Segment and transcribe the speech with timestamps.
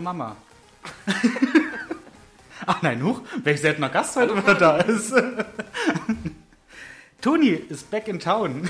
[0.00, 0.34] Hallo Mama.
[2.66, 5.12] Ach nein, huch, welch seltener Gast heute wieder da ist.
[7.20, 8.66] Toni ist back in town.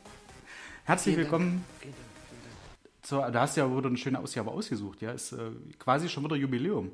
[0.84, 1.62] Herzlich willkommen.
[3.02, 5.02] Zur, da hast du ja wieder eine schöne Ausgabe ausgesucht.
[5.02, 6.90] Ja, ist äh, quasi schon wieder Jubiläum.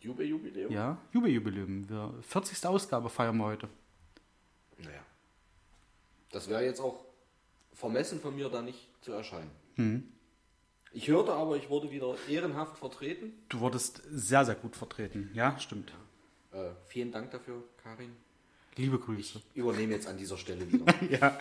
[0.00, 0.70] Jubel, Jubiläum?
[0.70, 1.88] Ja, Jubiläum.
[1.88, 2.66] Wir, 40.
[2.66, 3.66] Ausgabe feiern wir heute.
[4.76, 5.00] Naja.
[6.32, 7.02] Das wäre jetzt auch
[7.72, 9.50] vermessen von mir, da nicht zu erscheinen.
[9.76, 10.13] Hm.
[10.96, 13.32] Ich hörte aber, ich wurde wieder ehrenhaft vertreten.
[13.48, 15.28] Du wurdest sehr, sehr gut vertreten.
[15.34, 15.92] Ja, stimmt.
[16.52, 18.10] Äh, vielen Dank dafür, Karin.
[18.76, 19.40] Liebe Grüße.
[19.54, 20.84] Ich übernehme jetzt an dieser Stelle wieder.
[21.10, 21.36] ja.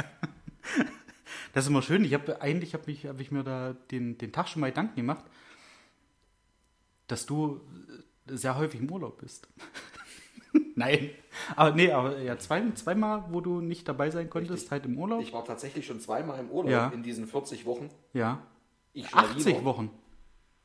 [1.53, 2.03] Das ist immer schön.
[2.03, 4.95] Ich habe eigentlich habe ich, hab ich mir da den, den Tag schon mal Gedanken
[4.95, 5.23] gemacht,
[7.07, 7.61] dass du
[8.25, 9.47] sehr häufig im Urlaub bist.
[10.75, 11.11] Nein.
[11.55, 14.71] Aber nee, aber ja, zwei, zweimal, wo du nicht dabei sein konntest, Richtig.
[14.71, 15.21] halt im Urlaub.
[15.21, 16.87] Ich war tatsächlich schon zweimal im Urlaub Ja.
[16.89, 17.89] in diesen 40 Wochen.
[18.13, 18.41] ja.
[18.93, 19.65] Ich schon 80 wieder.
[19.65, 19.89] Wochen.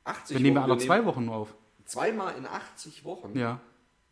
[0.04, 0.70] 80 Wir nehmen Wochen.
[0.70, 1.54] alle zwei Wochen nur auf.
[1.84, 3.36] Zweimal in 80 Wochen.
[3.38, 3.60] Ja.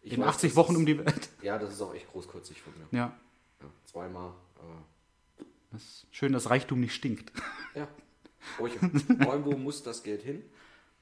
[0.03, 1.29] Ich In weiß, 80 das Wochen ist- um die Welt.
[1.43, 2.87] Ja, das ist auch echt großkotzig von mir.
[2.97, 3.17] Ja.
[3.61, 4.31] Ja, zweimal.
[4.57, 7.33] Äh, Das ist schön, dass Reichtum nicht stinkt.
[7.75, 7.89] ja.
[8.61, 10.43] Irgendwo muss das Geld hin.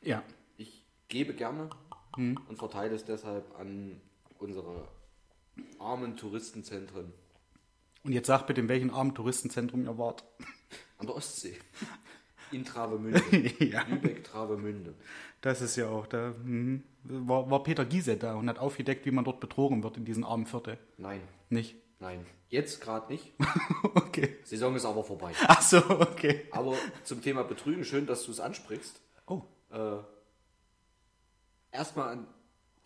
[0.00, 0.22] Ja.
[0.56, 1.68] Ich gebe gerne
[2.16, 2.38] Hm.
[2.48, 4.00] und verteile es deshalb an
[4.38, 4.88] unsere
[5.78, 7.12] armen Touristenzentren
[8.02, 10.24] Und jetzt sag bitte, in welchem armen Touristenzentrum ihr wart.
[10.98, 11.58] an der Ostsee.
[12.54, 13.20] In Travemünde.
[13.64, 13.82] Ja.
[13.82, 14.94] Lübeck, Travemünde.
[15.40, 16.82] Das ist ja auch, da mhm.
[17.02, 20.24] war, war Peter Giese da und hat aufgedeckt, wie man dort betrogen wird in diesen
[20.24, 20.78] armen Viertel.
[20.96, 21.76] Nein, Nicht?
[21.98, 22.24] nein.
[22.48, 23.32] Jetzt gerade nicht.
[23.96, 24.36] Okay.
[24.44, 25.32] Saison ist aber vorbei.
[25.48, 26.46] Ach so, okay.
[26.52, 29.00] Aber zum Thema Betrügen, schön, dass du es ansprichst.
[29.26, 29.96] Oh, Äh,
[31.72, 32.26] Erstmal an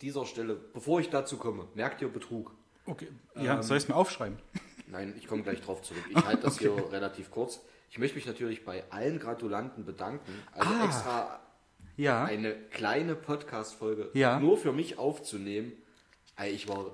[0.01, 2.55] dieser Stelle, bevor ich dazu komme, merkt ihr Betrug?
[2.87, 3.09] okay.
[3.35, 4.39] Ja, soll ich es mir aufschreiben?
[4.87, 6.05] Nein, ich komme gleich drauf zurück.
[6.09, 7.61] Ich halte das hier relativ kurz.
[7.91, 10.33] Ich möchte mich natürlich bei allen Gratulanten bedanken.
[10.53, 10.85] Also Ah.
[10.85, 11.41] extra
[11.97, 12.25] Ja.
[12.25, 14.39] eine kleine Podcast-Folge Ja.
[14.41, 15.73] nur für mich aufzunehmen.
[16.47, 16.87] Ich war,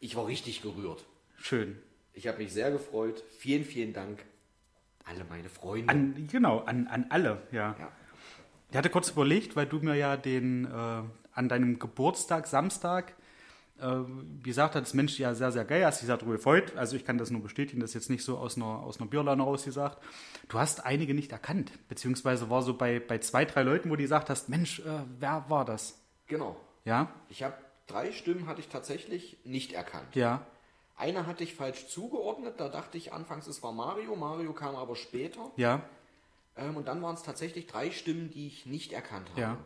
[0.00, 1.04] ich war richtig gerührt.
[1.38, 1.78] Schön.
[2.12, 3.22] Ich habe mich sehr gefreut.
[3.38, 4.22] Vielen, vielen Dank.
[5.04, 5.88] Alle meine Freunde.
[5.90, 7.74] An, genau, an, an alle, ja.
[7.78, 7.92] ja.
[8.70, 11.02] Ich hatte kurz überlegt, weil du mir ja den äh,
[11.34, 13.14] an deinem Geburtstag, Samstag,
[13.82, 16.76] äh, gesagt hast, Mensch, ja, sehr, sehr geil, hast sehr darüber gefreut.
[16.76, 19.10] Also ich kann das nur bestätigen, das ist jetzt nicht so aus einer, aus einer
[19.10, 19.98] Bierlaune rausgesagt.
[20.48, 24.02] Du hast einige nicht erkannt, beziehungsweise war so bei, bei zwei, drei Leuten, wo du
[24.02, 24.84] gesagt hast, Mensch, äh,
[25.18, 25.98] wer war das?
[26.28, 26.56] Genau.
[26.84, 27.54] Ja, Ich habe
[27.86, 30.14] drei Stimmen hatte ich tatsächlich nicht erkannt.
[30.16, 30.46] ja,
[30.96, 32.54] Eine hatte ich falsch zugeordnet.
[32.58, 34.16] Da dachte ich anfangs, es war Mario.
[34.16, 35.50] Mario kam aber später.
[35.56, 35.82] ja,
[36.56, 39.40] Ähm, und dann waren es tatsächlich drei Stimmen, die ich nicht erkannt habe.
[39.40, 39.56] Ja.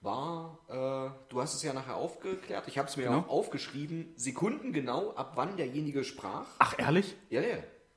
[0.00, 3.18] War, äh, du hast es ja nachher aufgeklärt, ich habe es mir Genau.
[3.20, 6.46] auch aufgeschrieben, sekundengenau, ab wann derjenige sprach.
[6.60, 7.16] Ach, ehrlich?
[7.30, 7.56] Ja, ja.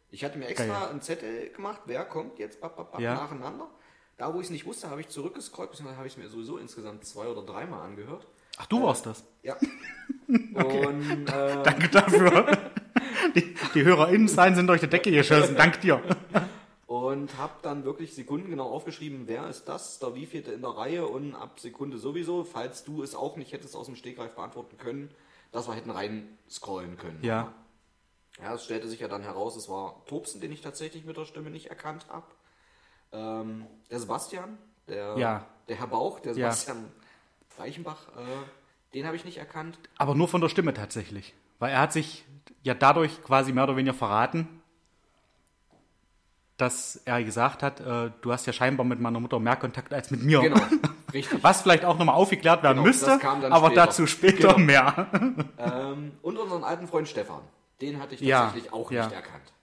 [0.09, 0.89] Ich hatte mir extra Geil.
[0.89, 3.13] einen Zettel gemacht, wer kommt jetzt bap, bap, bap, Ja.
[3.13, 3.69] nacheinander.
[4.17, 6.57] Da, wo ich es nicht wusste, habe ich zurückgescrollt, beziehungsweise habe ich es mir sowieso
[6.57, 8.27] insgesamt zwei oder dreimal angehört.
[8.57, 9.23] Ach, du warst das.
[9.43, 9.55] Ja.
[10.27, 12.57] Und äh, Danke dafür.
[13.35, 15.55] Die, die HörerInnenzahlen sind durch die Decke geschossen.
[15.55, 16.01] Dank dir.
[17.21, 21.35] Und habe dann wirklich sekundengenau aufgeschrieben, wer ist das, der wievielte in der Reihe und
[21.35, 25.11] ab Sekunde sowieso, falls du es auch nicht hättest aus dem Stegreif beantworten können,
[25.51, 27.19] dass wir hätten rein scrollen können.
[27.23, 27.53] Ja,
[28.41, 31.25] Ja, es stellte sich ja dann heraus, es war Tobsen, den ich tatsächlich mit der
[31.25, 32.25] Stimme nicht erkannt habe.
[33.11, 35.45] Ähm, der Sebastian, der, Ja.
[35.67, 36.35] der Herr Bauch, der Ja.
[36.51, 36.91] Sebastian
[37.57, 39.77] Reichenbach, äh, den habe ich nicht erkannt.
[39.97, 41.33] aber nur von der Stimme tatsächlich.
[41.59, 42.25] Weil er hat sich
[42.63, 44.60] ja dadurch quasi mehr oder weniger verraten,
[46.61, 50.11] dass er gesagt hat, äh, du hast ja scheinbar mit meiner Mutter mehr Kontakt als
[50.11, 50.41] mit mir.
[50.41, 50.61] Genau,
[51.13, 51.43] richtig.
[51.43, 53.85] Was vielleicht auch nochmal aufgeklärt werden Genau, müsste, aber später.
[53.85, 54.57] dazu später Genau.
[54.59, 55.07] mehr.
[55.57, 57.41] ähm, und unseren alten Freund Stefan,
[57.81, 59.05] den hatte ich Ja, tatsächlich auch ja.
[59.05, 59.53] nicht erkannt.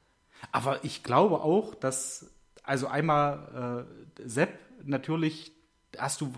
[0.52, 2.30] Aber ich glaube auch, dass,
[2.62, 3.86] also einmal
[4.18, 5.52] äh, Sepp, natürlich
[5.96, 6.32] hast du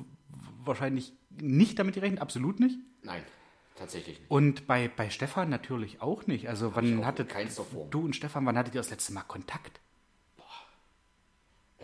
[0.63, 2.79] wahrscheinlich nicht damit gerechnet, absolut nicht.
[3.03, 3.23] Nein,
[3.77, 4.31] tatsächlich nicht.
[4.31, 6.49] Und bei, bei Stefan natürlich auch nicht.
[6.49, 7.33] Also wann auch hattet
[7.91, 9.81] du und Stefan, wann hattet ihr das letzte Mal Kontakt?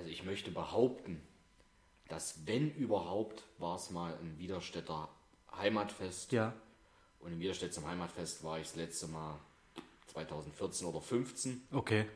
[0.06, 1.20] Also ich möchte behaupten,
[2.08, 5.08] dass wenn überhaupt, war es mal ein Widerstädter
[5.58, 6.31] Heimatfest.
[6.31, 6.53] Ja.
[7.19, 9.41] Und im Widerstedt zum Heimatfest war ich das letzte Mal
[10.12, 11.61] 2014 oder 15.
[11.73, 12.06] Okay.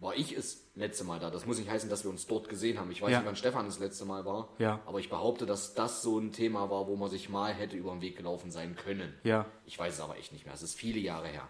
[0.00, 1.30] War ich das letzte Mal da.
[1.30, 2.90] Das muss nicht heißen, dass wir uns dort gesehen haben.
[2.92, 3.18] Ich weiß Ja.
[3.20, 4.50] nicht, wann Stefan das letzte Mal war.
[4.58, 4.80] Ja.
[4.84, 7.92] Aber ich behaupte, dass das so ein Thema war, wo man sich mal hätte über
[7.92, 9.18] den Weg gelaufen sein können.
[9.24, 9.46] Ja.
[9.64, 10.52] Ich weiß es aber echt nicht mehr.
[10.52, 11.48] Es ist viele Jahre her.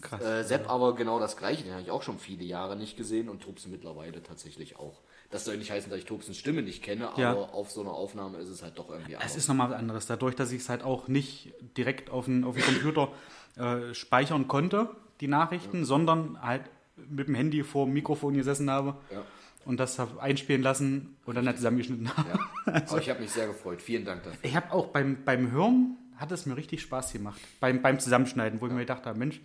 [0.00, 0.22] Krass.
[0.22, 3.28] Äh, Sepp aber genau das gleiche, den habe ich auch schon viele Jahre nicht gesehen
[3.28, 5.00] und Tobsen mittlerweile tatsächlich auch.
[5.30, 7.32] Das soll nicht heißen, dass ich Tobsens Stimme nicht kenne, aber Ja.
[7.34, 9.36] auf so einer Aufnahme ist es halt doch irgendwie Es anders.
[9.36, 10.06] ist nochmal was anderes.
[10.06, 13.12] Dadurch, dass ich es halt auch nicht direkt auf den, auf den Computer
[13.56, 14.88] äh, speichern konnte,
[15.20, 16.62] die Nachrichten, sondern halt
[16.96, 19.22] mit dem Handy vor dem Mikrofon gesessen habe, Ja.
[19.66, 22.26] und das hab einspielen lassen und dann halt zusammengeschnitten haben.
[22.66, 22.72] Ja.
[22.88, 23.82] Aber ich habe mich sehr gefreut.
[23.82, 24.38] Vielen Dank dafür.
[24.42, 27.40] Ich habe auch beim, beim Hören hat es mir richtig Spaß gemacht.
[27.60, 29.40] Beim, beim Zusammenschneiden, wo ich mir gedacht habe, Mensch,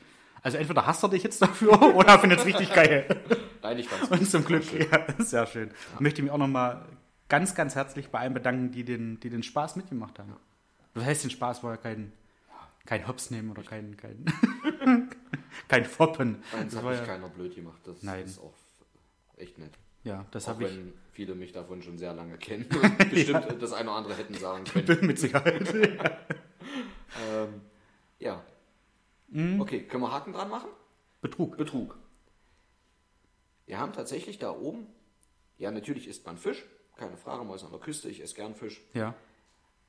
[0.46, 3.08] also entweder hasst er dich jetzt dafür oder findet es richtig geil.
[3.64, 5.72] Nein, ich fand's Und zum Glück, ja, sehr schön.
[5.96, 6.86] Ich möchte mich auch nochmal
[7.30, 10.36] ganz, ganz herzlich bei allen bedanken, die den, die den Spaß mitgemacht haben.
[10.94, 12.14] Das heißt, den Spaß war ja kein,
[12.86, 14.24] kein Hops nehmen oder kein, kein,
[15.68, 16.44] kein Foppen.
[16.56, 17.82] Eins Das hat mich ja, keiner blöd gemacht.
[17.84, 18.26] Das Nein.
[18.26, 18.54] ist auch
[19.38, 19.74] echt nett.
[20.04, 23.74] ja, das habe ich wenn viele mich davon schon sehr lange kennen und bestimmt das
[23.74, 25.08] eine oder andere hätten sagen können.
[25.08, 25.74] mit Sicherheit.
[25.74, 27.62] Ähm,
[28.20, 28.44] ja.
[29.36, 29.60] Mhm.
[29.60, 30.70] Okay, können wir Haken dran machen?
[31.22, 31.58] Betrug.
[31.58, 31.98] Betrug.
[33.66, 34.88] Wir haben tatsächlich da oben,
[35.58, 36.64] ja, natürlich isst man Fisch,
[36.96, 38.82] keine Frage, mal ist an der Küste, ich esse gern Fisch.
[38.94, 39.14] Ja.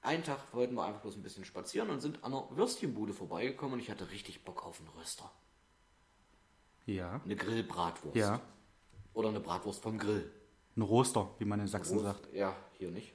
[0.02, 3.74] Einen Tag wollten wir einfach bloß ein bisschen spazieren und sind an einer Würstchenbude vorbeigekommen
[3.74, 5.30] und ich hatte richtig Bock auf einen Röster.
[6.86, 7.20] Ja.
[7.24, 8.16] Eine Grillbratwurst.
[8.16, 8.40] Ja.
[9.14, 10.30] Oder eine Bratwurst vom Grill.
[10.76, 12.32] Ein Roster, wie man in Sachsen Groß- sagt.
[12.32, 13.12] Ja, hier nicht.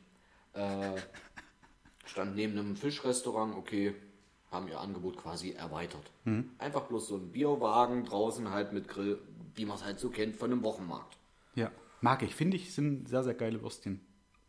[0.53, 0.95] Äh,
[2.05, 3.95] stand neben einem Fischrestaurant, okay,
[4.51, 6.12] haben ihr Angebot quasi erweitert.
[6.25, 6.51] Mhm.
[6.57, 9.19] Einfach bloß so ein Bierwagen draußen halt mit Grill,
[9.56, 11.18] wie man es halt so kennt von einem Wochenmarkt.
[11.56, 11.71] Ja.
[12.01, 12.36] Mag ich.
[12.36, 14.01] Finde ich, sind sehr, sehr geile Würstchen.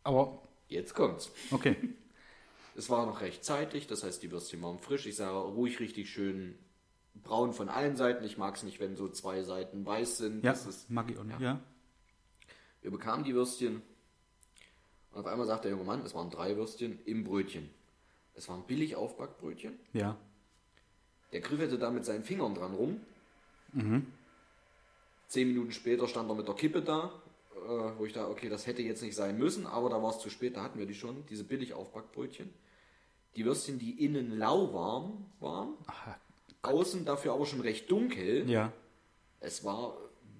[0.03, 1.31] Aber, Jetzt kommt's.
[1.51, 1.75] okay.
[2.75, 5.05] Es war noch recht zeitig, das heißt, die Würstchen waren frisch.
[5.05, 6.57] Ich sage ruhig richtig schön
[7.21, 8.23] braun von allen Seiten.
[8.23, 10.43] Ich mag es nicht, wenn so zwei Seiten weiß sind.
[10.43, 11.39] Ja, Das ist, mag ich auch nicht.
[11.39, 11.59] Ja.
[12.81, 13.83] wir bekamen die Würstchen
[15.11, 17.69] und auf einmal sagt der junge Mann, es waren drei Würstchen im Brötchen.
[18.35, 19.77] Es waren billig Aufbackbrötchen.
[19.93, 20.17] Ja.
[21.31, 22.99] Der griffelte da mit seinen Fingern dran rum.
[23.73, 24.07] Mhm.
[25.27, 27.11] Zehn Minuten später stand er mit der Kippe da,
[27.55, 30.19] äh, wo ich da, okay, das hätte jetzt nicht sein müssen, aber da war es
[30.19, 32.53] zu spät, da hatten wir die schon, diese billig Aufbackbrötchen.
[33.35, 36.15] Die Würstchen, die innen lauwarm waren, Ach,
[36.61, 38.47] außen dafür aber schon recht dunkel.
[38.49, 38.71] ja.
[39.39, 39.97] Es war,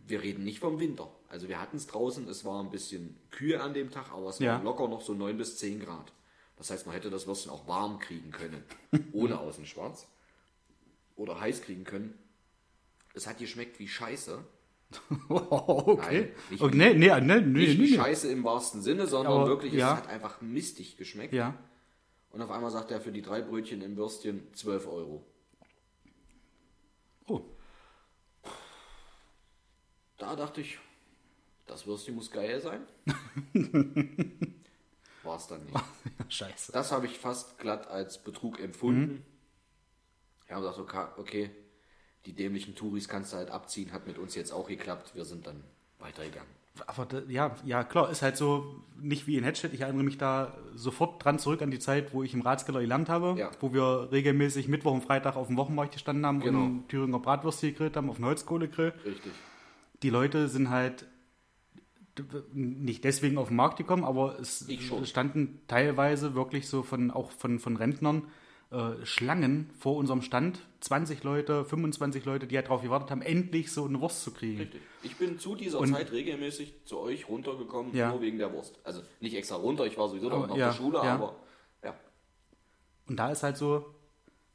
[0.07, 1.09] wir reden nicht vom Winter.
[1.27, 4.39] Also wir hatten es draußen, es war ein bisschen kühl an dem Tag, aber es
[4.39, 4.53] Ja.
[4.57, 6.13] war locker noch so 9 bis 10 Grad.
[6.55, 8.63] Das heißt, man hätte das Würstchen auch warm kriegen können,
[9.13, 10.07] ohne außen schwarz.
[11.15, 12.17] Oder heiß kriegen können.
[13.13, 14.43] Es hat geschmeckt wie Scheiße.
[15.29, 15.97] okay.
[16.11, 17.95] Nein, nicht- oh, nee, nee, nee, Nicht nee.
[17.95, 19.93] Scheiße im wahrsten Sinne, sondern Aber, wirklich, ja.
[19.93, 21.33] es hat einfach mistig geschmeckt.
[21.33, 21.57] Ja.
[22.31, 25.25] Und auf einmal sagt er für die drei Brötchen im Würstchen 12 Euro.
[27.27, 27.41] Oh,
[30.17, 30.77] Da dachte ich,
[31.67, 32.81] das Würstchen muss geil sein.
[35.23, 35.77] War es dann nicht.
[36.29, 36.71] scheiße.
[36.71, 39.25] Das habe ich fast glatt als Betrug empfunden.
[40.47, 41.49] Wir haben gesagt, okay, okay,
[42.25, 45.11] die dämlichen Touris kannst du halt abziehen, hat mit uns jetzt auch geklappt.
[45.15, 45.63] Wir sind dann
[45.99, 46.49] weitergegangen.
[46.87, 49.73] Aber da, ja, ja, klar, ist halt so nicht wie in Hedstedt.
[49.73, 53.09] Ich erinnere mich da sofort dran zurück an die Zeit, wo ich im Ratskeller gelernt
[53.09, 53.51] habe, Ja.
[53.59, 56.63] wo wir regelmäßig Mittwoch und Freitag auf dem Wochenmarkt gestanden haben Genau.
[56.63, 58.93] und Thüringer Bratwürste gegrillt haben auf dem Holzkohlegrill.
[59.05, 59.31] Richtig.
[60.01, 61.05] Die Leute sind halt
[62.53, 64.67] nicht deswegen auf den Markt gekommen, aber es
[65.03, 68.27] standen teilweise wirklich so von auch von, von Rentnern
[68.71, 70.59] äh, Schlangen vor unserem Stand.
[70.81, 74.59] 20 Leute, 25 Leute, die halt darauf gewartet haben, endlich so eine Wurst zu kriegen.
[74.61, 74.81] Richtig.
[75.03, 78.09] Ich bin zu dieser Und- Zeit regelmäßig zu euch runtergekommen, Ja.
[78.11, 78.79] nur wegen der Wurst.
[78.83, 81.15] Also nicht extra runter, ich war sowieso noch auf ja, der Schule, ja.
[81.15, 81.35] aber
[81.83, 81.95] ja.
[83.07, 83.85] Und da ist halt so,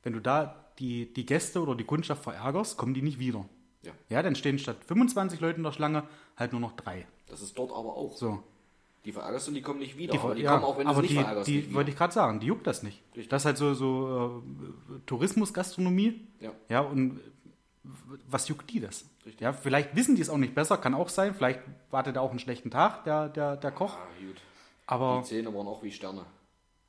[0.03, 3.49] wenn du da die, die Gäste oder die Kundschaft verärgerst, kommen die nicht wieder.
[3.83, 3.93] Ja.
[4.09, 6.05] Ja, dann stehen statt 25 Leuten in der Schlange
[6.37, 7.07] halt nur noch drei.
[7.29, 8.17] Das ist dort aber auch.
[8.17, 8.43] So.
[9.05, 10.13] Die verärgerst du und die kommen nicht wieder.
[10.13, 11.49] Die, aber die ja, kommen auch, wenn du sie nicht die, verärgerst.
[11.49, 13.03] die wollte ich gerade sagen, die juckt das nicht.
[13.13, 13.29] Richtig.
[13.29, 14.43] Das ist halt so, so
[14.95, 16.27] äh, Tourismus-Gastronomie.
[16.41, 16.51] Ja.
[16.69, 17.21] Ja, und
[18.29, 19.05] was juckt die das?
[19.25, 19.41] Richtig.
[19.41, 21.35] Ja, vielleicht wissen die es auch nicht besser, kann auch sein.
[21.35, 23.95] Vielleicht wartet er auch einen schlechten Tag, der, der, der Koch.
[23.95, 24.37] Ah, gut.
[24.87, 26.25] Aber, Die Zähne waren auch wie Sterne.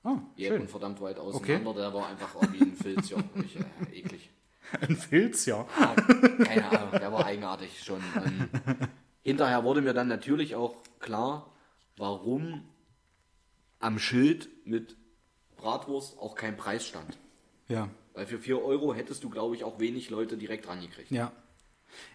[0.04, 0.68] ah, Die schön.
[0.68, 1.74] verdammt weit auseinander.
[1.74, 3.10] Der war einfach wie ein Filz.
[3.12, 3.18] Ja.
[3.36, 4.30] Ich, äh, eklig.
[4.82, 5.66] Ein Filz, ja.
[5.80, 5.96] Ah,
[6.44, 8.00] keine Ahnung, der war eigenartig schon.
[8.16, 8.50] Ähm,
[9.30, 11.52] hinterher wurde mir dann natürlich auch klar,
[11.98, 12.64] warum
[13.80, 14.96] am Schild mit
[15.58, 17.18] Bratwurst auch kein Preis stand.
[17.68, 21.12] Ja, Weil für 4 Euro hättest du, glaube ich, auch wenig Leute direkt rangekriegt.
[21.12, 21.32] ja.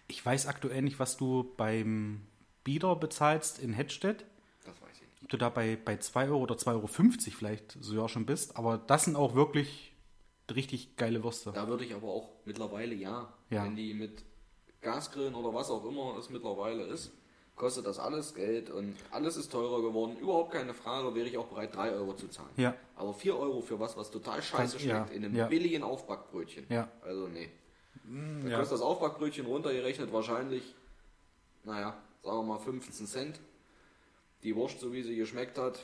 [0.07, 2.21] Ich weiß aktuell nicht, was du beim
[2.63, 4.23] Bieder bezahlst in Hedstedt.
[4.63, 5.23] Das weiß ich nicht.
[5.23, 6.87] ob du da bei, bei 2 Euro oder 2,50 Euro
[7.37, 8.55] vielleicht sogar schon bist.
[8.57, 9.93] Aber das sind auch wirklich
[10.53, 11.51] richtig geile Würste.
[11.51, 13.65] Da würde ich aber auch mittlerweile ja, Ja.
[13.65, 14.23] wenn die mit
[14.85, 17.11] Gasgrillen oder was auch immer es mittlerweile ist,
[17.55, 20.17] kostet das alles Geld und alles ist teurer geworden.
[20.17, 22.49] Überhaupt keine Frage, wäre ich auch bereit, 3 Euro zu zahlen.
[22.57, 22.75] Ja.
[22.95, 25.47] Aber 4 Euro für was, was total scheiße schmeckt, ja, in einem ja.
[25.47, 26.65] billigen Aufbackbrötchen.
[26.69, 26.89] Ja.
[27.01, 27.49] Also nee.
[28.43, 28.57] Da ja.
[28.59, 30.75] kostet das Aufbackbrötchen runtergerechnet wahrscheinlich,
[31.63, 33.39] naja, sagen wir mal 15 Cent.
[34.43, 35.79] Die Wurst, so wie sie geschmeckt hat,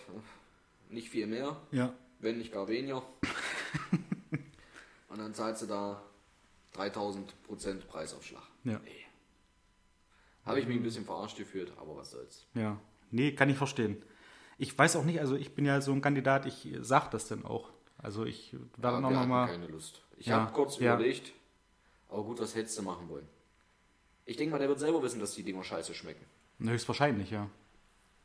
[0.90, 1.94] nicht viel mehr Ja.
[2.20, 3.02] wenn nicht gar weniger.
[5.10, 6.04] Und dann zahlst du da
[6.74, 8.44] 3000 Prozent Preisaufschlag.
[8.64, 8.80] Ja.
[8.84, 9.06] Nee.
[10.46, 12.48] Habe ich mich ein bisschen verarscht gefühlt, aber was soll's.
[12.56, 12.80] Ja.
[13.12, 14.02] Nee, kann ich verstehen.
[14.58, 17.46] Ich weiß auch nicht, also ich bin ja so ein Kandidat, ich sag das dann
[17.46, 17.72] auch.
[17.98, 19.48] Also ich werde Ja, noch hatten mal.
[19.48, 20.02] keine Lust.
[20.18, 20.96] Ich Ja, habe kurz ja.
[20.96, 21.34] überlegt,
[22.10, 23.28] aber gut, was hättest du machen wollen?
[24.26, 26.26] Ich denke mal, der wird selber wissen, dass die Dinger scheiße schmecken.
[26.60, 27.50] Höchstwahrscheinlich, ja.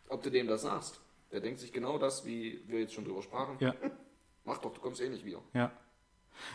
[0.08, 1.00] Ob du dem das sagst,
[1.32, 3.56] der denkt sich genau das, wie wir jetzt schon drüber sprachen.
[3.60, 3.74] Ja,
[4.44, 5.42] Mach doch, du kommst eh nicht wieder.
[5.52, 5.72] ja.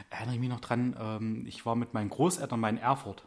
[0.10, 3.26] Erinnere ich mich noch dran, ähm, ich war mit meinen Großeltern mal in Erfurt.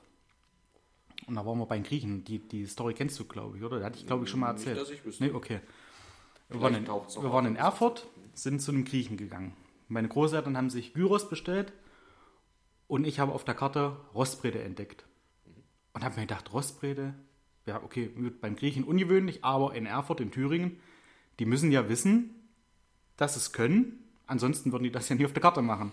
[1.26, 2.24] Und da waren wir bei den Griechen.
[2.24, 3.78] Die, die Story kennst du, glaube ich, oder?
[3.78, 4.80] Die hatte ich, glaube ich, schon mal Nicht, erzählt.
[4.80, 5.24] dass ich wüsste.
[5.24, 5.60] Nee, okay.
[6.48, 9.54] Wir waren, in, wir waren in Erfurt, sind zu einem Griechen gegangen.
[9.88, 11.72] Meine Großeltern haben sich Gyros bestellt
[12.86, 15.04] und ich habe auf der Karte Rostbrede entdeckt.
[15.94, 17.14] Und habe mir gedacht, Rostbrede,
[17.66, 20.80] ja, okay, beim Griechen ungewöhnlich, aber in Erfurt, in Thüringen,
[21.38, 22.34] die müssen ja wissen,
[23.16, 24.04] dass es können.
[24.26, 25.92] Ansonsten würden die das ja nie auf der Karte machen.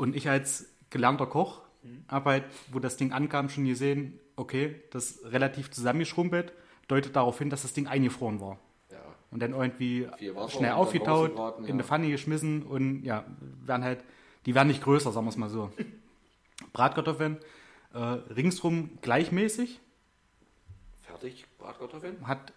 [0.00, 1.60] Und ich als gelernter Koch
[2.08, 6.54] habe halt, wo das Ding ankam, schon gesehen, okay, das ist relativ zusammengeschrumpelt,
[6.88, 8.58] deutet darauf hin, dass das Ding eingefroren war.
[8.90, 8.96] Ja.
[9.30, 10.08] Und dann irgendwie
[10.48, 11.74] schnell aufgetaut, rausgebraten, in ja.
[11.74, 13.26] eine Pfanne geschmissen und ja,
[13.62, 14.02] werden halt,
[14.46, 15.70] die werden nicht größer, sagen wir es mal so.
[16.72, 17.36] Bratkartoffeln
[17.92, 19.80] äh, ringsrum gleichmäßig,
[21.02, 22.26] Fertig, Bratkartoffeln?
[22.26, 22.54] hat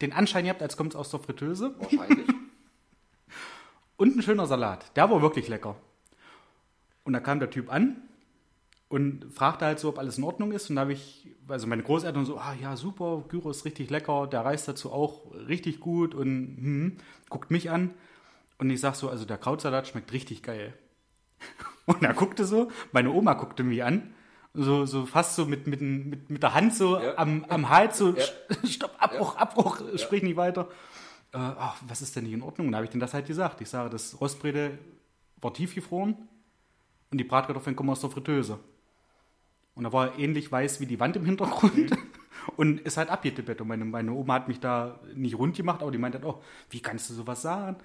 [0.00, 1.74] den Anschein gehabt, als kommt es aus der Fritteuse.
[1.78, 2.26] Wahrscheinlich.
[3.98, 4.96] Und ein schöner Salat.
[4.96, 5.76] Der war wirklich lecker.
[7.04, 7.96] Und da kam der Typ an
[8.88, 10.70] und fragte halt so, ob alles in Ordnung ist.
[10.70, 14.26] Und da habe ich, also meine Großeltern so, ah ja, super, Gyro ist richtig lecker,
[14.26, 16.96] der Reis dazu auch richtig gut und hm,
[17.28, 17.90] guckt mich an.
[18.58, 20.74] Und ich sag so, also der Krautsalat schmeckt richtig geil.
[21.86, 24.14] Und er guckte so, meine Oma guckte mich an,
[24.54, 27.18] so, so fast so mit, mit, mit, mit der Hand so Ja.
[27.18, 28.24] am, am Hals, so, Ja.
[28.66, 30.68] stopp, Abbruch, Abbruch, sprich nicht weiter.
[31.32, 32.68] Äh, ach, was ist denn nicht in Ordnung?
[32.68, 33.60] Und da habe ich denen das halt gesagt.
[33.60, 34.78] Ich sage, das Rostbrede
[35.42, 36.16] war tiefgefroren
[37.14, 38.58] und die Bratkartoffeln kommen aus der Fritteuse.
[39.76, 41.96] Und da war er ähnlich weiß wie die Wand im Hintergrund
[42.56, 43.60] und ist halt abgetippet.
[43.60, 46.42] Und meine, meine Oma hat mich da nicht rund gemacht, aber die meinte halt auch,
[46.70, 47.76] wie kannst du sowas sagen?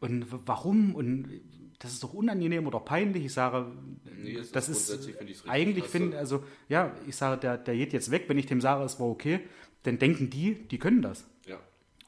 [0.00, 0.94] Und warum?
[0.94, 1.30] Und
[1.78, 3.24] das ist doch unangenehm oder peinlich.
[3.24, 3.72] Ich sage,
[4.18, 8.10] Nee, das ist richtig, eigentlich dass finde, also ja, ich sage, der, der geht jetzt
[8.10, 9.40] weg, wenn ich dem sage, es war okay,
[9.84, 11.24] dann denken die, die können das.
[11.46, 11.58] Ja.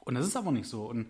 [0.05, 0.85] Und das ist aber nicht so.
[0.85, 1.07] Und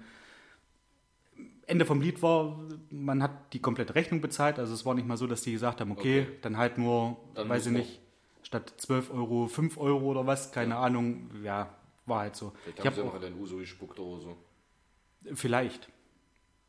[1.67, 2.59] Ende vom Lied war,
[2.91, 4.59] man hat die komplette Rechnung bezahlt.
[4.59, 6.33] Also es war nicht mal so, dass die gesagt haben, okay, Okay.
[6.43, 8.01] dann halt nur, Dann weiß ich nicht,
[8.43, 11.29] statt 12 Euro 5 Euro oder was, keine Ahnung.
[11.43, 11.75] Ja,
[12.07, 12.53] war halt so.
[12.63, 14.37] Vielleicht Ich haben sie habe noch in den Uso gespuckt oder so.
[15.35, 15.89] vielleicht.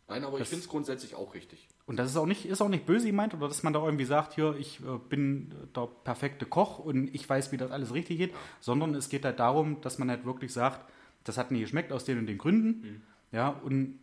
[0.10, 1.68] Nein, aber ich Das- finde es grundsätzlich auch richtig.
[1.86, 4.06] Und das ist auch nicht, ist auch nicht böse gemeint oder dass man da irgendwie
[4.06, 8.18] sagt, hier, ich äh, bin der perfekte Koch und ich weiß, wie das alles richtig
[8.18, 10.90] geht, sondern es geht halt darum, dass man halt wirklich sagt,
[11.24, 13.04] das hat nie geschmeckt aus den und den Gründen.
[13.32, 14.00] Ja, und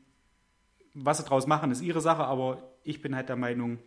[0.95, 3.79] was sie draus machen, ist ihre Sache, aber ich bin halt der Meinung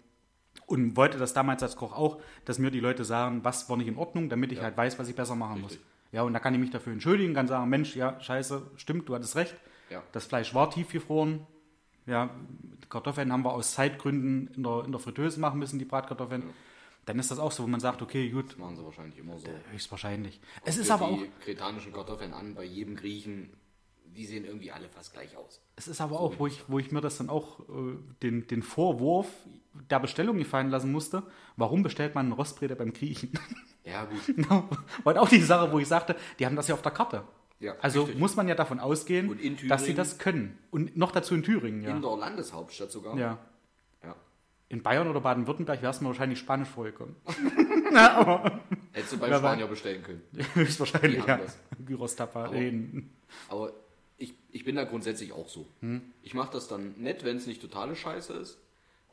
[0.66, 3.88] und wollte das damals als Koch auch, dass mir die Leute sagen, was war nicht
[3.88, 4.66] in Ordnung, damit ich Ja.
[4.66, 5.80] halt weiß, was ich besser machen Richtig.
[5.80, 5.88] muss.
[6.12, 9.16] Ja, und da kann ich mich dafür entschuldigen, kann sagen, Mensch, ja, scheiße, stimmt, du
[9.16, 9.56] hattest recht.
[9.90, 10.02] Ja.
[10.12, 11.46] Das Fleisch war tiefgefroren.
[12.06, 12.30] Ja,
[12.90, 16.44] Kartoffeln haben wir aus Zeitgründen in der, in der Fritteuse machen müssen, die Bratkartoffeln.
[17.06, 19.38] Dann ist das auch so, wo man sagt, okay, gut, Das machen sie wahrscheinlich immer
[19.40, 19.48] so.
[19.72, 20.40] höchstwahrscheinlich.
[20.66, 23.50] Es ist aber auch, die kretanischen Kartoffeln an, bei jedem Griechen,
[24.18, 25.62] die sehen irgendwie alle fast gleich aus.
[25.78, 28.62] es ist aber auch, wo ich, wo ich mir das dann auch äh, den, den
[28.64, 29.28] Vorwurf
[29.90, 31.24] der Bestellung gefallen lassen musste,
[31.56, 33.32] warum bestellt man einen Rostbrede beim Griechen?
[33.84, 34.20] Ja, gut.
[34.36, 34.68] Genau.
[35.04, 37.24] War auch die Sache, wo ich sagte, die haben das ja auf der Karte.
[37.60, 38.20] Ja, also richtig.
[38.20, 40.58] muss man ja davon ausgehen, Und in dass sie Thüringen- das können.
[40.72, 41.96] Und noch dazu in Thüringen, ja.
[41.96, 43.16] In der Landeshauptstadt sogar.
[43.18, 43.38] ja.
[44.04, 44.16] ja.
[44.70, 47.16] In Bayern oder Baden-Württemberg wäre es mir wahrscheinlich Spanisch vorgekommen.
[48.92, 50.22] Hättest du beim Spanier bestellen können.
[50.54, 51.40] Höchstwahrscheinlich, ja.
[51.86, 52.46] Gyros Tapa.
[52.46, 53.16] Aber- reden.
[53.50, 53.72] Aber
[54.18, 55.68] ich, ich bin da grundsätzlich auch so.
[55.82, 56.02] Hm.
[56.24, 58.60] Ich mache das dann nett, wenn es nicht totale Scheiße ist.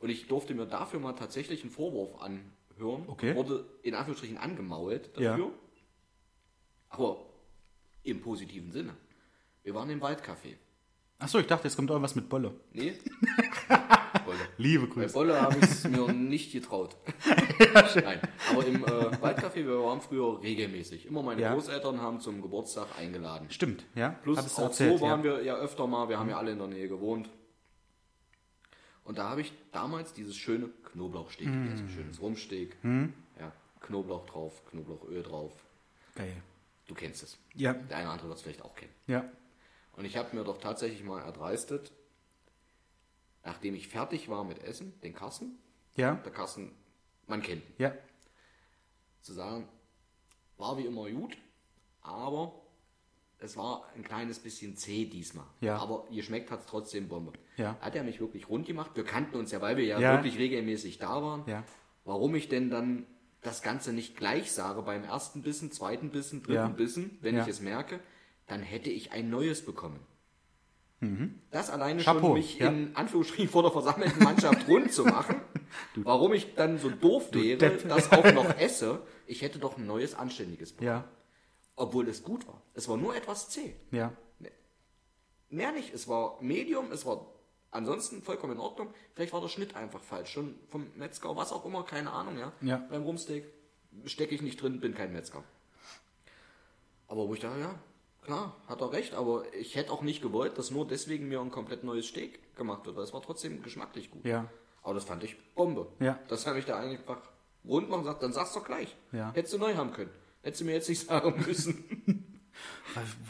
[0.01, 3.03] Und ich durfte mir dafür mal tatsächlich einen Vorwurf anhören.
[3.07, 3.35] Okay.
[3.35, 5.45] Wurde in Anführungsstrichen angemault dafür.
[5.45, 5.51] Ja.
[6.89, 7.25] Aber
[8.03, 8.95] im positiven Sinne.
[9.63, 10.55] Wir waren im Waldcafé.
[11.17, 12.53] Achso, ich dachte, jetzt kommt irgendwas mit Bolle.
[12.73, 12.93] Nee?
[14.25, 14.37] Bolle.
[14.57, 15.13] Liebe Bei Grüße.
[15.13, 16.95] Bolle habe ich es mir nicht getraut.
[17.95, 18.19] Nein,
[18.51, 21.05] aber im äh, Waldcafé, wir waren früher regelmäßig.
[21.05, 21.53] Immer meine Ja.
[21.53, 23.49] Großeltern haben zum Geburtstag eingeladen.
[23.49, 24.09] Stimmt, ja.
[24.23, 25.37] Plus du auch erzählt, so waren ja.
[25.37, 27.29] wir ja öfter mal, wir haben ja alle in der Nähe gewohnt.
[29.05, 31.63] Und da habe ich damals dieses schöne Knoblauchsteak Mm.
[31.65, 32.75] gegessen, schönes Rumsteak.
[32.83, 35.53] Ja, Knoblauch drauf, Knoblauchöl drauf.
[36.15, 36.35] Geil.
[36.87, 37.37] Du kennst es.
[37.53, 38.91] Ja, Der eine oder andere wird es vielleicht auch kennen.
[39.07, 39.23] ja.
[39.97, 41.91] Und ich habe mir doch tatsächlich mal erdreistet,
[43.43, 45.57] nachdem ich fertig war mit Essen, den Kassen,
[45.95, 46.71] Ja, der Kassen,
[47.27, 47.93] man kennt ihn, ja.
[49.21, 49.67] zu sagen,
[50.57, 51.37] war wie immer gut,
[52.01, 52.53] aber
[53.39, 55.45] es war ein kleines bisschen zäh diesmal.
[55.61, 55.77] Ja.
[55.77, 57.33] Aber geschmeckt hat es trotzdem Bombe.
[57.57, 57.77] Ja.
[57.81, 58.91] Hat er mich wirklich rund gemacht.
[58.95, 60.13] Wir kannten uns ja, weil wir ja, Ja.
[60.13, 61.43] wirklich regelmäßig da waren.
[61.47, 61.63] Ja.
[62.05, 63.05] Warum ich denn dann
[63.41, 66.75] das Ganze nicht gleich sage beim ersten Bissen, zweiten Bissen, dritten.
[66.75, 67.99] Bissen, wenn ich es merke,
[68.47, 69.99] dann hätte ich ein neues bekommen.
[71.51, 72.03] Das alleine Mhm.
[72.03, 72.67] Chapeau, schon mich ja.
[72.67, 75.39] in Anführungsstrichen vor der versammelten Mannschaft rund zu machen,
[75.97, 77.87] warum ich dann so doof wäre, Depp.
[77.87, 80.87] das auch noch esse, ich hätte doch ein neues, anständiges bekommen.
[80.87, 81.07] Ja,
[81.75, 82.59] Obwohl es gut war.
[82.73, 83.75] Es war nur etwas zäh.
[83.91, 84.13] ja.
[85.49, 85.93] Mehr nicht.
[85.93, 87.27] Es war Medium, es war
[87.69, 88.91] ansonsten vollkommen in Ordnung.
[89.13, 90.31] Vielleicht war der Schnitt einfach falsch.
[90.33, 92.51] Schon vom Metzger, was auch immer, keine Ahnung, ja.
[92.61, 92.77] Ja.
[92.89, 93.45] Beim Rumsteak
[94.05, 95.43] stecke ich nicht drin, bin kein Metzger.
[97.07, 97.75] Aber wo ich dachte, ja,
[98.25, 101.51] klar, hat er recht, aber ich hätte auch nicht gewollt, dass nur deswegen mir ein
[101.51, 104.25] komplett neues Steak gemacht wird, weil es war trotzdem geschmacklich gut.
[104.25, 104.49] Ja.
[104.83, 105.87] Aber das fand ich Bombe.
[105.99, 106.19] Ja.
[106.27, 107.17] Das habe ich da einfach
[107.67, 108.95] rund machen und gesagt, dann sag's doch gleich.
[109.11, 109.31] Ja.
[109.33, 110.11] Hättest du neu haben können.
[110.43, 112.25] Hättest du mir jetzt nicht sagen müssen.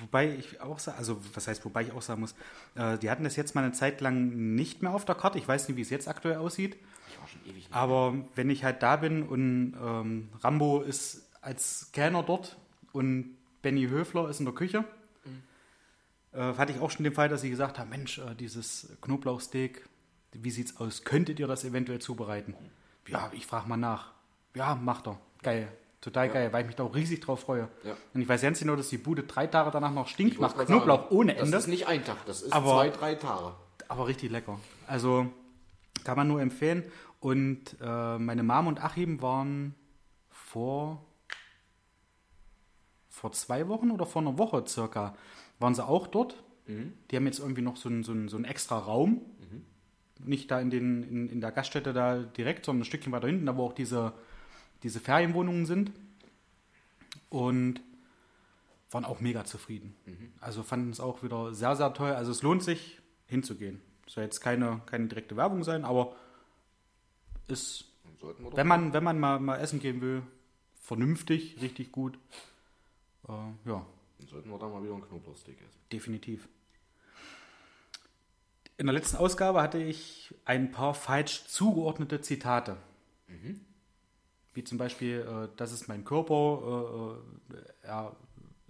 [0.01, 2.35] Wobei ich auch sage, also was heißt, wobei ich auch sagen muss,
[2.75, 5.39] äh, die hatten das jetzt mal eine Zeit lang nicht mehr auf der Karte.
[5.39, 6.77] Ich weiß nicht, wie es jetzt aktuell aussieht.
[7.09, 7.73] Ich war schon ewig nicht.
[7.73, 12.57] Aber wenn ich halt da bin und ähm, Rambo ist als Kellner dort
[12.91, 14.85] und Benny Höfler ist in der Küche,
[16.33, 19.89] äh, hatte ich auch schon den Fall, dass sie gesagt haben, Mensch, äh, dieses Knoblauchsteak,
[20.33, 21.03] wie sieht's aus?
[21.03, 22.53] Könntet ihr das eventuell zubereiten?
[23.07, 24.11] Ja, ich frage mal nach.
[24.53, 25.17] Ja, macht er.
[25.41, 25.67] Geil.
[25.99, 27.67] Total geil, weil ich mich da auch riesig drauf freue.
[27.83, 27.97] Ja.
[28.13, 31.03] Und ich weiß ganz genau, dass die Bude drei Tage danach noch stinkt, nach Knoblauch
[31.05, 31.57] sagen, ohne Das Ende.
[31.57, 33.55] ist nicht ein Tag, das ist Aber- zwei, drei Tage.
[33.87, 34.59] aber richtig lecker.
[34.85, 35.25] Also
[36.03, 36.83] kann man nur empfehlen.
[37.19, 39.73] Und äh, meine Mom und Achim waren
[40.29, 41.03] vor,
[43.25, 45.15] vor zwei Wochen oder vor einer Woche circa,
[45.57, 46.43] waren sie auch dort.
[46.67, 49.19] Die haben jetzt irgendwie noch so einen, so einen, so einen extra Raum.
[50.19, 53.47] Nicht da in, den, in, in der Gaststätte da direkt, sondern ein Stückchen weiter hinten,
[53.47, 54.13] da wo auch diese,
[54.83, 55.91] diese Ferienwohnungen sind.
[57.29, 57.81] Und
[58.91, 59.95] waren auch mega zufrieden.
[60.39, 62.11] Also fanden es auch wieder sehr, sehr toll.
[62.11, 63.81] Also es lohnt sich hinzugehen.
[64.05, 66.15] Soll jetzt keine, keine direkte Werbung sein, aber
[67.47, 67.85] ist,
[68.53, 70.21] wenn man, wenn man mal, mal essen gehen will,
[70.79, 72.19] vernünftig, richtig gut.
[73.27, 73.31] Äh,
[73.69, 73.85] ja,
[74.19, 75.79] Dann sollten wir da mal wieder einen Knoblauchsteak essen.
[75.91, 76.47] definitiv.
[78.77, 82.77] In der letzten Ausgabe hatte ich ein paar falsch zugeordnete Zitate.
[84.53, 87.15] Wie zum Beispiel, äh, das ist mein Körper,
[87.51, 88.15] äh, äh, er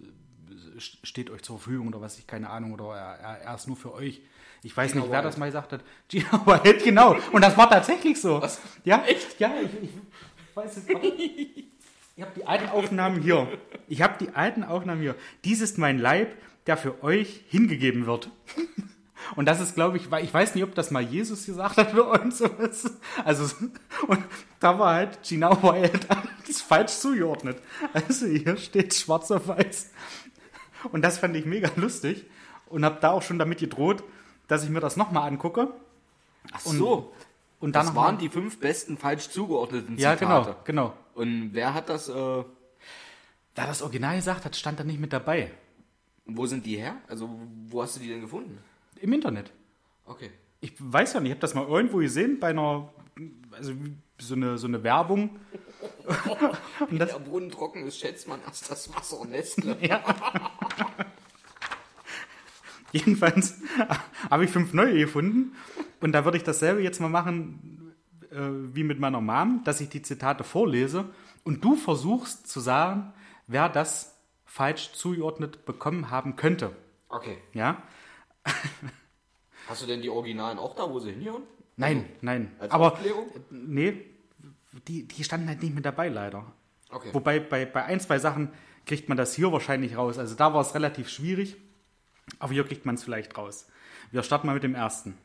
[0.00, 3.76] äh, steht euch zur Verfügung oder was ich, keine Ahnung, oder er, er, ist nur
[3.76, 4.20] für euch.
[4.62, 5.26] Ich weiß Gina nicht, wer Wild.
[5.26, 5.84] das mal gesagt hat.
[6.08, 7.16] Gina Wild, genau.
[7.32, 8.40] Und das war tatsächlich so.
[8.40, 8.60] Was?
[8.84, 9.38] Ja, echt?
[9.38, 9.90] Ja, ich, ich
[10.54, 11.75] weiß es nicht.
[12.16, 13.46] Ich habe die alten Aufnahmen hier.
[13.88, 15.14] Ich habe die alten Aufnahmen hier.
[15.44, 16.34] Dies ist mein Leib,
[16.66, 18.30] der für euch hingegeben wird.
[19.34, 22.04] Und das ist, glaube ich, ich weiß nicht, ob das mal Jesus gesagt hat für
[22.04, 22.38] uns.
[22.38, 22.90] sowas.
[23.24, 23.54] Also,
[24.06, 24.24] und
[24.60, 26.06] da war halt Gina Wild
[26.46, 27.58] das falsch zugeordnet.
[27.92, 29.90] Also hier steht schwarz auf weiß.
[30.92, 32.24] Und das fand ich mega lustig
[32.68, 34.02] und habe da auch schon damit gedroht,
[34.48, 35.68] dass ich mir das nochmal angucke.
[36.52, 37.12] Ach Und- so,
[37.60, 40.52] Und dann das waren die fünf besten falsch zugeordneten Ja, Zitate.
[40.64, 40.92] genau, genau.
[41.14, 45.50] Und wer hat das, äh, Da das Original gesagt hat, stand da nicht mit dabei.
[46.26, 46.96] wo sind die her?
[47.08, 47.30] Also,
[47.68, 48.58] wo hast du die denn gefunden?
[49.00, 49.50] Im Internet.
[50.04, 50.30] Okay.
[50.60, 52.88] Ich weiß ja nicht, ich habe das mal irgendwo gesehen bei einer,
[53.52, 53.72] also
[54.18, 55.38] so eine, so eine Werbung.
[56.90, 59.76] Wenn das, der Brunnen trocken ist, schätzt man erst das Wasser Nestle.
[62.96, 63.60] jedenfalls
[64.30, 65.52] habe ich fünf neue gefunden.
[66.00, 67.94] Und da würde ich dasselbe jetzt mal machen
[68.30, 71.06] äh, wie mit meiner Mom, dass ich die Zitate vorlese
[71.44, 73.12] und du versuchst zu sagen,
[73.46, 76.72] wer das falsch zugeordnet bekommen haben könnte.
[77.08, 77.38] Okay.
[77.52, 77.82] Ja?
[79.68, 81.42] Hast du denn die Originalen auch da, wo sie hinhören?
[81.76, 82.52] Nein, nein.
[82.58, 83.26] Als Aber Aufklärung?
[83.50, 84.04] nee,
[84.88, 86.52] die, die standen halt nicht mit dabei, leider.
[86.90, 87.10] Okay.
[87.12, 88.50] Wobei bei, bei ein, zwei Sachen
[88.86, 90.18] kriegt man das hier wahrscheinlich raus.
[90.18, 91.56] Also da war es relativ schwierig,
[92.38, 93.66] aber hier kriegt man es vielleicht raus.
[94.10, 95.16] Wir starten mal mit dem ersten.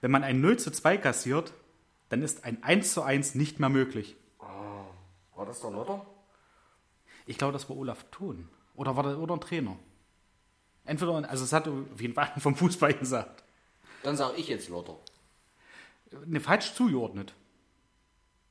[0.00, 1.52] Wenn man ein 0 zu 2 kassiert,
[2.08, 4.16] dann ist ein 1 zu 1 nicht mehr möglich.
[4.38, 6.04] War das der Lotter?
[7.26, 8.48] Ich glaube, das war Olaf Thon.
[8.74, 9.76] Oder war das oder ein Trainer?
[10.84, 13.44] Entweder, also es hat auf jeden Fall vom Fußball gesagt.
[14.02, 14.96] Dann sage ich jetzt Lotter.
[16.26, 17.34] Ne, falsch zugeordnet.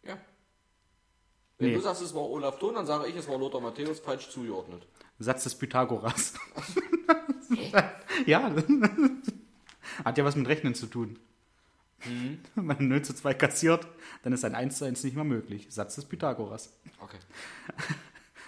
[0.04, 0.18] Ja.
[1.58, 1.76] Wenn Nee.
[1.76, 4.88] du sagst, es war Olaf Thon, dann sage ich, es war Lothar Matthäus falsch zugeordnet.
[5.24, 6.34] Satz des Pythagoras.
[8.26, 8.54] ja.
[10.04, 11.20] Hat ja was mit Rechnen zu tun.
[12.56, 13.88] Wenn man 0 zu 2 kassiert,
[14.24, 15.68] dann ist ein 1 zu 1 nicht mehr möglich.
[15.70, 16.74] Satz des Pythagoras.
[17.00, 17.20] Okay.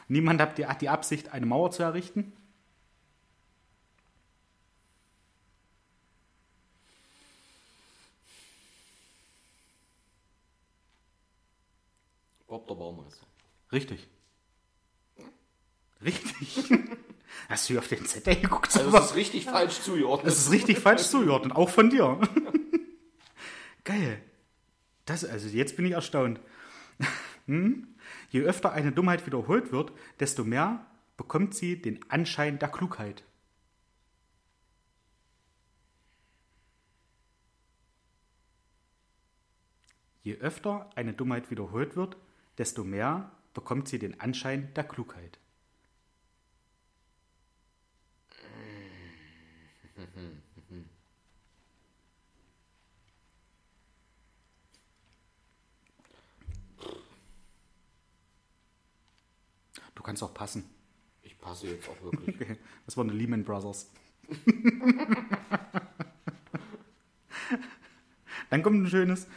[0.07, 2.33] Niemand hat die, hat die Absicht, eine Mauer zu errichten.
[12.47, 13.25] Bob der Baumeister.
[13.71, 14.07] Richtig.
[16.03, 16.69] Richtig.
[17.49, 18.75] Hast du auf den Zettel geguckt?
[18.75, 20.27] Also es ist richtig falsch zugeordnet.
[20.27, 22.19] Das ist richtig falsch zugeordnet, auch von dir.
[23.83, 24.21] Geil.
[25.05, 26.39] Das, also jetzt bin ich erstaunt.
[27.45, 27.89] Hm?
[28.29, 30.85] Je öfter eine Dummheit wiederholt wird, desto mehr
[31.17, 33.25] bekommt sie den Anschein der Klugheit.
[40.23, 42.15] Je öfter eine Dummheit wiederholt wird,
[42.57, 45.37] desto mehr bekommt sie den Anschein der Klugheit.
[60.03, 60.69] Du kannst auch passen.
[61.21, 62.35] Ich passe jetzt auch wirklich.
[62.85, 63.89] Das waren die Lehman Brothers.
[68.49, 69.27] Dann kommt ein schönes.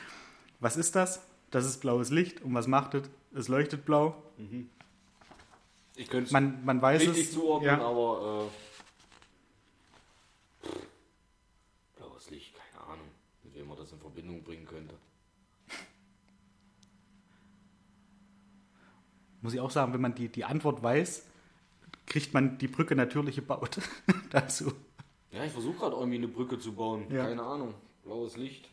[0.59, 1.25] Was ist das?
[1.53, 2.43] Das ist blaues Licht.
[2.43, 3.09] Und was macht es?
[3.33, 4.21] Es leuchtet blau.
[5.95, 7.33] Ich könnte es Man, man weiß richtig es.
[7.33, 7.87] zuordnen, ja.
[7.87, 8.51] aber
[10.65, 10.69] äh,
[11.97, 13.07] blaues Licht, keine Ahnung,
[13.45, 14.97] mit wem man das in Verbindung bringen könnte.
[19.43, 21.25] Muss ich auch sagen, wenn man die, die Antwort weiß,
[22.07, 23.79] kriegt man die Brücke natürlich gebaut
[24.31, 24.73] dazu.
[25.31, 27.05] Ja, ich versuche gerade irgendwie eine Brücke zu bauen.
[27.11, 27.27] Ja.
[27.27, 27.75] Keine Ahnung.
[28.05, 28.71] Blaues Licht.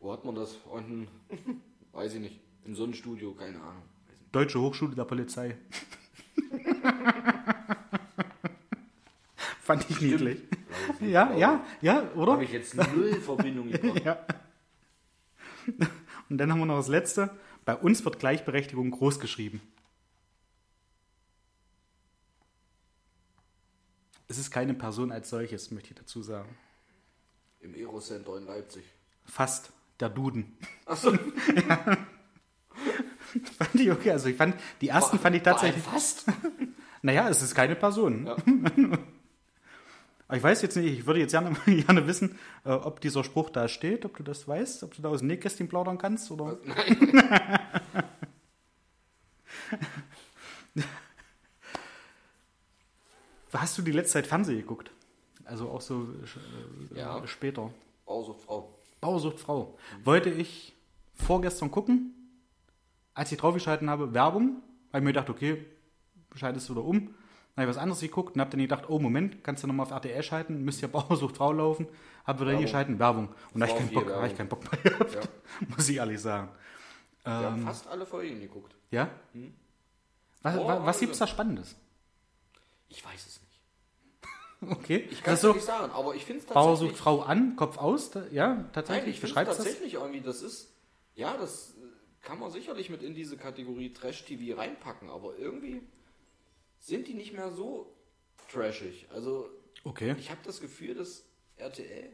[0.00, 0.56] Wo hat man das?
[0.70, 1.08] Unten,
[1.92, 2.40] weiß ich nicht.
[2.64, 3.82] Im Sonnenstudio, keine Ahnung.
[4.32, 5.56] Deutsche Hochschule der Polizei.
[9.60, 10.38] Fand ich niedlich.
[10.48, 12.32] Blaues Licht, Ja, ja, ja, oder?
[12.32, 14.04] Habe ich jetzt null Verbindung gebracht.
[14.04, 14.18] Ja.
[16.28, 17.30] Und dann haben wir noch das letzte.
[17.64, 19.60] Bei uns wird Gleichberechtigung groß geschrieben.
[24.28, 26.56] Es ist keine Person als solches, möchte ich dazu sagen.
[27.60, 28.84] Im Aerocenter in Leipzig.
[29.24, 30.56] Fast der Duden.
[30.86, 31.12] Achso,
[33.58, 34.10] Fand ich okay.
[34.12, 35.82] Also ich fand, die ersten fand ich tatsächlich.
[35.84, 36.24] fast.
[37.02, 38.26] Naja, es ist keine Person.
[38.26, 38.36] Ja.
[40.30, 43.50] Aber ich weiß jetzt nicht, ich würde jetzt gerne, gerne wissen, äh, ob dieser Spruch
[43.50, 46.56] da steht, ob du das weißt, ob du da aus dem Nähkästchen plaudern kannst oder.
[53.52, 54.90] Hast du die letzte Zeit Fernsehen geguckt?
[55.44, 56.06] Also auch so
[56.94, 57.26] äh, Ja.
[57.26, 57.70] später.
[59.00, 59.78] Bausucht Frau.
[60.04, 60.74] Wollte ich
[61.14, 62.14] vorgestern gucken,
[63.14, 64.62] als ich draufgeschalten habe, Werbung,
[64.92, 65.64] weil ich mir gedacht, okay,
[66.36, 67.14] schaltest du da um.
[67.56, 69.86] Dann habe ich was anderes geguckt und habe dann gedacht, oh Moment, kannst du nochmal
[69.86, 71.86] auf RTL schalten, müsste ja Bauersucht Frau laufen.
[72.26, 72.58] Habe wieder Werbung.
[72.58, 73.28] hingeschalten, Werbung.
[73.54, 75.20] Und da habe ich, hab ich keinen Bock mehr gehabt, Ja.
[75.76, 76.48] muss ich ehrlich sagen.
[77.24, 77.42] Wir Ähm.
[77.44, 78.74] haben fast alle Folgen geguckt.
[78.90, 79.10] Ja?
[80.42, 81.00] Was, Oh, wa- was also.
[81.00, 81.76] gibt's da Spannendes?
[82.88, 83.50] Ich weiß es nicht.
[84.78, 85.08] Okay.
[85.10, 86.90] Ich kann das es so, nicht sagen, aber ich finde es Bauer tatsächlich...
[86.96, 89.14] sucht Frau an, Kopf aus, da, ja, Nein, tatsächlich.
[89.14, 89.64] ich finde Beschreibst das?
[89.66, 90.72] tatsächlich irgendwie, das ist...
[91.14, 95.82] Ja, das äh, kann man sicherlich mit in diese Kategorie Trash-TV reinpacken, aber irgendwie
[96.80, 97.94] sind die nicht mehr so
[98.50, 99.06] trashig.
[99.12, 99.48] Also
[99.84, 100.14] Okay.
[100.18, 101.24] ich habe das Gefühl, dass
[101.56, 102.10] RTL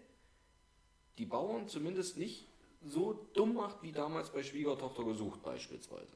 [1.19, 2.47] die Bauern zumindest nicht
[2.85, 6.07] so dumm macht, wie damals bei Schwiegertochter gesucht beispielsweise.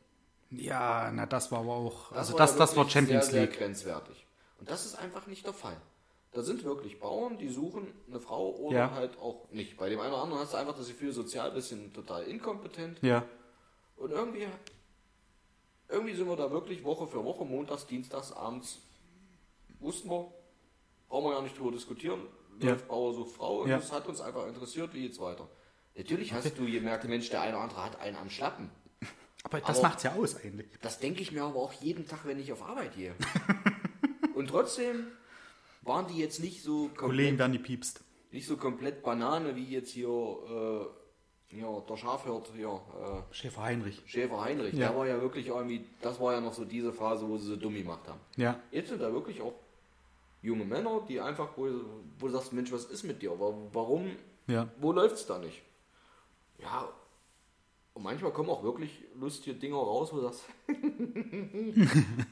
[0.50, 3.52] Ja, na, das war aber auch, also war das, das war Champions sehr, League.
[3.54, 4.26] Sehr grenzwertig.
[4.58, 5.80] Und das ist einfach nicht der Fall.
[6.32, 8.90] Da sind wirklich Bauern, die suchen eine Frau oder Ja.
[8.92, 9.76] halt auch nicht.
[9.76, 13.00] Bei dem einen oder anderen hast du einfach das Gefühl, sozial ein bisschen total inkompetent.
[13.02, 13.24] Ja.
[13.96, 14.46] Und irgendwie,
[15.90, 18.78] irgendwie sind wir da wirklich Woche für Woche, montags, dienstags, abends,
[19.80, 20.32] wussten wir,
[21.08, 22.20] brauchen wir ja nicht drüber diskutieren,
[22.60, 22.74] Ja.
[22.74, 23.78] Bauer sucht Frau und Ja.
[23.78, 25.48] das hat uns einfach interessiert, wie geht's weiter.
[25.96, 28.70] Natürlich hast du gemerkt, Mensch, der eine oder andere hat einen am Schlappen.
[29.42, 30.68] Aber das Aber- macht's ja aus eigentlich.
[30.82, 33.14] Das denke ich mir aber auch jeden Tag, wenn ich auf Arbeit gehe.
[34.34, 35.06] Und trotzdem
[35.82, 38.04] waren die jetzt nicht so Kollegen komplett, werden die piepst.
[38.32, 40.99] nicht so komplett Banane wie jetzt hier, äh,
[41.52, 44.00] ja, der Schafhirt, hier, äh, Schäfer Heinrich.
[44.06, 44.74] Schäfer Heinrich.
[44.74, 44.88] Ja.
[44.88, 47.56] Der war ja wirklich irgendwie, das war ja noch so diese Phase, wo sie so
[47.56, 48.20] dumm gemacht haben.
[48.36, 48.60] Ja.
[48.70, 49.54] Jetzt sind da wirklich auch
[50.42, 51.68] junge Männer, die einfach, wo,
[52.18, 53.38] wo du sagst, Mensch, was ist mit dir?
[53.38, 54.10] Wa- Warum,
[54.46, 54.68] Ja.
[54.78, 55.60] wo läuft's da nicht?
[56.58, 56.88] Ja,
[57.94, 60.44] und manchmal kommen auch wirklich lustige Dinge raus, wo du sagst,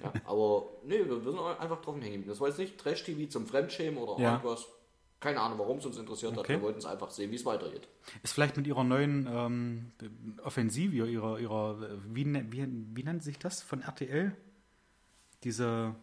[0.02, 2.24] ja, aber nee, wir sind einfach drauf hängen.
[2.26, 4.32] Das war jetzt nicht Trash-TV zum Fremdschämen oder Ja.
[4.36, 4.66] irgendwas.
[5.20, 6.38] Keine Ahnung, warum es uns interessiert hat.
[6.40, 6.54] Okay.
[6.54, 7.88] Wir wollten es einfach sehen, wie es weitergeht.
[8.22, 9.92] Ist vielleicht mit ihrer neuen ähm,
[10.44, 11.76] Offensive, ihrer, ihrer
[12.06, 14.36] wie, ne- wie, wie nennt sich das von RTL?
[15.42, 15.94] Diese,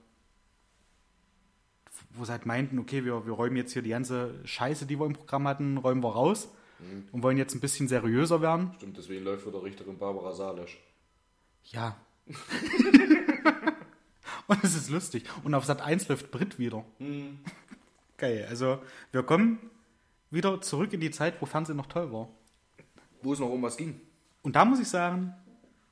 [2.11, 5.05] wo sie halt meinten, okay, wir, wir räumen jetzt hier die ganze Scheiße, die wir
[5.05, 6.49] im Programm hatten, räumen wir raus
[7.13, 8.73] und wollen jetzt ein bisschen seriöser werden.
[8.75, 10.77] Stimmt, deswegen läuft wieder Richterin Barbara Salesch.
[11.63, 11.95] Ja.
[14.47, 15.23] und es ist lustig.
[15.43, 16.83] Und auf Sat 1 läuft Brit wieder.
[18.17, 18.45] Geil.
[18.49, 18.79] Also,
[19.11, 19.59] wir kommen
[20.31, 22.29] wieder zurück in die Zeit, wo Fernsehen noch toll war.
[23.21, 23.99] Wo es noch um was ging.
[24.41, 25.33] Und da muss ich sagen,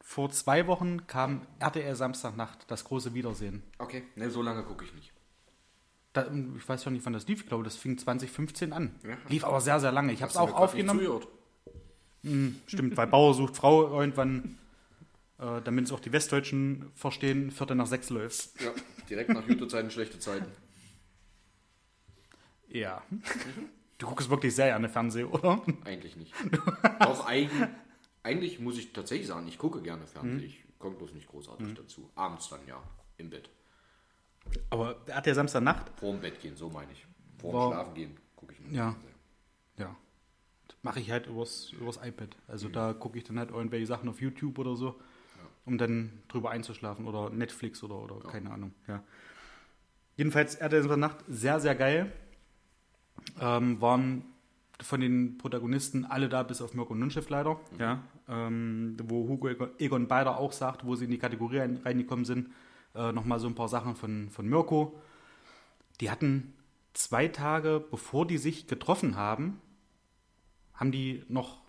[0.02, 3.64] vor zwei Wochen kam RTL Samstagnacht, das große Wiedersehen.
[3.80, 5.12] Okay, ne, so lange gucke ich nicht.
[6.14, 7.42] Da, ich weiß ja nicht, wann das lief.
[7.42, 8.94] Ich glaube, das fing 2015 an.
[9.04, 9.18] Ja.
[9.30, 10.14] Lief aber sehr, sehr lange.
[10.14, 11.00] Ich habe es auch aufgenommen.
[11.00, 11.28] zugehört?
[12.68, 14.58] Stimmt, weil Bauer sucht Frau irgendwann
[15.44, 18.62] äh, damit es auch die Westdeutschen verstehen, Viertel nach sechs läuft.
[18.62, 18.72] Ja,
[19.10, 20.46] direkt nach Jutezeiten schlechte Zeiten.
[22.74, 23.02] Ja.
[23.98, 25.62] Du guckst wirklich sehr gerne Fernsehen, oder?
[25.86, 26.34] Eigentlich nicht.
[27.00, 27.70] Doch, eigentlich,
[28.24, 30.44] eigentlich muss ich tatsächlich sagen, ich gucke gerne Fernsehen.
[30.44, 32.10] Ich komme bloß nicht großartig dazu.
[32.16, 32.82] Abends dann ja,
[33.18, 33.50] im Bett.
[34.70, 35.90] Aber hat der Samstagnacht?
[36.00, 37.06] Vorm Bett gehen, so meine ich.
[37.38, 37.74] Vorm Wow.
[37.74, 38.92] Schlafen gehen gucke ich mal Ja.
[38.92, 39.14] Fernsehen.
[39.78, 39.96] Ja.
[40.82, 42.36] Mache ich halt übers, übers iPad.
[42.48, 45.00] Also da gucke ich dann halt irgendwelche Sachen auf YouTube oder so,
[45.66, 47.06] um dann drüber einzuschlafen.
[47.08, 48.74] Oder Netflix oder, oder keine Ahnung.
[48.88, 49.02] Ja.
[50.18, 52.12] Jedenfalls Erde in der Nacht sehr, sehr geil.
[53.40, 54.24] Ähm, waren
[54.82, 57.60] von den Protagonisten alle da, bis auf Mirko Nunchef leider.
[57.80, 58.04] Ja.
[58.28, 62.50] Ähm, wo Hugo Egon- Beider auch sagt, wo sie in die Kategorie rein- reingekommen sind,
[62.96, 65.00] äh, nochmal so ein paar Sachen von, von Mirko.
[66.02, 66.54] Die hatten
[66.94, 69.62] zwei Tage, bevor die sich getroffen haben,
[70.74, 71.62] haben die noch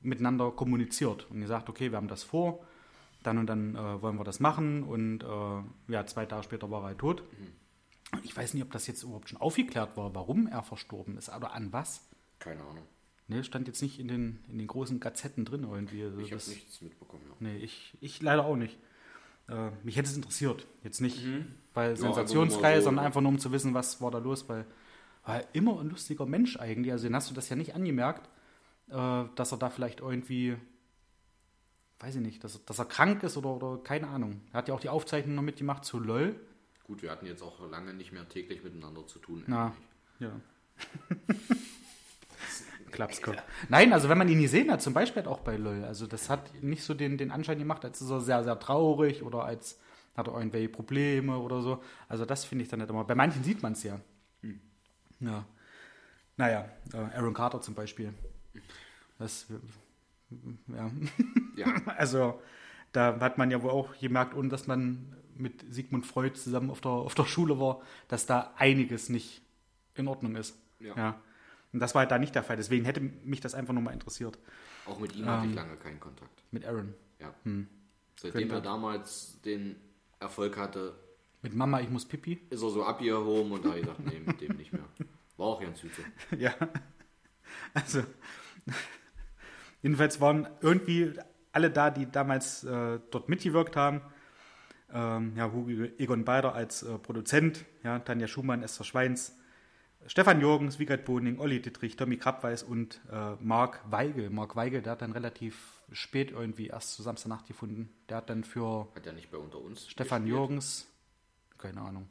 [0.00, 2.64] miteinander kommuniziert und gesagt, okay, wir haben das vor,
[3.22, 6.82] dann und dann äh, wollen wir das machen und äh, ja, zwei Tage später war
[6.82, 7.22] er halt tot.
[8.22, 11.52] Ich weiß nicht, ob das jetzt überhaupt schon aufgeklärt war, warum er verstorben ist oder
[11.52, 12.08] an was.
[12.38, 12.84] Keine Ahnung.
[13.28, 16.04] Ne, stand jetzt nicht in den, in den großen Gazetten drin irgendwie.
[16.04, 17.24] Also Ich habe nichts mitbekommen.
[17.28, 17.34] Ja.
[17.40, 18.78] Nee, ich, ich leider auch nicht.
[19.48, 20.66] Äh, mich hätte es interessiert.
[20.84, 21.24] Jetzt nicht
[21.74, 24.48] weil einfach nur sensationsgeil, so- sondern einfach nur um zu wissen, was war da los,
[24.48, 24.64] weil
[25.24, 26.92] war immer ein lustiger Mensch eigentlich.
[26.92, 28.28] Also den hast du das ja nicht angemerkt,
[28.88, 30.56] äh, dass er da vielleicht irgendwie,
[31.98, 34.40] weiß ich nicht, dass, dass er krank ist oder, oder keine Ahnung.
[34.52, 36.38] Er hat ja auch die Aufzeichnung noch mitgemacht zu LOL.
[36.86, 39.42] Gut, wir hatten jetzt auch lange nicht mehr täglich miteinander zu tun.
[39.46, 39.76] Na, eigentlich.
[40.20, 40.40] ja.
[42.92, 43.42] Klapskopf.
[43.68, 46.30] Nein, also wenn man ihn gesehen hat, zum Beispiel halt auch bei LOL, also das
[46.30, 49.80] hat nicht so den, den Anschein gemacht, als ist er sehr, sehr traurig oder als
[50.16, 51.82] hat er irgendwelche Probleme oder so.
[52.08, 53.04] Also das finde ich dann nicht immer.
[53.04, 54.00] Bei manchen sieht man es ja.
[55.20, 55.44] Ja.
[56.36, 58.14] Naja, äh, Aaron Carter zum Beispiel.
[59.18, 59.46] Das,
[60.68, 60.90] ja.
[61.56, 62.40] Ja, Also
[62.92, 66.80] da hat man ja wohl auch gemerkt, ohne dass man mit Sigmund Freud zusammen auf
[66.80, 69.42] der, auf der Schule war, dass da einiges nicht
[69.94, 70.58] in Ordnung ist.
[70.80, 71.20] Ja.
[71.72, 72.56] Und das war halt da nicht der Fall.
[72.56, 74.38] Deswegen hätte mich das einfach nur mal interessiert
[74.86, 75.50] auch mit ihm hatte Ähm.
[75.50, 76.42] ich lange keinen Kontakt.
[76.52, 76.94] mit Aaron.
[77.18, 77.34] Ja.
[77.42, 77.66] Hm.
[78.18, 78.54] Seitdem Könnte.
[78.54, 79.76] er damals den
[80.20, 80.94] Erfolg hatte,
[81.42, 82.40] Mit Mama, ich muss pipi.
[82.50, 84.84] ist er so abgehoben und da habe ich gedacht, nee, mit dem nicht mehr.
[85.36, 86.02] War auch ganz süße.
[86.38, 86.54] ja.
[87.74, 88.04] Also,
[89.82, 91.12] jedenfalls waren irgendwie
[91.52, 94.00] alle da, die damals äh, dort mitgewirkt haben.
[94.92, 99.36] Ähm, ja, Hugo Egon Beider als äh, Produzent, ja, Tanja Schumann, Esther Schweins,
[100.06, 104.30] Stefan Jürgens, Wiegald Boning, Olli Dittrich, Tommy Krabweis und äh, Marc Weigel.
[104.30, 107.88] Marc Weigel, der hat dann relativ spät irgendwie erst zu Samstagnacht gefunden.
[108.08, 110.38] Der hat dann für Hat er nicht bei unter uns Stefan gespielt?
[110.38, 110.86] Jürgens,
[111.58, 112.08] keine Ahnung.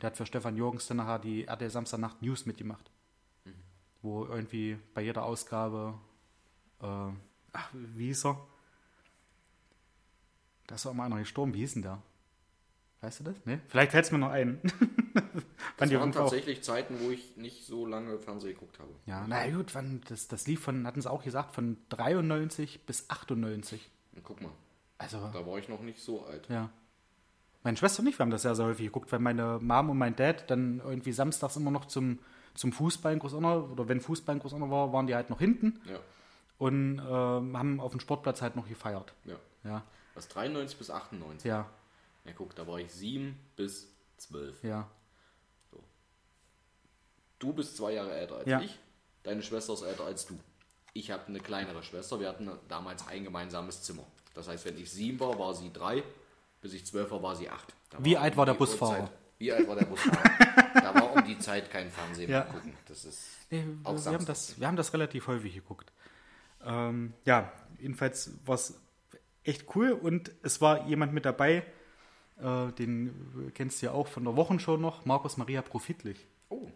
[0.00, 2.90] Der hat für Stefan Jürgens dann nachher die RTL Samstagnacht News mitgemacht.
[4.02, 5.94] Wo irgendwie bei jeder Ausgabe,
[6.80, 6.86] äh,
[7.52, 8.46] ach, wie hieß er?
[10.72, 11.52] Da ist auch mal einer gestorben.
[11.52, 12.00] Wie hieß denn der?
[13.02, 13.34] Weißt du das?
[13.44, 13.60] Ne?
[13.68, 14.58] Vielleicht fällt es mir noch ein.
[15.76, 18.88] Das waren Fall auch- tatsächlich Zeiten, wo ich nicht so lange Fernsehen geguckt habe.
[19.04, 23.10] Ja, na gut, wann, das, das lief von, hatten sie auch gesagt, von 93 bis
[23.10, 23.90] 98.
[24.14, 24.50] Und guck mal,
[24.98, 26.48] Also, da war ich noch nicht so alt.
[26.48, 26.70] ja.
[27.64, 29.98] Meine Schwester und ich, wir haben das sehr, sehr häufig geguckt, weil meine Mom und
[29.98, 32.18] mein Dad dann irgendwie samstags immer noch zum,
[32.54, 35.80] zum Fußball in Großonner, oder wenn Fußball in Großonner war, waren die halt noch hinten
[35.90, 35.98] Ja,
[36.58, 39.12] und ähm, haben auf dem Sportplatz halt noch gefeiert.
[39.26, 39.36] ja.
[39.64, 39.82] Ja,
[40.14, 41.48] Was 93 bis 98?
[41.48, 41.68] ja,
[42.24, 44.62] Ja, guck, da war ich 7 bis 12.
[44.64, 44.88] ja.
[47.38, 48.60] Du bist zwei Jahre älter als Ja.
[48.60, 48.78] ich.
[49.24, 50.38] Deine Schwester ist älter als du.
[50.94, 52.20] Ich habe eine kleinere Schwester.
[52.20, 54.04] Wir hatten damals ein gemeinsames Zimmer.
[54.34, 56.02] Das heißt, wenn ich sieben war, war sie drei.
[56.60, 57.74] Bis ich zwölf war, war sie acht.
[57.90, 59.00] Da Wie alt war der Busfahrer?
[59.04, 60.22] Uhrzeit- Wie alt war der Busfahrer?
[60.74, 62.44] da war um die Zeit kein Fernsehen Ja.
[62.44, 62.76] mehr gucken.
[62.86, 65.90] Das ist Nee, auch wir, haben das, wir haben das relativ häufig geguckt.
[66.64, 68.78] Ähm, ja, jedenfalls war es
[69.44, 71.64] echt cool und es war jemand mit dabei,
[72.40, 76.26] äh, den kennst du ja auch von der Wochenshow noch, Markus Maria Profitlich.
[76.48, 76.68] Oh,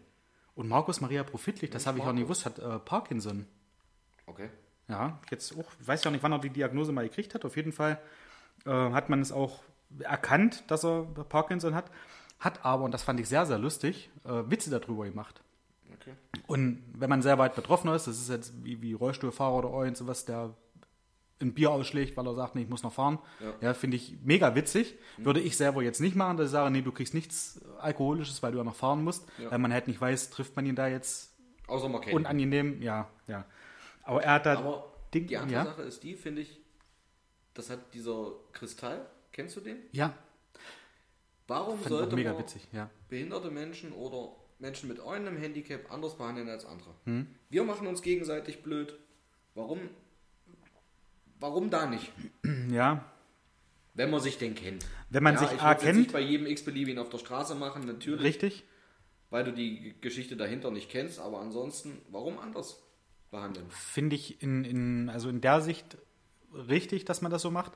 [0.54, 3.46] Und Markus Maria Profitlich, das habe ich auch nie gewusst, hat äh, Parkinson.
[4.26, 4.50] okay.
[4.88, 7.44] Ja, jetzt auch, ich weiß ja nicht, wann er die Diagnose mal gekriegt hat.
[7.44, 8.00] Auf jeden Fall
[8.64, 9.64] äh, hat man es auch
[9.98, 11.90] erkannt, dass er Parkinson hat.
[12.38, 15.42] Hat aber, und das fand ich sehr, sehr lustig, äh, Witze darüber gemacht.
[15.92, 16.12] okay.
[16.46, 19.96] Und wenn man sehr weit betroffen ist, das ist jetzt wie, wie Rollstuhlfahrer oder irgend
[19.96, 20.54] sowas, der
[21.40, 23.18] ein Bier ausschlägt, weil er sagt, nee, ich muss noch fahren.
[23.40, 23.54] Ja.
[23.68, 24.94] Ja, finde ich mega witzig.
[25.18, 28.52] Würde ich selber jetzt nicht machen, dass ich sage, nee, du kriegst nichts Alkoholisches, weil
[28.52, 29.26] du ja noch fahren musst.
[29.38, 29.50] Ja.
[29.50, 31.32] Weil man halt nicht weiß, trifft man ihn da jetzt
[31.66, 32.16] Außer man kennt ihn.
[32.18, 32.80] unangenehm.
[32.82, 33.44] Ja, ja.
[34.02, 36.60] Aber er hat da Aber Ding, die andere ja, Sache ist die, finde ich,
[37.54, 39.78] das hat dieser Kristall, kennst du den?
[39.92, 40.14] ja,
[41.48, 42.90] Warum fand sollte man witzig, ja.
[43.08, 46.90] behinderte Menschen oder Menschen mit einem Handicap anders behandeln als andere?
[47.04, 47.26] Hm?
[47.50, 48.98] Wir machen uns gegenseitig blöd.
[49.54, 49.80] Warum?
[51.40, 52.10] Warum da nicht?
[52.70, 53.04] Ja,
[53.94, 54.84] Wenn man sich denn kennt.
[55.10, 55.98] Wenn man ja, sich ich A kennt.
[55.98, 58.22] nicht bei jedem x-beliebigen auf der Straße machen, natürlich.
[58.22, 58.64] Richtig?
[59.30, 62.80] Weil du die Geschichte dahinter nicht kennst, aber ansonsten, warum anders
[63.30, 63.66] behandeln?
[63.70, 65.96] Finde ich in, in, also in der Sicht
[66.52, 67.72] richtig, dass man das so macht,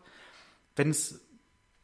[0.77, 1.21] wenn es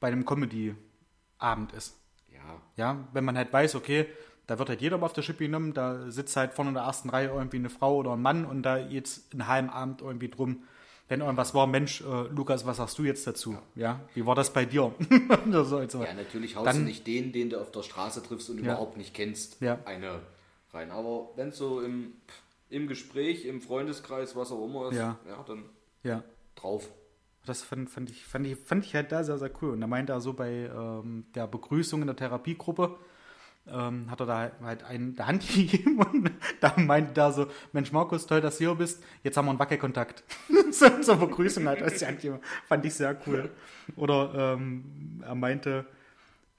[0.00, 1.96] bei einem Comedy-Abend ist.
[2.32, 4.06] Ja, Ja, wenn man halt weiß, okay,
[4.46, 6.84] da wird halt jeder mal auf der Schippe genommen, da sitzt halt vorne in der
[6.84, 10.28] ersten Reihe irgendwie eine Frau oder ein Mann und da jetzt einen halben Abend irgendwie
[10.28, 10.62] drum,
[11.08, 13.56] wenn irgendwas war, Mensch, äh, Lukas, was sagst du jetzt dazu?
[13.74, 14.92] Ja, wie war das bei dir?
[15.64, 16.02] So, also.
[16.02, 18.64] ja natürlich haust Dann- du nicht den, den du auf der Straße triffst und Ja.
[18.72, 19.78] überhaupt nicht kennst, Ja.
[19.84, 20.20] eine
[20.72, 20.90] rein.
[20.90, 22.12] Aber wenn es so im,
[22.70, 25.16] im Gespräch, im Freundeskreis, was auch immer ist, Ja.
[25.28, 25.64] ja dann
[26.02, 26.22] ja.
[26.56, 26.88] drauf.
[27.44, 29.70] Das fand, fand, ich, fand, ich, fand ich halt da sehr, sehr cool.
[29.70, 32.96] Und da meinte er so bei ähm, der Begrüßung in der Therapiegruppe,
[33.70, 37.92] ähm, hat er da halt einen der Hand gegeben und da meinte er so, Mensch
[37.92, 40.24] Markus, toll, dass du hier bist, jetzt haben wir einen Wackelkontakt.
[40.70, 42.40] so, zur Begrüßung halt, als die Hand gegeben.
[42.68, 43.50] fand ich sehr cool.
[43.96, 45.86] Oder ähm, er meinte,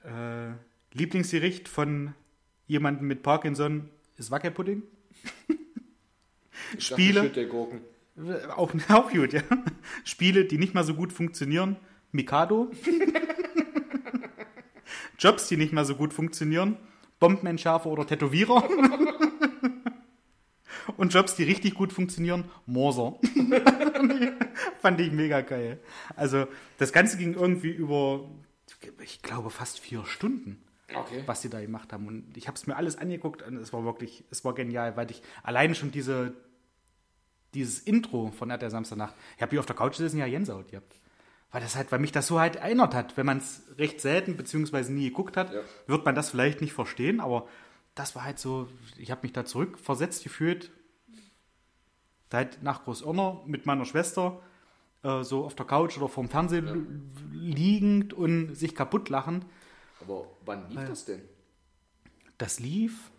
[0.04, 0.52] äh,
[0.92, 2.14] Lieblingsgericht von
[2.66, 4.82] jemandem mit Parkinson ist Wackelpudding.
[6.78, 7.30] Spiele.
[8.56, 9.42] Auch, auch gut, ja.
[10.04, 11.76] Spiele, die nicht mal so gut funktionieren.
[12.12, 12.70] Mikado.
[15.18, 16.76] Jobs, die nicht mal so gut funktionieren.
[17.18, 18.68] Bombenentschärfer oder Tätowierer.
[20.96, 22.44] Und Jobs, die richtig gut funktionieren.
[22.66, 23.18] Morser.
[24.80, 25.80] Fand ich mega geil.
[26.16, 26.46] Also,
[26.78, 28.28] das Ganze ging irgendwie über,
[29.02, 30.62] ich glaube, fast vier Stunden
[30.94, 31.22] Okay.
[31.26, 32.06] was die da gemacht haben.
[32.06, 35.10] Und ich habe es mir alles angeguckt und es war wirklich, es war genial, weil
[35.10, 36.32] ich alleine schon diese,
[37.52, 40.94] dieses Intro von RTL Samstagnacht, ich habe hier auf der Couch gesessen, ja Jensaut gehabt.
[41.50, 43.16] Weil das halt, weil mich das so halt erinnert hat.
[43.16, 45.60] Wenn man es recht selten beziehungsweise nie geguckt hat, Ja.
[45.86, 47.48] wird man das vielleicht nicht verstehen, aber
[47.94, 50.70] das war halt so, ich habe mich da zurückversetzt gefühlt,
[52.32, 54.40] halt nach Großirner mit meiner Schwester
[55.02, 57.32] äh, so auf der Couch oder vorm Fernsehen Ja.
[57.32, 59.44] liegend und sich kaputt lachen.
[60.00, 61.22] Aber wann lief das denn?
[62.36, 63.10] Das lief,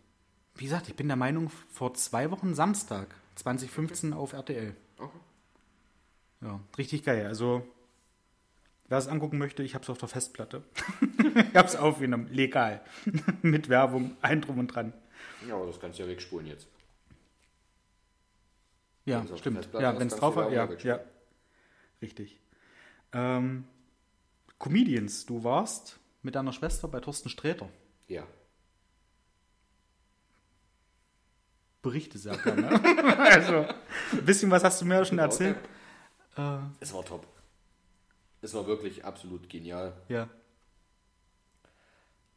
[0.56, 4.76] wie gesagt, ich bin der Meinung, vor zwei Wochen Samstag, 2015 auf RTL.
[4.98, 5.18] Okay.
[6.42, 7.26] Ja, richtig geil.
[7.26, 7.64] Also,
[8.90, 10.64] wer es angucken möchte, ich habe es auf der Festplatte.
[11.36, 12.82] ich habe es aufgenommen, legal.
[13.42, 14.94] Mit Werbung, ein drum und dran.
[15.48, 16.68] Ja, aber das kannst du ja wegspulen jetzt.
[19.06, 19.70] Ja, stimmt.
[19.74, 21.00] Ja, wenn es drauf war, ja, ja.
[22.02, 22.40] Richtig.
[23.12, 23.66] Ähm,
[24.60, 27.70] Comedians, du warst mit deiner Schwester bei Thorsten Sträter.
[28.08, 28.24] Ja.
[31.82, 32.70] Berichte sehr gerne.
[33.18, 33.66] also,
[34.12, 35.58] ein bisschen was hast du mir schon erzählt.
[36.38, 37.26] Äh, Es war top.
[38.42, 39.94] Es war wirklich absolut genial.
[40.08, 40.30] ja,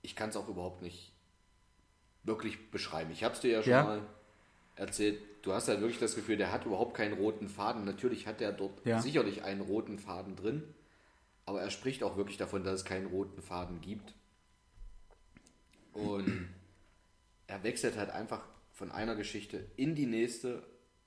[0.03, 1.13] Ich kann es auch überhaupt nicht
[2.25, 3.11] wirklich beschreiben.
[3.13, 3.85] Ich habe es dir ja schon Ja.
[3.85, 4.01] mal
[4.77, 5.21] erzählt.
[5.43, 7.85] Du hast ja wirklich das Gefühl, der hat überhaupt keinen roten Faden.
[7.85, 9.01] Natürlich hat er dort Ja.
[9.01, 10.63] sicherlich einen roten Faden drin.
[11.47, 14.15] Aber er spricht auch wirklich davon, dass es keinen roten Faden gibt.
[15.93, 16.49] Und
[17.47, 20.65] er wechselt halt einfach von einer Geschichte in die nächste.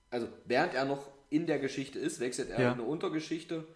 [0.10, 2.68] Also während er noch in der Geschichte ist, wechselt er Ja.
[2.68, 3.68] in eine Untergeschichte.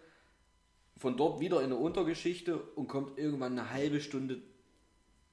[1.00, 4.42] Von dort wieder in eine Untergeschichte und kommt irgendwann eine halbe Stunde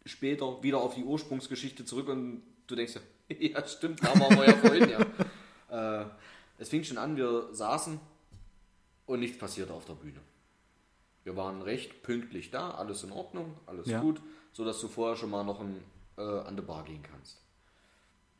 [0.05, 4.45] später wieder auf die Ursprungsgeschichte zurück und du denkst ja, ja stimmt, da waren wir
[4.45, 5.05] ja vorhin, ja.
[5.69, 6.05] Äh,
[6.59, 7.99] es fing schon an, wir saßen
[9.05, 10.21] und nichts passierte auf der Bühne.
[11.25, 13.99] Wir waren recht pünktlich da, alles in Ordnung, alles Ja.
[13.99, 14.21] gut,
[14.53, 15.83] sodass du vorher schon mal noch ein,
[16.17, 17.41] äh, an die Bar gehen kannst.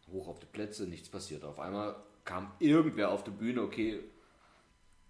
[0.10, 1.44] Hoch auf die Plätze, nichts passiert.
[1.44, 4.00] Auf einmal kam irgendwer auf die Bühne, okay,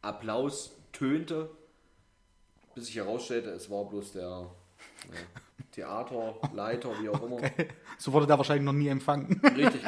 [0.01, 1.51] Applaus tönte,
[2.77, 4.51] bis sich herausstellte, es war bloß der ja,
[5.71, 7.39] Theaterleiter, wie auch immer.
[7.97, 9.41] so wurde da wahrscheinlich noch nie empfangen.
[9.43, 9.81] Richtig.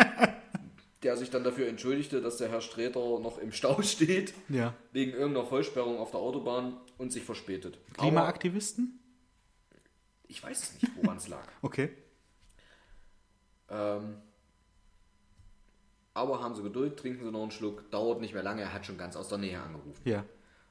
[1.03, 4.73] Der sich dann dafür entschuldigte, dass der Herr Sträter noch im Stau steht, ja.
[4.91, 7.77] wegen irgendeiner Vollsperrung auf der Autobahn und sich verspätet.
[7.93, 8.99] Aber Klimaaktivisten?
[10.27, 11.47] ich weiß es nicht, woran es lag.
[11.61, 11.89] Okay.
[13.69, 14.17] Ähm,
[16.15, 18.85] aber haben Sie Geduld, trinken Sie noch einen Schluck, dauert nicht mehr lange, er hat
[18.85, 20.01] schon ganz aus der Nähe angerufen.
[20.05, 20.25] Ja.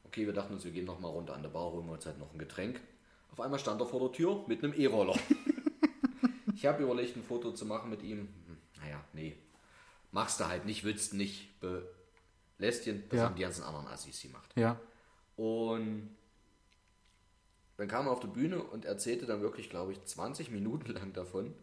[0.08, 2.06] Okay, wir dachten uns, wir gehen noch mal runter an der Bar, holen wir uns
[2.06, 2.80] halt noch ein Getränk.
[3.30, 5.18] Auf einmal stand er vor der Tür mit einem E-Roller.
[6.54, 8.20] ich habe überlegt, ein Foto zu machen mit ihm.
[8.46, 9.36] Hm, Naja, nee.
[10.10, 13.04] Machst du halt nicht, willst nicht belästigen.
[13.10, 13.24] Das Ja.
[13.26, 14.50] haben die ganzen anderen Assis gemacht.
[14.56, 14.80] Ja.
[15.36, 16.16] Und
[17.76, 21.12] dann kam er auf die Bühne und erzählte dann wirklich, glaube ich, 20 Minuten lang
[21.12, 21.54] davon.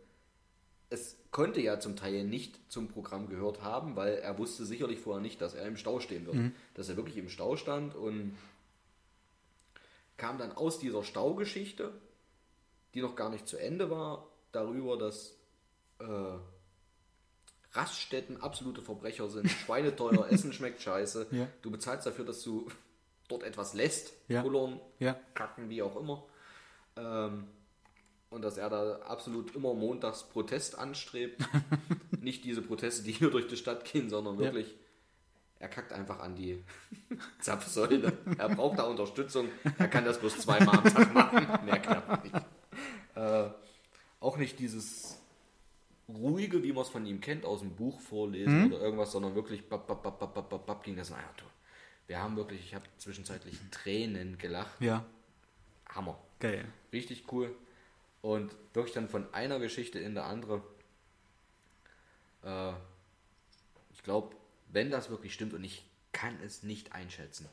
[0.95, 5.21] Es konnte ja zum Teil nicht zum Programm gehört haben, weil er wusste sicherlich vorher
[5.21, 6.53] nicht, dass er im Stau stehen wird.
[6.75, 8.37] Dass er wirklich im Stau stand und
[10.15, 11.91] kam dann aus dieser Staugeschichte,
[12.93, 15.35] die noch gar nicht zu Ende war, darüber, dass
[15.99, 16.37] äh,
[17.73, 21.27] Raststätten absolute Verbrecher sind, schweineteuer, Essen schmeckt scheiße.
[21.31, 21.47] Ja.
[21.61, 22.69] Du bezahlst dafür, dass du
[23.27, 24.41] dort etwas lässt, Ja.
[24.41, 25.19] pullern, Ja.
[25.33, 26.23] kacken, wie auch immer.
[26.95, 27.47] Ähm,
[28.29, 31.41] und dass er da absolut immer montags Protest anstrebt.
[32.19, 34.75] Nicht diese Proteste, die hier durch die Stadt gehen, sondern wirklich,
[35.59, 36.63] er kackt einfach an die
[37.39, 38.17] Zapfsäule.
[38.37, 39.49] Er braucht da Unterstützung.
[39.77, 41.65] Er kann das bloß zweimal am Tag machen.
[41.65, 42.35] Mehr klappt nicht.
[43.15, 43.49] Äh,
[44.19, 45.21] auch nicht dieses
[46.09, 49.67] ruhige, wie man es von ihm kennt, aus dem Buch vorlesen oder irgendwas, sondern wirklich
[49.67, 51.09] bap, bap, bap, bap, bap, bap, ging das.
[51.09, 51.45] Naja, du,
[52.07, 54.79] wir haben wirklich, ich habe zwischenzeitlich Tränen gelacht.
[54.81, 55.05] Ja,
[55.89, 56.19] Hammer.
[56.39, 56.65] geil.
[56.91, 57.55] Richtig cool.
[58.25, 60.63] Und wirklich dann von einer Geschichte in der andere.
[62.43, 62.71] Äh,
[63.93, 64.35] ich glaube,
[64.69, 67.47] wenn das wirklich stimmt und ich kann es nicht einschätzen.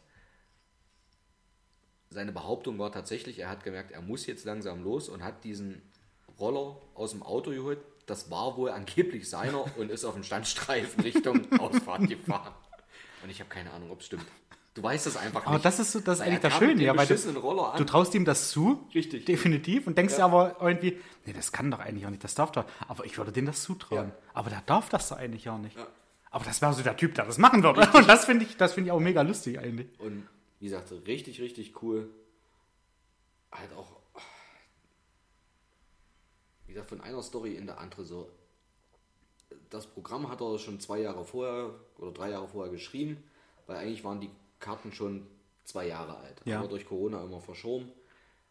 [2.08, 5.82] Seine Behauptung war tatsächlich, er hat gemerkt, er muss jetzt langsam los und hat diesen
[6.40, 7.80] Roller aus dem Auto geholt.
[8.06, 12.54] Das war wohl angeblich seiner und ist auf den Standstreifen Richtung Ausfahrt gefahren.
[13.22, 14.24] Und ich habe keine Ahnung, ob es stimmt.
[14.74, 15.64] Du weißt es einfach Aber nicht.
[15.66, 18.48] das ist so, das ist eigentlich das Schöne, ja, weil du, du traust ihm das
[18.50, 19.26] zu, Richtig.
[19.26, 20.24] definitiv, und denkst Ja.
[20.24, 23.32] aber irgendwie, nee, das kann doch eigentlich auch nicht, das darf doch, aber ich würde
[23.32, 24.08] dem das zutrauen.
[24.08, 24.16] Ja.
[24.32, 25.76] Aber der darf das doch eigentlich auch nicht.
[25.76, 25.86] Ja.
[26.30, 27.86] Aber das wäre so der Typ, der das machen würde.
[27.92, 29.88] Und das finde ich, das finde ich auch mega lustig eigentlich.
[30.00, 30.26] Und
[30.60, 32.08] wie gesagt, richtig, richtig cool.
[33.52, 33.96] Halt auch,
[36.66, 38.30] wie gesagt, von einer Story in der andere so.
[39.68, 43.22] Das Programm hat er schon zwei Jahre vorher oder drei Jahre vorher geschrieben,
[43.66, 44.30] weil eigentlich waren die
[44.62, 45.26] Karten schon
[45.64, 46.40] zwei Jahre alt.
[46.46, 46.60] Ja.
[46.60, 47.92] Aber durch Corona immer verschoben.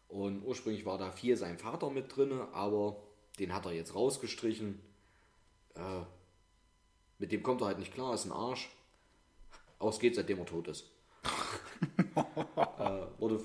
[0.08, 2.96] Und ursprünglich war da viel sein Vater mit drin, aber
[3.38, 4.80] den hat er jetzt rausgestrichen.
[5.74, 6.02] Äh,
[7.18, 8.70] mit dem kommt er halt nicht klar, ist ein Arsch.
[9.78, 10.90] Ausgeht, seitdem er tot ist.
[12.14, 13.40] äh, wurde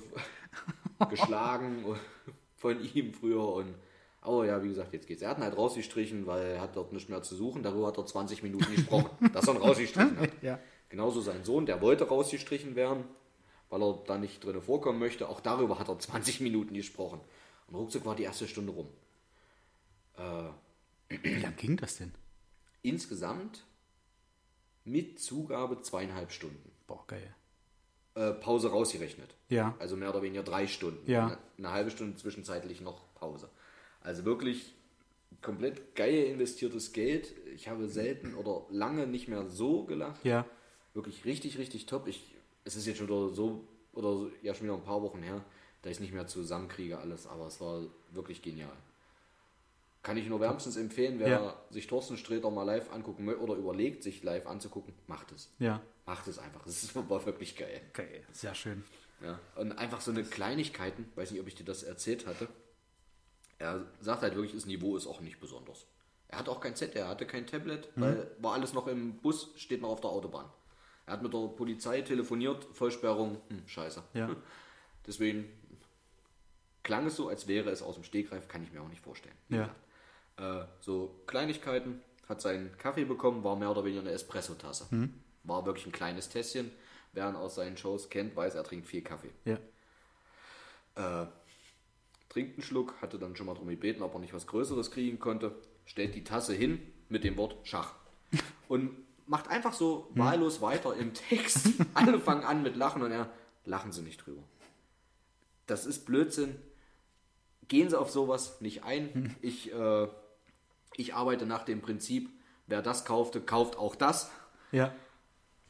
[1.08, 1.84] geschlagen
[2.56, 3.74] von ihm früher und
[4.20, 5.22] aber ja, wie gesagt, jetzt geht's.
[5.22, 7.62] Er hat ihn halt rausgestrichen, weil er hat dort nicht mehr zu suchen.
[7.62, 10.42] Darüber hat er 20 Minuten gesprochen, dass er ihn rausgestrichen hat.
[10.42, 10.58] Ja.
[10.88, 13.04] Genauso sein Sohn, der wollte rausgestrichen werden,
[13.68, 15.28] weil er da nicht drin vorkommen möchte.
[15.28, 17.20] Auch darüber hat er 20 Minuten gesprochen.
[17.66, 18.88] Und ruckzuck war die erste Stunde rum.
[21.08, 22.12] Wie lange ging das denn?
[22.82, 23.64] Insgesamt
[24.84, 26.70] mit Zugabe zweieinhalb Stunden.
[26.86, 27.34] Boah, geil.
[28.14, 29.34] Äh, Pause rausgerechnet.
[29.48, 29.74] Ja.
[29.78, 31.08] Also mehr oder weniger drei Stunden.
[31.10, 31.26] Ja.
[31.26, 33.48] Eine, eine halbe Stunde zwischenzeitlich noch Pause.
[34.00, 34.74] Also wirklich
[35.42, 37.34] komplett geil investiertes Geld.
[37.54, 40.24] Ich habe selten oder lange nicht mehr so gelacht.
[40.24, 40.46] Ja.
[40.98, 42.08] Wirklich richtig, richtig top.
[42.08, 42.34] Ich,
[42.64, 45.44] es ist jetzt schon wieder so, oder so, ja schon wieder ein paar Wochen her,
[45.82, 48.72] da ich es nicht mehr zusammenkriege alles, aber es war wirklich genial.
[50.02, 51.56] Kann ich nur wärmstens empfehlen, wer Ja.
[51.70, 55.48] sich Thorsten Sträter mal live angucken mö- oder überlegt, sich live anzugucken, macht es.
[55.60, 55.80] Ja.
[56.04, 56.66] Macht es einfach.
[56.66, 57.80] Es war wirklich geil.
[57.92, 58.24] Geil.
[58.32, 58.82] Sehr schön.
[59.22, 62.48] Ja, und einfach so eine Kleinigkeiten, weiß nicht, ob ich dir das erzählt hatte.
[63.60, 65.86] Er sagt halt wirklich, das Niveau ist auch nicht besonders.
[66.26, 69.50] Er hat auch kein Z, er hatte kein Tablet, weil war alles noch im Bus,
[69.56, 70.46] steht noch auf der Autobahn.
[71.08, 74.02] Er hat mit der Polizei telefoniert, Vollsperrung, hm, scheiße.
[74.12, 74.36] Ja.
[75.06, 75.46] Deswegen
[76.82, 79.34] klang es so, als wäre es aus dem Stegreif, kann ich mir auch nicht vorstellen.
[79.48, 79.74] Ja.
[80.36, 84.86] Äh, so Kleinigkeiten, hat seinen Kaffee bekommen, war mehr oder weniger eine Espresso-Tasse.
[85.44, 86.70] War wirklich ein kleines Tässchen.
[87.14, 89.30] Wer ihn aus seinen Shows kennt, weiß, er trinkt viel Kaffee.
[89.46, 89.58] Ja.
[92.28, 95.18] Trinkt einen Schluck, hatte dann schon mal darum gebeten, ob er nicht was Größeres kriegen
[95.18, 95.54] konnte,
[95.86, 97.94] stellt die Tasse hin mit dem Wort Schach.
[98.68, 98.90] Und
[99.28, 101.68] macht einfach so wahllos weiter im Text.
[101.94, 103.30] Alle fangen an mit Lachen und er,
[103.64, 104.42] lachen Sie nicht drüber.
[105.66, 106.56] Das ist Blödsinn.
[107.68, 109.36] Gehen Sie auf sowas nicht ein.
[109.42, 110.08] Ich, äh,
[110.96, 112.30] ich arbeite nach dem Prinzip,
[112.66, 114.30] wer das kaufte, kauft auch das.
[114.72, 114.94] Ja.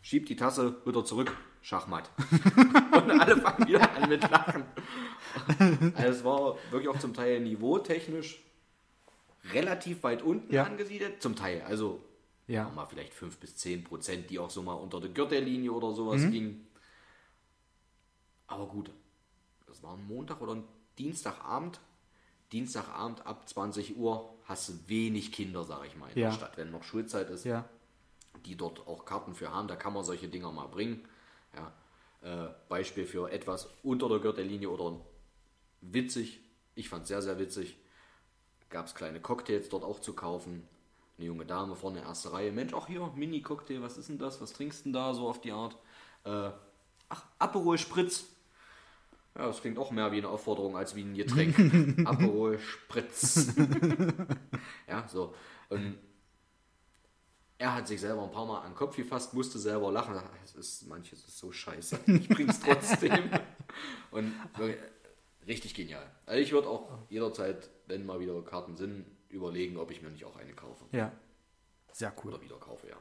[0.00, 2.08] Schiebt die Tasse wieder zurück, Schachmatt.
[2.92, 4.64] und alle fangen wieder an mit Lachen.
[5.96, 8.40] Also es war wirklich auch zum Teil niveautechnisch
[9.52, 10.64] relativ weit unten Ja.
[10.64, 11.20] angesiedelt.
[11.20, 12.00] Zum Teil, also
[12.48, 12.68] Ja.
[12.70, 16.22] mal vielleicht 5 bis 10 Prozent, die auch so mal unter der Gürtellinie oder sowas
[16.22, 16.30] Mhm.
[16.32, 16.66] gingen.
[18.46, 18.90] Aber gut,
[19.66, 20.64] das war ein Montag oder ein
[20.98, 21.80] Dienstagabend.
[22.52, 26.28] Dienstagabend ab 20 Uhr hast du wenig Kinder, sag ich mal, in Ja.
[26.30, 27.68] der Stadt, wenn noch Schulzeit ist Ja.
[28.46, 29.68] die dort auch Karten für haben.
[29.68, 31.06] Da kann man solche Dinger mal bringen.
[31.54, 31.72] Ja.
[32.22, 34.98] Äh, Beispiel für etwas unter der Gürtellinie oder
[35.82, 36.40] witzig.
[36.74, 37.76] Ich fand sehr, sehr witzig.
[38.70, 40.66] Gab es kleine Cocktails dort auch zu kaufen.
[41.18, 42.52] Eine junge Dame vorne erste Reihe.
[42.52, 44.40] Mensch, auch hier, Mini-Cocktail, was ist denn das?
[44.40, 45.76] Was trinkst du denn da so auf die Art?
[46.24, 46.50] Äh,
[47.08, 48.24] ach, Aperol Spritz.
[49.36, 51.58] Ja, das klingt auch mehr wie eine Aufforderung als wie ein Getränk.
[52.06, 53.52] Aperol Spritz.
[54.88, 55.34] ja, so.
[55.68, 55.98] Und
[57.58, 60.14] er hat sich selber ein paar Mal an den Kopf gefasst, musste selber lachen.
[60.44, 61.98] Es ist, manches ist so scheiße.
[62.06, 63.28] Ich bring's trotzdem.
[64.12, 64.80] Und wirklich,
[65.48, 66.08] richtig genial.
[66.26, 70.24] Also ich würde auch jederzeit, wenn mal wieder Karten sind, überlegen, ob ich mir nicht
[70.24, 70.84] auch eine kaufe.
[70.92, 71.12] Ja.
[71.92, 72.34] Sehr cool.
[72.34, 72.96] Oder wieder kaufe, ja.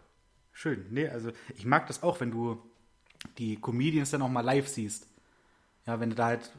[0.52, 0.86] Schön.
[0.90, 2.62] Nee, also ich mag das auch, wenn du
[3.38, 5.08] die Comedians dann auch mal live siehst.
[5.86, 6.52] Ja, wenn du da halt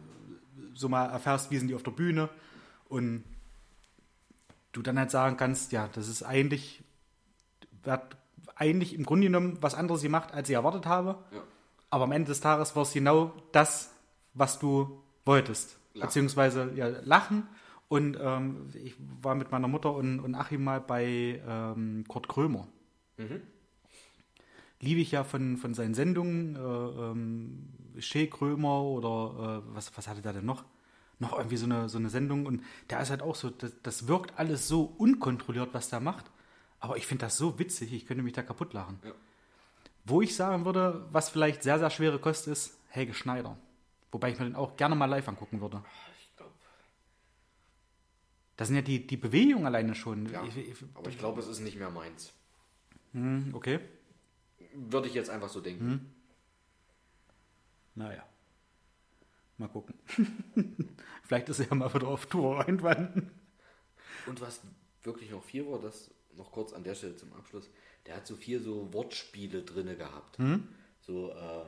[0.75, 2.29] so mal erfährst, wie sind die auf der Bühne
[2.89, 3.25] und
[4.73, 6.83] du dann halt sagen kannst, ja, das ist eigentlich,
[7.85, 8.17] hat
[8.55, 11.19] eigentlich im Grunde genommen was anderes gemacht, als ich erwartet habe.
[11.33, 11.43] Ja.
[11.91, 13.91] Aber am Ende des Tages war es genau das,
[14.35, 15.77] was du wolltest.
[15.95, 16.07] Lachen.
[16.07, 17.49] Beziehungsweise ja, lachen.
[17.89, 22.69] Und ähm, ich war mit meiner Mutter und, und Achim mal bei ähm, Kurt Krömer.
[24.81, 27.69] Liebe ich ja von, von seinen Sendungen, äh, ähm,
[27.99, 30.65] Shea Krömer oder äh, was, was hatte der denn noch?
[31.19, 32.47] Noch irgendwie so eine, so eine Sendung.
[32.47, 36.27] Und der ist halt auch so, das, das wirkt alles so unkontrolliert, was der macht.
[36.81, 39.01] Aber ich finde das so witzig, ich könnte mich da kaputt lachen.
[39.03, 39.13] Ja.
[40.05, 43.57] Wo ich sagen würde, was vielleicht sehr, sehr schwere Kost ist, Helge Schneider.
[44.13, 45.83] Wobei ich mir den auch gerne mal live angucken würde.
[48.59, 50.29] Das sind ja die, die Bewegungen alleine schon.
[50.31, 50.45] ja.
[50.45, 52.33] Ich, ich, aber ich glaube, es ist nicht mehr meins.
[53.13, 53.79] hm, okay.
[54.75, 56.13] Würde ich jetzt einfach so denken.
[57.95, 58.27] Naja.
[59.59, 59.95] Mal gucken.
[61.23, 63.31] vielleicht ist er ja mal wieder auf Tour irgendwann.
[64.27, 64.61] Und was
[65.05, 67.71] wirklich noch viel war, das noch kurz an der Stelle zum Abschluss,
[68.07, 70.37] der hat so viel so Wortspiele drinne gehabt.
[71.01, 71.65] So, äh,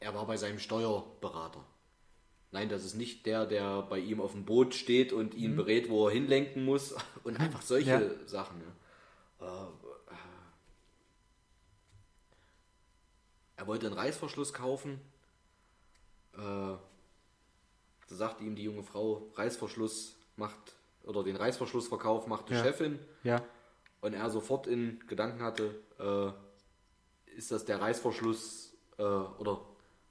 [0.00, 1.64] er war bei seinem Steuerberater.
[2.50, 5.90] Nein, das ist nicht der, der bei ihm auf dem Boot steht und ihn berät,
[5.90, 6.94] wo er hinlenken muss
[7.24, 8.26] und einfach solche Ja.
[8.26, 8.62] Sachen.
[9.40, 9.46] Ja.
[9.46, 10.16] Äh, äh,
[13.56, 15.00] er wollte einen Reißverschluss kaufen.
[16.34, 16.78] Äh, da
[18.08, 22.62] sagte ihm die junge Frau, Reißverschluss macht, oder den Reißverschlussverkauf macht die Ja.
[22.64, 22.98] Chefin.
[23.24, 23.42] Ja.
[24.00, 29.64] Und er sofort in Gedanken hatte, äh, ist das der Reißverschluss oder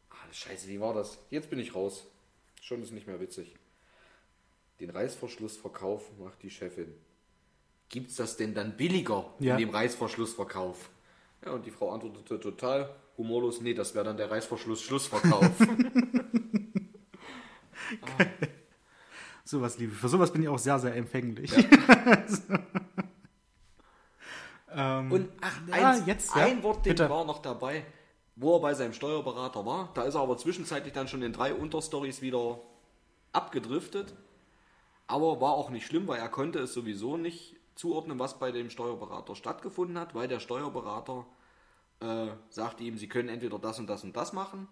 [0.10, 1.18] ah, scheiße, wie war das?
[1.30, 2.06] Jetzt bin ich raus.
[2.68, 3.56] Schon ist nicht mehr witzig.
[4.82, 6.94] Den Reißverschlussverkauf macht die Chefin.
[7.88, 9.54] Gibt's das denn dann billiger Ja.
[9.54, 10.90] in dem Reißverschlussverkauf?
[11.46, 15.50] Ja, und die Frau antwortete total humorlos, nee, das wäre dann der Reißverschluss-Schlussverkauf.
[19.46, 19.98] Sowas liebe ich.
[19.98, 21.54] Für sowas bin ich auch sehr, sehr empfänglich.
[24.74, 26.44] ähm, Und ach, Ja, eins, jetzt, ja.
[26.48, 27.10] ein Wortding Bitte.
[27.10, 27.86] war noch dabei,
[28.38, 29.90] wo er bei seinem Steuerberater war.
[29.96, 32.60] Da ist er aber zwischenzeitlich dann schon in drei Unterstories wieder
[33.34, 34.14] abgedriftet.
[35.08, 38.70] Aber war auch nicht schlimm, weil er konnte es sowieso nicht zuordnen, was bei dem
[38.70, 41.26] Steuerberater stattgefunden hat, weil der Steuerberater
[42.00, 44.68] äh, sagte ihm, sie können entweder das und das und das machen,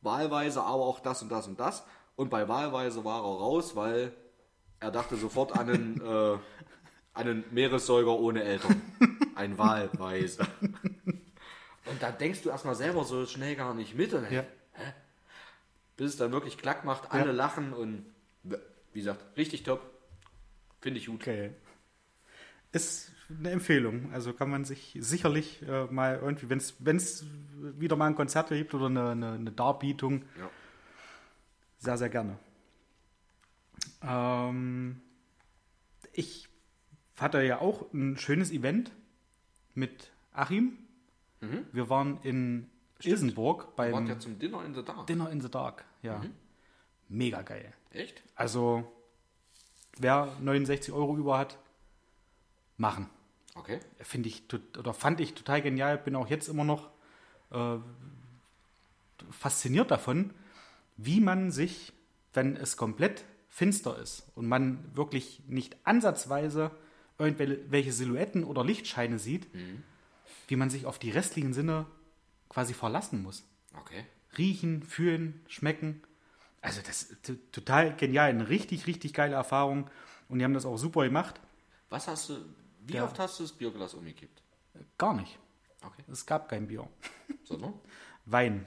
[0.00, 1.84] wahlweise aber auch das und das und das.
[2.16, 4.12] Und bei wahlweise war er raus, weil
[4.80, 6.38] er dachte sofort an einen, äh,
[7.12, 8.82] einen Meeressäuger ohne Eltern.
[9.34, 10.46] Ein wahlweise.
[11.86, 14.12] Und da denkst du erstmal selber so schnell gar nicht mit.
[14.14, 14.42] Und, Ja.
[14.72, 14.92] hä?
[15.96, 17.32] Bis es dann wirklich klack macht, alle Ja.
[17.32, 18.04] lachen und
[18.42, 19.80] wie gesagt, richtig top.
[20.80, 21.20] Finde ich gut.
[21.20, 21.52] Okay.
[22.72, 24.12] Ist eine Empfehlung.
[24.12, 27.24] Also kann man sich sicherlich äh, mal irgendwie, wenn es
[27.78, 30.50] wieder mal ein Konzert gibt oder eine, eine, eine Darbietung, Ja.
[31.78, 32.38] sehr, sehr gerne.
[34.02, 35.00] Ähm,
[36.12, 36.48] ich
[37.18, 38.90] hatte ja auch ein schönes Event
[39.74, 40.78] mit Achim.
[41.72, 42.70] Wir waren in
[43.02, 45.06] Ilsenburg Wart beim ja zum Dinner in the Dark.
[45.06, 45.84] Dinner in the Dark.
[46.02, 46.22] Ja.
[47.08, 47.72] Mega geil.
[47.90, 48.22] Echt?
[48.34, 48.90] Also,
[49.98, 51.58] wer 69 Euro über hat,
[52.76, 53.08] machen.
[53.54, 53.78] Okay.
[54.00, 54.42] Finde ich,
[54.78, 55.98] oder fand ich total genial.
[55.98, 56.90] Bin auch jetzt immer noch
[57.50, 57.76] äh,
[59.30, 60.32] fasziniert davon,
[60.96, 61.92] wie man sich,
[62.32, 66.72] wenn es komplett finster ist und man wirklich nicht ansatzweise
[67.18, 69.46] irgendwelche Silhouetten oder Lichtscheine sieht,
[70.48, 71.86] wie man sich auf die restlichen Sinne
[72.48, 73.44] quasi verlassen muss
[73.76, 74.04] Okay.
[74.38, 76.02] riechen, fühlen, schmecken.
[76.60, 79.90] Also das ist total genial, eine richtig, richtig geile Erfahrung.
[80.28, 81.40] Und die haben das auch super gemacht.
[81.90, 82.38] Was hast du,
[82.86, 83.04] wie Ja.
[83.04, 84.42] oft hast du das Bierglas umgekippt?
[84.98, 85.38] Gar nicht.
[85.82, 86.02] Okay.
[86.10, 86.88] Es gab kein Bier.
[87.44, 87.74] Sondern?
[88.24, 88.66] Wein.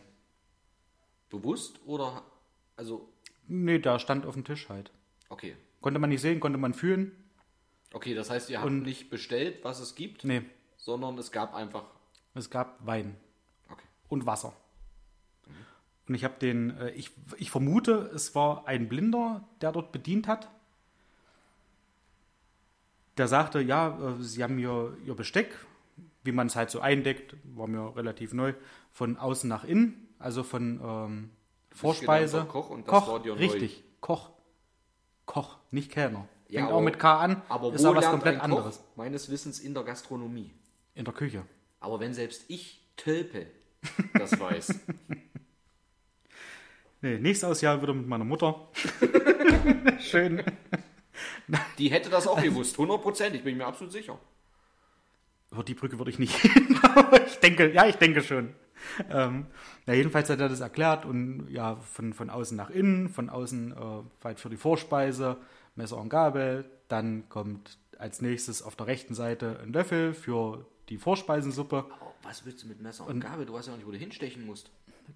[1.29, 2.23] Bewusst oder,
[2.75, 3.11] also,
[3.49, 4.91] Nee, da stand auf dem Tisch halt.
[5.29, 5.55] okay.
[5.81, 7.11] Konnte man nicht sehen, konnte man fühlen.
[7.93, 10.41] Okay, das heißt, ihr habt Und- nicht bestellt, was es gibt, Nee,
[10.87, 11.83] sondern es gab einfach,
[12.33, 13.17] es gab Wein
[13.69, 13.83] okay.
[14.07, 14.53] und Wasser.
[16.07, 20.29] Und ich habe den, äh, ich, ich vermute, es war ein Blinder, der dort bedient
[20.29, 20.47] hat.
[23.17, 25.53] Der sagte, ja, äh, sie haben ihr, ihr Besteck,
[26.23, 28.53] wie man es halt so eindeckt, war mir relativ neu,
[28.93, 31.29] von außen nach innen, also von ähm,
[31.71, 32.45] Vorspeise.
[32.45, 33.39] Koch und das Koch, war dir neu.
[33.39, 34.29] richtig, Koch.
[35.25, 36.29] Koch, nicht Kellner.
[36.47, 38.81] Ja, Fängt aber- auch mit K an, Aber ist aber was komplett anderes.
[38.95, 40.53] Meines Wissens in der Gastronomie?
[40.97, 41.43] In der Küche.
[41.79, 43.45] Aber wenn selbst ich Tölpe
[44.13, 44.79] das weiß.
[46.99, 48.69] Nee, nächstes Jahr wieder mit meiner Mutter.
[49.99, 50.41] Schön.
[51.77, 54.19] Die hätte das auch gewusst, hundertprozentig, bin ich mir absolut sicher.
[55.51, 56.79] Aber die Brücke würde ich nicht gehen.
[56.81, 58.55] Aber ich denke, ja, ich denke schon.
[59.11, 59.45] Ähm,
[59.85, 63.73] ja, jedenfalls hat er das erklärt und ja, von, von außen nach innen, von außen
[63.73, 65.37] äh, weit für die Vorspeise,
[65.75, 66.65] Messer und Gabel.
[66.87, 71.85] Dann kommt als nächstes auf der rechten Seite ein Löffel für die Vorspeisensuppe.
[71.89, 73.45] Aber was willst du mit Messer und, Gabel?
[73.45, 74.69] Du weißt ja auch nicht, wo du hinstechen musst.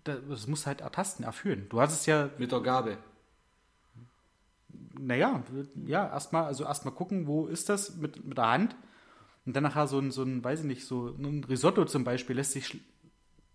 [0.03, 1.67] Das, das musst du halt ertasten, erfüllen.
[1.69, 2.97] Du hast es ja, Mit der Gabel.
[4.93, 5.43] naja,
[5.86, 8.76] ja, erstmal, also erstmal gucken, wo ist das mit, mit der Hand.
[9.45, 12.36] Und dann nachher so ein, so ein, weiß ich nicht, so ein Risotto zum Beispiel
[12.36, 12.80] lässt sich schl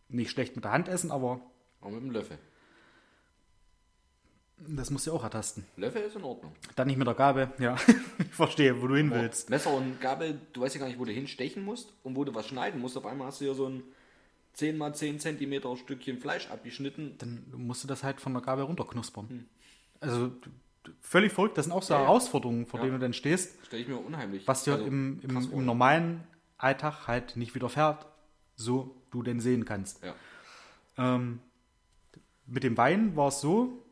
[0.09, 1.41] nicht schlecht mit der Hand essen, aber
[1.81, 2.39] Auch mit dem Löffel.
[4.59, 5.65] Das musst du auch ertasten.
[5.77, 6.53] Löffel ist in Ordnung.
[6.77, 7.77] Dann nicht mit der Gabel, ja.
[8.19, 9.51] ich verstehe, wo du hin willst.
[9.51, 12.35] Messer und Gabel, du weißt ja gar nicht, wo du hinstechen musst und wo du
[12.35, 12.97] was schneiden musst.
[12.97, 13.83] Auf einmal hast du hier so ein
[14.55, 17.17] 10 mal 10 Zentimeter Stückchen Fleisch abgeschnitten.
[17.19, 19.47] Dann musst du das halt von der Gabel runterknuspern.
[20.01, 20.49] Also d-
[20.87, 22.01] d- völlig verrückt, das sind auch so Ja.
[22.01, 22.87] Herausforderungen, vor Ja.
[22.87, 24.49] denen du dann stehst, Stelle ich mir unheimlich.
[24.49, 26.25] was dir also, im, im, im normalen
[26.57, 28.07] Alltag halt nicht widerfährt,
[28.55, 30.03] so du denn sehen kannst.
[30.03, 30.15] Ja.
[30.97, 31.41] Ähm,
[32.47, 33.83] mit dem Wein war es so,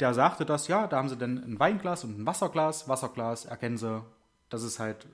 [0.00, 2.88] der sagte das, ja, da haben sie dann ein Weinglas und ein Wasserglas.
[2.88, 4.02] Wasserglas erkennen sie,
[4.48, 5.06] dass es halt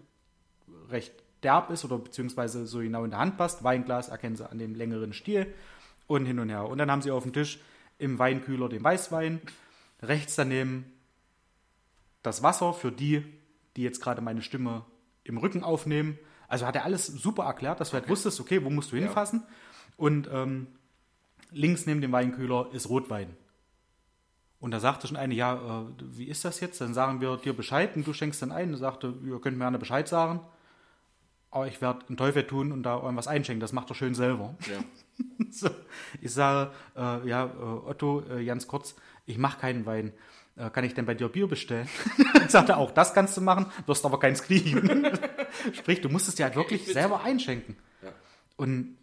[0.90, 1.12] recht
[1.42, 3.64] derb ist oder beziehungsweise so genau in der Hand passt.
[3.64, 5.52] Weinglas erkennen sie an dem längeren Stiel
[6.06, 6.68] und hin und her.
[6.68, 7.60] Und dann haben sie auf dem Tisch
[7.98, 9.40] im Weinkühler den Weißwein,
[10.02, 10.92] rechts daneben
[12.22, 13.24] das Wasser für die,
[13.76, 14.84] die jetzt gerade meine Stimme
[15.22, 16.18] im Rücken aufnehmen.
[16.48, 19.44] Also hat er alles super erklärt, dass du halt wusstest, okay, wo musst du hinfassen.
[19.96, 20.66] Und ähm,
[21.50, 23.36] links neben dem Weinkühler ist Rotwein.
[24.64, 26.80] Und da sagte schon eine, ja, äh, wie ist das jetzt?
[26.80, 28.72] Dann sagen wir dir Bescheid und du schenkst dann ein.
[28.72, 30.40] Und sagte, ihr könnt mir gerne Bescheid sagen.
[31.50, 33.60] Aber ich werde einen Teufel tun und da irgendwas einschenken.
[33.60, 34.54] Das macht er schön selber.
[34.60, 34.82] Ja.
[35.50, 35.68] So,
[36.20, 38.96] ich sage, äh, ja, äh, Otto, äh, ganz kurz,
[39.26, 40.12] ich mache keinen Wein.
[40.56, 41.86] Äh, kann ich denn bei dir Bier bestellen?
[42.32, 45.06] Dann sagt er, auch das kannst du machen, wirst aber keins kriegen.
[45.74, 47.76] Sprich, du musst es dir halt wirklich selber einschenken.
[48.02, 48.08] Ja.
[48.56, 48.96] Und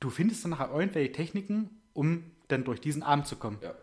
[0.00, 3.58] du findest dann nachher irgendwelche Techniken, um dann durch diesen Abend zu kommen.
[3.60, 3.74] Ja.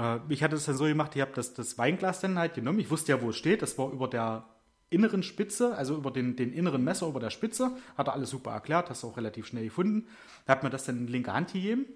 [0.00, 2.78] Äh, ich hatte es dann so gemacht, ich habe das, das Weinglas dann halt genommen.
[2.80, 3.62] Ich wusste ja, wo es steht.
[3.62, 4.46] Das war über der
[4.88, 7.76] inneren Spitze, also über den, den inneren Messer über der Spitze.
[7.96, 10.08] Hat er alles super erklärt, hast du auch relativ schnell gefunden.
[10.48, 11.86] Habe mir das dann in die linke Hand gegeben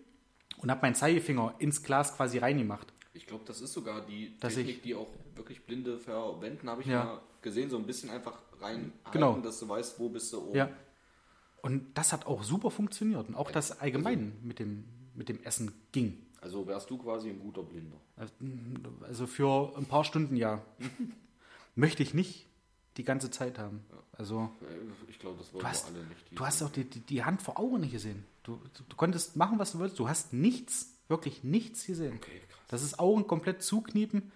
[0.58, 2.92] und habe meinen Zeigefinger ins Glas quasi reingemacht.
[3.12, 6.82] Ich glaube, das ist sogar die Dass Technik, ich- die auch wirklich Blinde verwenden, habe
[6.82, 7.04] ich Ja.
[7.04, 7.70] mal gesehen.
[7.70, 9.38] So ein bisschen einfach reinhalten, Genau.
[9.38, 10.56] dass du weißt, wo bist du oben.
[10.56, 10.68] Ja.
[11.62, 13.28] Und das hat auch super funktioniert.
[13.28, 14.84] Und auch das allgemein mit, dem,
[15.14, 16.23] mit dem Essen ging.
[16.44, 17.96] Also wärst du quasi ein guter Blinder.
[19.02, 20.62] Also für ein paar Stunden ja.
[21.74, 22.46] Möchte ich nicht
[22.98, 23.82] die ganze Zeit haben.
[24.12, 26.38] Also Äh, Ich glaube, das wollen du hast, wir alle nicht.
[26.38, 28.24] Du hast auch die, die, die Hand vor Augen nicht gesehen.
[28.42, 29.98] Du, du, du konntest machen, was du wolltest.
[29.98, 32.16] Du hast nichts, wirklich nichts gesehen.
[32.16, 32.60] Okay, krass.
[32.68, 34.30] Das ist Augen komplett zukniepen,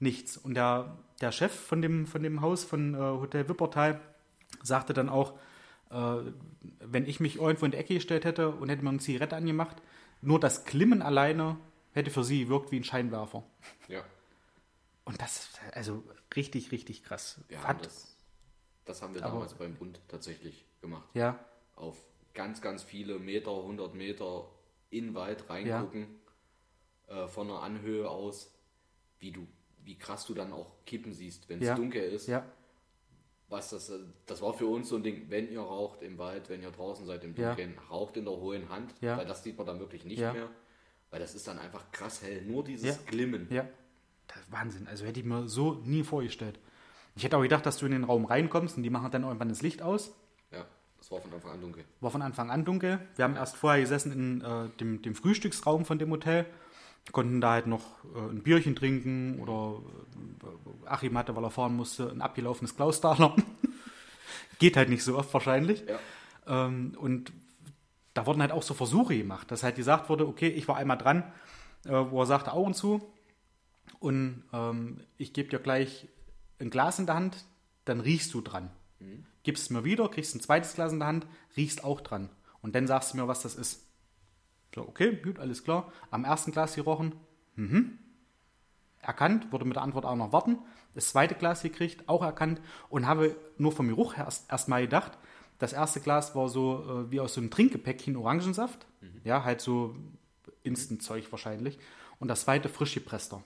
[0.00, 0.36] nichts.
[0.36, 4.00] Und der, der Chef von dem, von dem Haus von äh, Hotel Wippertal
[4.62, 5.32] sagte dann auch,
[5.90, 6.16] äh,
[6.80, 9.80] wenn ich mich irgendwo in die Ecke gestellt hätte und hätte mir eine Zigarette angemacht,
[10.20, 11.56] nur das Klimmen alleine
[11.92, 13.44] hätte für sie gewirkt wie ein Scheinwerfer.
[13.88, 14.04] Ja,
[15.04, 16.02] Und das ist also
[16.36, 17.40] richtig, richtig krass.
[17.48, 18.16] wir Hat- das,
[18.84, 21.08] das haben wir Aber- damals beim Bund tatsächlich gemacht.
[21.14, 21.38] ja,
[21.76, 21.96] Auf
[22.34, 24.48] ganz, ganz viele Meter, 100 Meter
[24.90, 26.06] in Wald reingucken,
[27.08, 28.52] äh, von einer Anhöhe aus,
[29.20, 29.46] wie du,
[29.84, 31.74] wie krass du dann auch kippen siehst, wenn es Ja.
[31.74, 32.26] dunkel ist.
[32.28, 32.44] ja,
[33.50, 36.48] Was das, äh, das war für uns so ein Ding, wenn ihr raucht im Wald,
[36.50, 37.48] wenn ihr draußen seid im Ja.
[37.54, 39.16] Dunkeln, raucht in der hohen Hand, Ja.
[39.16, 40.32] weil das sieht man dann wirklich nicht Ja.
[40.34, 40.48] mehr.
[41.10, 42.42] Weil das ist dann einfach krass hell.
[42.42, 43.02] Nur dieses Ja.
[43.06, 43.46] Glimmen.
[43.50, 43.66] ja.
[44.26, 44.86] Das ist Wahnsinn.
[44.86, 46.58] Also hätte ich mir so nie vorgestellt.
[47.16, 49.48] Ich hätte auch gedacht, dass du in den Raum reinkommst und die machen dann irgendwann
[49.48, 50.14] das Licht aus.
[50.52, 50.66] Ja,
[50.98, 51.84] das war von Anfang an dunkel.
[52.00, 53.00] War von Anfang an dunkel.
[53.16, 56.44] Wir haben erst vorher gesessen in äh, dem, dem Frühstücksraum von dem Hotel.
[57.12, 59.80] Konnten da halt noch äh, ein Bierchen trinken oder
[60.84, 63.34] äh, Achim hatte, weil er fahren musste, ein abgelaufenes Klaustaler.
[64.58, 65.84] Geht halt nicht so oft wahrscheinlich.
[65.86, 66.66] Ja.
[66.66, 67.32] Ähm, und
[68.14, 70.98] da wurden halt auch so Versuche gemacht, dass halt gesagt wurde, okay, ich war einmal
[70.98, 71.22] dran,
[71.84, 73.00] äh, wo er sagte Augen zu
[74.00, 76.08] und ähm, ich gebe dir gleich
[76.58, 77.44] ein Glas in der Hand,
[77.84, 78.70] dann riechst du dran.
[79.42, 82.30] Gibst es mir wieder, kriegst ein zweites Glas in der Hand, riechst auch dran.
[82.60, 83.86] Und dann sagst du mir, was das ist.
[84.74, 85.92] So, okay, gut, alles klar.
[86.10, 87.14] Am ersten Glas gerochen,
[87.56, 87.98] mhm.
[89.00, 90.58] erkannt, wurde mit der Antwort auch noch warten.
[90.94, 95.18] Das zweite Glas gekriegt, auch erkannt und habe nur vom Geruch erst, erst mal gedacht,
[95.58, 98.86] das erste Glas war so äh, wie aus so einem Trinkgepäckchen Orangensaft.
[99.24, 99.96] Ja, halt so
[100.62, 101.78] Instant-Zeug wahrscheinlich.
[102.20, 103.42] Und das zweite frisch gepresster.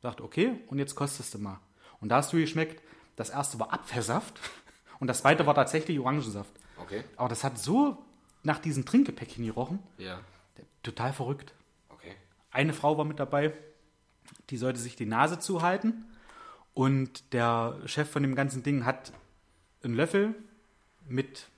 [0.00, 1.60] Dachte, okay, und jetzt kostest du mal.
[2.00, 2.82] Und da hast du geschmeckt,
[3.16, 4.38] das erste war Apfelsaft
[5.00, 6.52] und das zweite war tatsächlich Orangensaft.
[6.76, 7.04] Okay.
[7.16, 8.03] Aber das hat so
[8.44, 9.80] nach diesen Trinkgepäckchen gerochen.
[9.98, 10.20] Ja.
[10.82, 11.54] Total verrückt.
[11.88, 12.14] Okay.
[12.50, 13.52] Eine Frau war mit dabei,
[14.50, 16.04] die sollte sich die Nase zuhalten.
[16.74, 19.12] Und der Chef von dem ganzen Ding hat
[19.82, 20.34] einen Löffel
[21.08, 21.48] mit,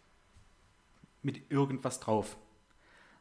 [1.22, 2.37] mit irgendwas drauf.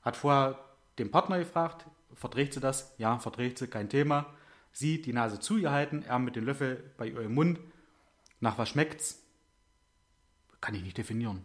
[0.02, 0.60] Hat vorher
[1.00, 2.94] den Partner gefragt, verträgt sie das?
[2.98, 4.28] Ja, verträgt sie, kein Thema.
[4.72, 7.60] Sie die Nase zugehalten, er mit dem Löffel bei ihrem Mund.
[8.42, 9.24] Nach was schmeckt's?
[10.60, 11.44] Kann ich nicht definieren.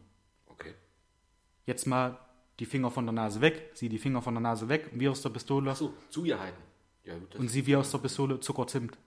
[1.66, 2.18] Jetzt mal
[2.58, 5.22] die Finger von der Nase weg, sie die Finger von der Nase weg, wie aus
[5.22, 5.70] der Pistole.
[5.70, 6.62] Achso, zugehalten.
[7.04, 8.98] Ja, gut, Und sie wie aus der Pistole Zucker Zimt.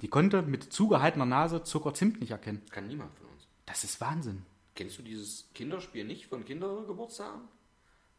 [0.00, 2.62] Die konnte mit zugehaltener Nase Zucker Zimt nicht erkennen.
[2.70, 3.48] kann niemand von uns.
[3.66, 4.44] Das ist Wahnsinn.
[4.74, 7.42] Kennst du dieses Kinderspiel nicht von Kindergeburtstagen?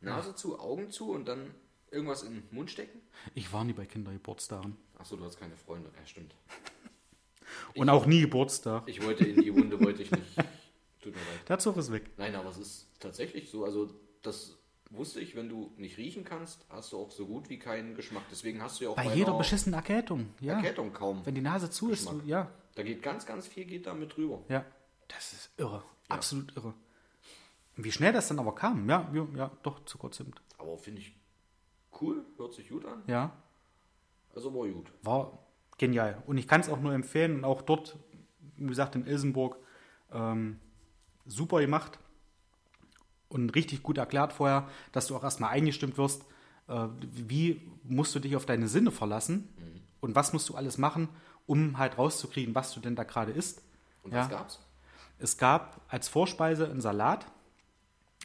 [0.01, 1.55] Nase zu, Augen zu und dann
[1.89, 2.99] irgendwas in den Mund stecken?
[3.33, 4.75] Ich war nie bei Kindergeburtstagen.
[4.97, 5.89] Achso, du hast keine Freunde.
[5.97, 6.35] Ja, stimmt.
[7.75, 8.83] Und auch nie Geburtstag.
[8.87, 10.23] Ich wollte in die Wunde, wollte ich nicht.
[11.11, 11.49] Tut mir leid.
[11.49, 12.09] Der Zug ist weg.
[12.17, 13.65] Nein, aber es ist tatsächlich so.
[13.65, 13.89] Also,
[14.21, 14.57] das
[14.89, 18.23] wusste ich, wenn du nicht riechen kannst, hast du auch so gut wie keinen Geschmack.
[18.31, 20.55] Deswegen hast du ja auch Bei bei jeder beschissenen Erkältung, ja.
[20.55, 21.25] Erkältung kaum.
[21.25, 22.25] Wenn die Nase zu ist, Geschmack.
[22.25, 22.51] ja.
[22.75, 24.43] Da geht ganz, ganz viel geht da mit drüber.
[24.47, 24.65] Ja.
[25.07, 25.83] Das ist irre.
[26.07, 26.73] Absolut irre.
[27.75, 30.41] Wie schnell das dann aber kam, ja, ja, ja doch, Zucker Zimt.
[30.57, 31.15] Aber finde ich
[32.01, 33.03] cool, hört sich gut an.
[33.07, 33.31] Ja.
[34.35, 34.91] Also war gut.
[35.01, 35.39] war
[35.77, 36.21] genial.
[36.27, 37.37] Und ich kann es auch nur empfehlen.
[37.37, 37.97] Und auch dort,
[38.57, 39.57] wie gesagt, in Ilsenburg,
[40.11, 40.59] ähm,
[41.25, 41.99] super gemacht.
[43.27, 46.23] Und richtig gut erklärt vorher, dass du auch erstmal eingestimmt wirst,
[46.67, 49.47] äh, wie musst du dich auf deine Sinne verlassen
[50.01, 51.09] und was musst du alles machen,
[51.45, 53.61] um halt rauszukriegen, was du denn da gerade isst.
[54.03, 54.21] Und Ja.
[54.21, 54.59] was gab's?
[55.19, 57.25] Es gab als Vorspeise einen Salat,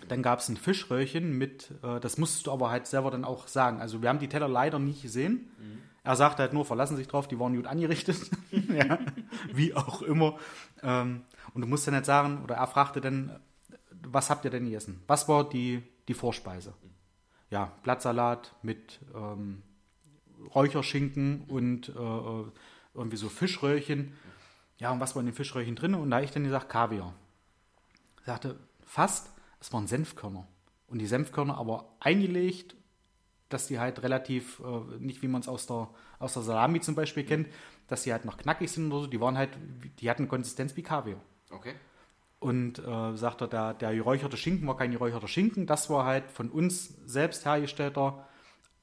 [0.09, 3.47] dann gab es ein Fischröllchen mit, äh, das musstest du aber halt selber dann auch
[3.49, 3.81] sagen.
[3.81, 5.51] Also wir haben die Teller leider nicht gesehen.
[6.05, 8.31] Er sagte halt nur, verlassen sich drauf, die waren gut angerichtet.
[8.51, 8.99] ja,
[9.53, 10.39] wie auch immer.
[10.83, 11.23] Ähm,
[11.55, 13.41] und du musst dann halt sagen, oder er fragte dann,
[13.91, 15.03] was habt ihr denn gegessen?
[15.07, 16.75] Was war die, die Vorspeise?
[17.51, 19.63] Ja, Blattsalat mit ähm,
[20.55, 22.45] Räucherschinken und äh, äh,
[22.93, 24.13] irgendwie so Fischröllchen.
[24.79, 25.95] Ja, und was war in den Fischröllchen drin?
[25.95, 27.15] Und da ich dann gesagt, Kaviar.
[28.27, 30.47] Er sagte, fast, es waren Senfkörner.
[30.87, 32.77] Und die Senfkörner aber eingelegt,
[33.49, 36.95] dass die halt relativ, äh, nicht wie man es aus der, aus der Salami zum
[36.95, 37.49] Beispiel kennt,
[37.89, 39.51] dass die halt noch knackig sind oder so, die waren halt,
[40.01, 41.21] die hatten Konsistenz wie Kaviar.
[41.51, 41.75] Okay.
[42.41, 46.31] Und äh, sagt er, der, der geräucherte Schinken war kein geräucherter Schinken, das war halt
[46.31, 48.27] von uns selbst hergestellter,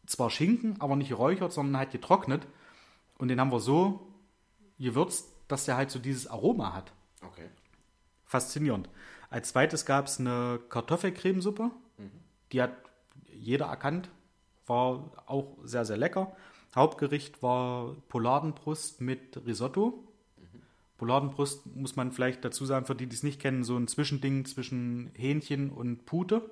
[0.06, 2.48] zwar Schinken, aber nicht geräuchert, sondern halt getrocknet.
[3.18, 4.08] Und den haben wir so
[4.80, 6.92] gewürzt, dass der halt so dieses Aroma hat.
[7.24, 7.50] Okay.
[8.26, 8.90] Faszinierend.
[9.30, 11.72] Als zweites gab es eine Kartoffelcremesuppe.
[12.52, 12.72] Die hat
[13.34, 14.10] jeder erkannt.
[14.72, 16.34] War auch sehr, sehr lecker.
[16.74, 20.08] Hauptgericht war Polardenbrust mit Risotto.
[20.98, 24.46] Polardenbrust muss man vielleicht dazu sagen, für die, die es nicht kennen, so ein Zwischending
[24.46, 26.50] zwischen Hähnchen und Pute.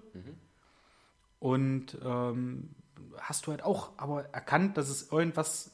[1.40, 2.76] Und ähm,
[3.18, 5.72] hast du halt auch aber erkannt, dass es irgendwas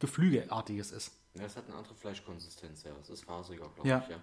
[0.00, 1.12] Geflügelartiges ist.
[1.34, 2.90] Ja, es hat eine andere Fleischkonsistenz, ja.
[3.00, 4.00] Es ist faseriger, glaube Ja.
[4.02, 4.16] ich, ja.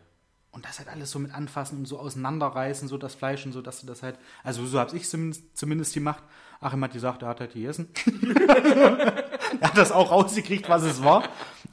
[0.52, 3.62] Und das halt alles so mit anfassen und so auseinanderreißen, so das Fleisch und so,
[3.62, 6.24] dass du das halt, also so habe ich zumindest, zumindest gemacht.
[6.60, 7.90] Achim hat gesagt, er hat halt gegessen.
[8.56, 11.24] er hat das auch rausgekriegt, was es war,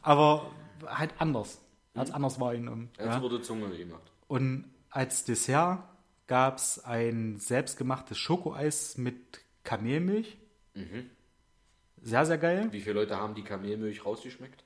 [0.03, 0.51] aber
[0.87, 1.61] halt anders.
[1.95, 2.91] Er hat es anders wahrgenommen.
[2.99, 3.20] Jetzt Ja.
[3.22, 4.03] wurde Zunge gemacht.
[4.29, 5.83] Und als Dessert
[6.29, 10.39] gab es ein selbstgemachtes Schokoeis mit Kamelmilch.
[12.01, 12.68] Sehr, sehr geil.
[12.70, 14.62] Wie viele Leute haben die Kamelmilch rausgeschmeckt?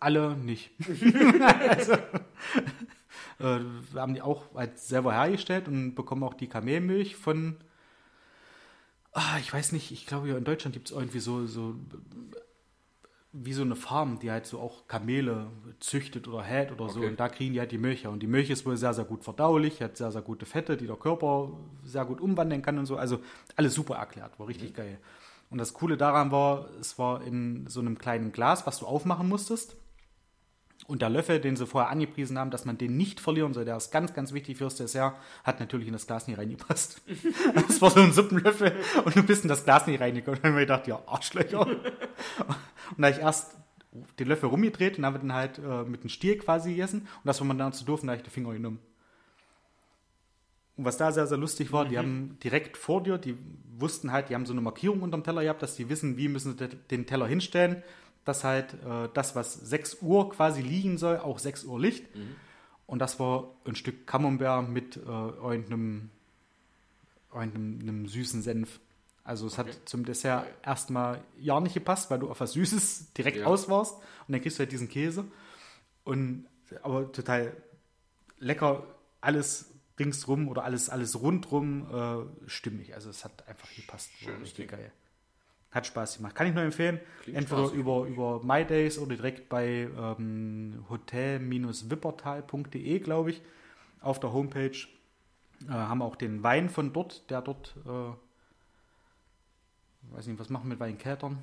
[0.00, 0.70] Alle nicht.
[1.68, 3.60] also, äh,
[3.92, 7.56] wir haben die auch halt selber hergestellt und bekommen auch die Kamelmilch von,
[9.12, 11.76] ah, ich weiß nicht, ich glaube, in Deutschland gibt es irgendwie so, so
[13.36, 15.48] wie so eine Farm, die halt so auch Kamele
[15.80, 17.00] züchtet oder hält oder so.
[17.00, 17.08] Okay.
[17.08, 18.12] Und da kriegen die halt die Milch her.
[18.12, 20.86] Und die Milch ist wohl sehr, sehr gut verdaulich, hat sehr, sehr gute Fette, die
[20.86, 21.50] der Körper
[21.84, 22.96] sehr gut umwandeln kann und so.
[22.96, 23.18] Also
[23.56, 24.98] alles super erklärt, war richtig geil.
[25.54, 29.28] Und das Coole daran war, es war in so einem kleinen Glas, was du aufmachen
[29.28, 29.76] musstest.
[30.88, 33.76] Und der Löffel, den sie vorher angepriesen haben, dass man den nicht verlieren soll, der
[33.76, 37.02] ist ganz, ganz wichtig fürs Dessert, hat natürlich in das Glas nie reingepasst.
[37.68, 38.72] Das war so ein Suppenlöffel
[39.04, 40.38] und du bist in das Glas nicht reingekommen.
[40.38, 41.60] Und dann habe ich gedacht, ja, Arschlöcher.
[41.68, 41.78] Und
[42.98, 43.56] da habe ich erst
[44.18, 47.02] den Löffel rumgedreht und haben wir dann halt äh, mit dem Stiel quasi gegessen.
[47.02, 48.80] Und das war man dann zu doof und da habe ich den Finger genommen.
[50.76, 53.36] Und was da sehr, sehr lustig war, die haben direkt vor dir, die
[53.78, 56.58] wussten halt, die haben so eine Markierung unterm Teller gehabt, dass die wissen, wie müssen
[56.58, 57.82] sie den Teller hinstellen,
[58.24, 62.08] dass halt äh, das, was 6 Uhr quasi liegen soll, auch 6 Uhr liegt.
[62.86, 66.10] Und das war ein Stück Camembert mit äh, irgendeinem,
[67.32, 68.80] irgendeinem einem süßen Senf.
[69.22, 69.70] Also es Okay.
[69.70, 73.46] hat zum Dessert erstmal ja nicht gepasst, weil du auf was Süßes direkt Ja.
[73.46, 73.94] aus warst.
[74.26, 75.24] Und dann kriegst du halt diesen Käse.
[76.04, 76.46] Und
[76.82, 77.56] aber total
[78.38, 78.84] lecker,
[79.20, 82.94] alles ringsrum oder alles, alles rundrum äh, stimmig.
[82.94, 84.10] Also es hat einfach gepasst.
[84.18, 84.78] Schönes richtig Ding.
[84.78, 84.92] geil.
[85.70, 86.34] Hat Spaß gemacht.
[86.36, 87.00] Kann ich nur empfehlen.
[87.22, 87.78] Klingt Entweder spaßig.
[87.78, 93.42] über, über MyDays oder direkt bei ähm, hotel-wippertal.de, glaube ich.
[94.00, 94.76] auf der Homepage.
[95.68, 98.12] Äh, haben auch den Wein von dort, der dort, äh,
[100.14, 101.42] weiß nicht, was machen wir mit Weinkeltern?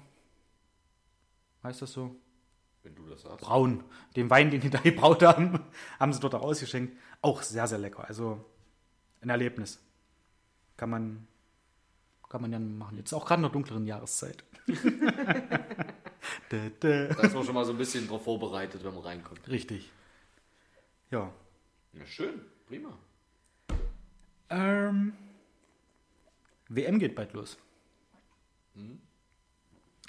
[1.63, 2.15] Heißt das so?
[2.83, 3.45] Wenn du das sagst.
[3.45, 3.83] Braun.
[4.15, 5.59] Den Wein, den die da gebraut haben,
[5.99, 6.95] haben sie dort auch ausgeschenkt.
[7.21, 8.07] Auch sehr, sehr lecker.
[8.07, 8.43] Also
[9.21, 9.79] ein Erlebnis.
[10.77, 11.27] Kann man,
[12.29, 12.97] kann man ja machen.
[12.97, 14.43] Jetzt auch gerade in der dunkleren Jahreszeit.
[16.49, 19.47] Da ist man schon mal so ein bisschen drauf vorbereitet, wenn man reinkommt.
[19.47, 19.89] Richtig.
[21.09, 21.31] Ja.
[21.93, 22.41] Ja, schön.
[22.67, 22.97] Prima.
[24.49, 25.13] Ähm,
[26.67, 27.57] WM geht bald los.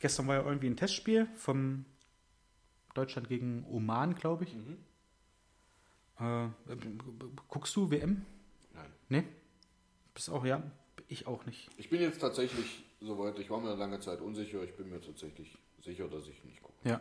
[0.00, 1.84] Gestern war ja irgendwie ein Testspiel vom
[2.94, 4.56] Deutschland gegen Oman, glaube ich.
[6.20, 6.48] Äh,
[7.48, 8.24] guckst du WM?
[8.74, 8.92] Nein.
[9.08, 9.24] Nee?
[10.14, 10.62] Bist auch, ja?
[11.08, 11.68] Ich auch nicht.
[11.78, 15.56] Ich bin jetzt tatsächlich soweit, ich war mir lange Zeit unsicher, ich bin mir tatsächlich
[15.82, 16.88] sicher, dass ich nicht gucke.
[16.88, 17.00] Ja.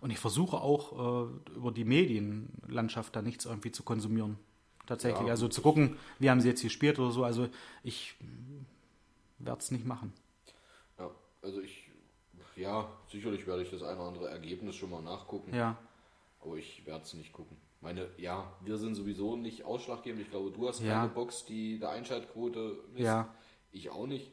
[0.00, 4.38] Und ich versuche auch äh, über die Medienlandschaft da nichts irgendwie zu konsumieren.
[4.86, 5.26] Tatsächlich.
[5.26, 7.24] Ja, also zu gucken, wie haben sie jetzt gespielt oder so.
[7.24, 7.48] Also
[7.82, 8.14] ich
[9.38, 10.12] werde es nicht machen.
[10.98, 11.10] Ja,
[11.42, 11.90] also ich,
[12.56, 15.76] ja, sicherlich werde ich das eine oder andere Ergebnis schon mal nachgucken, Ja.
[16.40, 17.56] aber ich werde es nicht gucken.
[17.80, 20.22] Meine, ja, wir sind sowieso nicht ausschlaggebend.
[20.22, 20.94] Ich glaube, du hast Ja.
[21.00, 23.04] keine Box, die der Einschaltquote misst.
[23.04, 23.32] Ja.
[23.70, 24.32] Ich auch nicht.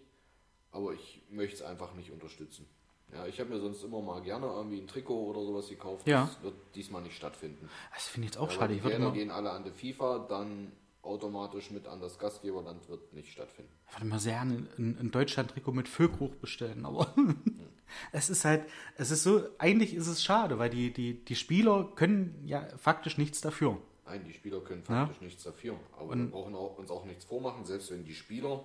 [0.72, 2.66] Aber ich möchte es einfach nicht unterstützen.
[3.14, 6.08] Ja, ich habe mir sonst immer mal gerne irgendwie ein Trikot oder sowas gekauft.
[6.08, 6.26] Ja.
[6.26, 7.70] Das wird diesmal nicht stattfinden.
[7.94, 8.74] Das finde ich jetzt auch Aber schade.
[8.74, 10.72] Ich immer, gehen alle an die FIFA, dann
[11.04, 13.72] automatisch mit an das Gastgeberland wird nicht stattfinden.
[13.88, 16.84] ich würde immer sehr gerne ein, ein Deutschland-Trikot mit Füllkrug bestellen.
[16.86, 17.14] Aber
[18.12, 18.66] es ist halt,
[18.98, 23.18] es ist so, eigentlich ist es schade, weil die, die, die Spieler können ja faktisch
[23.18, 23.78] nichts dafür.
[24.06, 25.06] Nein, die Spieler können Ja.
[25.06, 25.80] faktisch nichts dafür.
[25.98, 28.64] Aber wir brauchen auch, uns auch nichts vormachen, selbst wenn die Spieler,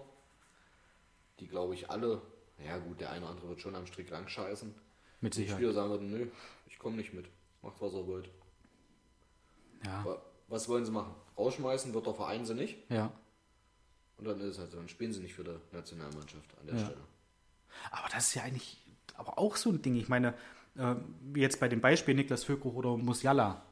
[1.38, 2.20] die glaube ich alle,
[2.64, 4.74] ja gut, der eine oder andere wird schon am Strick lang scheißen,
[5.20, 5.58] Mit die Sicherheit.
[5.58, 6.26] Spieler sagen würden, nö,
[6.68, 7.26] ich komme nicht mit,
[7.62, 8.28] macht was ihr wollt.
[9.86, 11.14] Ja, Aber was wollen sie machen?
[11.38, 13.10] Rausschmeißen wird der Verein sie nicht ja.
[14.18, 16.76] und dann ist es halt so, dann spielen sie nicht für die Nationalmannschaft an der
[16.76, 16.84] Ja.
[16.84, 17.00] Stelle.
[17.92, 18.76] Aber das ist ja eigentlich
[19.20, 19.94] aber auch so ein Ding.
[19.94, 20.34] Ich meine,
[20.76, 20.94] äh,
[21.32, 23.62] wie jetzt bei dem Beispiel Niklas Füllkrug oder Musiala.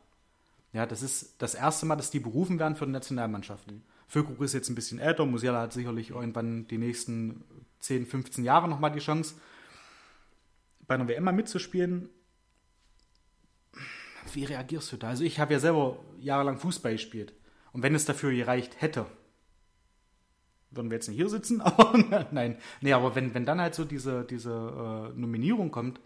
[0.72, 3.64] Ja, das ist das erste Mal, dass die berufen werden für die Nationalmannschaft.
[4.06, 7.44] Füllkrug ist jetzt ein bisschen älter, Musiala hat sicherlich irgendwann die nächsten
[7.80, 9.34] 10, 15 Jahre nochmal die Chance,
[10.86, 12.10] bei einer WM mal mitzuspielen.
[14.32, 15.08] Wie reagierst du da?
[15.08, 17.32] Also ich habe ja selber jahrelang Fußball gespielt.
[17.72, 19.06] Und wenn es dafür gereicht hätte,
[20.70, 21.98] würden wir jetzt nicht hier sitzen, aber
[22.30, 22.58] nein.
[22.80, 26.00] Nee, aber wenn, wenn dann halt so diese, diese äh, Nominierung kommt,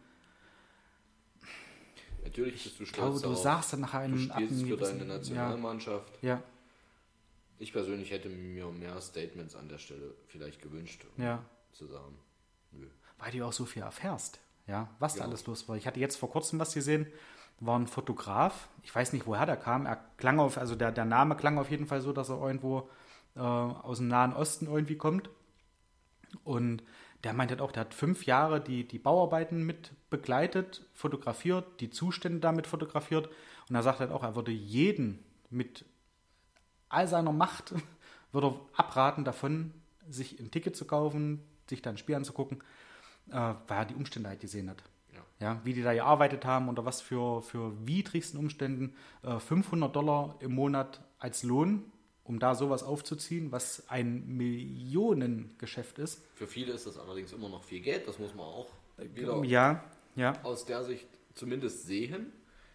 [2.25, 5.01] Natürlich bist du ich glaube, stolz du sagst dann nach du einem spielst für deine
[5.01, 6.19] ja, Nationalmannschaft.
[6.23, 6.43] ja,
[7.59, 12.17] Ich persönlich hätte mir mehr Statements an der Stelle vielleicht gewünscht, um ja, zu sagen,
[12.71, 12.87] nö.
[13.19, 15.27] weil du auch so viel erfährst, ja, was da Ja.
[15.27, 15.77] alles los war.
[15.77, 17.07] Ich hatte jetzt vor kurzem was gesehen,
[17.61, 21.05] war ein Fotograf, ich weiß nicht, woher der kam, er klang auf, also der, der
[21.05, 22.89] Name klang auf jeden Fall so, dass er irgendwo
[23.37, 25.31] äh, aus dem Nahen Osten irgendwie kommt.
[26.45, 26.83] Und
[27.25, 31.91] der meint halt auch, der hat fünf Jahre die, die Bauarbeiten mit begleitet, fotografiert, die
[31.91, 33.29] Zustände damit fotografiert.
[33.69, 35.85] Und er sagt halt auch, er würde jeden mit
[36.89, 37.75] all seiner Macht
[38.33, 39.73] würde abraten davon,
[40.09, 42.63] sich ein Ticket zu kaufen, sich dann ein Spiel anzugucken,
[43.31, 44.83] äh, weil er die Umstände halt gesehen hat.
[45.13, 45.21] Ja.
[45.39, 48.97] Ja, wie die da gearbeitet haben, unter was für, für widrigsten Umständen.
[49.23, 51.92] Äh, 500 Dollar im Monat als Lohn,
[52.25, 56.23] um da sowas aufzuziehen, was ein Millionengeschäft ist.
[56.35, 58.69] Für viele ist das allerdings immer noch viel Geld, das muss man auch
[59.15, 62.33] wieder Ja, ja, aus der Sicht zumindest sehen.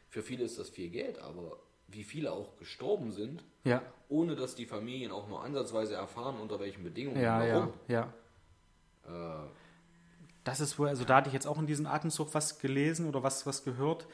[0.09, 4.55] Für viele ist das viel Geld, aber wie viele auch gestorben sind, ja, ohne dass
[4.55, 7.73] die Familien auch nur ansatzweise erfahren, unter welchen Bedingungen ja, und ja, warum.
[7.87, 9.43] ja.
[9.45, 9.47] Äh,
[10.43, 13.23] Das ist wohl, also da hatte ich jetzt auch in diesem Atemzug was gelesen oder
[13.23, 14.07] was, was gehört,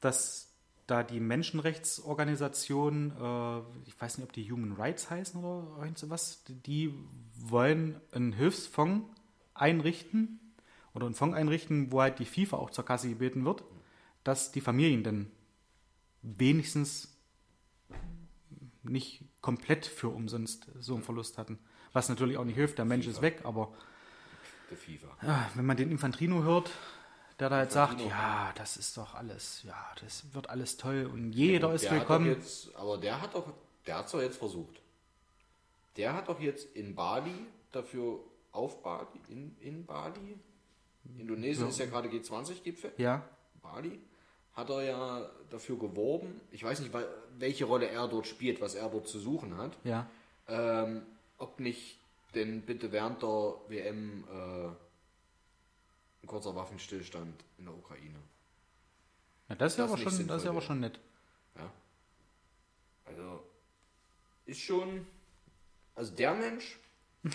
[0.00, 0.45] dass
[0.86, 3.58] da die Menschenrechtsorganisation, äh,
[3.88, 6.94] ich weiß nicht, ob die Human Rights heißen oder irgend sowas, die
[7.36, 9.08] wollen einen Hilfsfonds
[9.54, 10.40] einrichten
[10.94, 13.64] oder einen Fonds einrichten, wo halt die FIFA auch zur Kasse gebeten wird,
[14.24, 15.30] dass die Familien dann
[16.22, 17.16] wenigstens
[18.82, 21.58] nicht komplett für umsonst so einen Verlust hatten.
[21.92, 23.72] Was natürlich auch nicht hilft, der Mensch ist weg, aber
[24.74, 25.48] FIFA.
[25.54, 26.70] wenn man den Infantrino hört,
[27.38, 31.32] der da halt sagt, ja, das ist doch alles, ja, das wird alles toll und
[31.32, 32.26] jeder ist Der hat willkommen.
[32.26, 33.52] jetzt, aber der hat doch,
[33.86, 34.80] der hat doch jetzt versucht.
[35.96, 37.34] Der hat doch jetzt in Bali
[37.72, 38.20] dafür
[38.52, 40.38] auf Bali, in, in Bali,
[41.18, 43.22] Indonesien ist ja gerade G20-Gipfel, Ja,
[43.62, 44.00] Bali,
[44.54, 46.92] hat er ja dafür geworben, ich weiß nicht,
[47.38, 50.06] welche Rolle er dort spielt, was er dort zu suchen hat, ja,
[50.48, 51.02] ähm,
[51.38, 51.98] ob nicht
[52.34, 54.68] denn bitte während der WM äh,
[56.26, 58.18] ein kurzer Waffenstillstand in der Ukraine.
[59.48, 60.98] ja das ist ja aber schon, das ist ja sinnvoll aber schon nett.
[61.54, 61.70] Ja.
[63.04, 63.44] Also,
[64.44, 65.06] ist schon,
[65.94, 66.78] also der Mensch,
[67.22, 67.32] der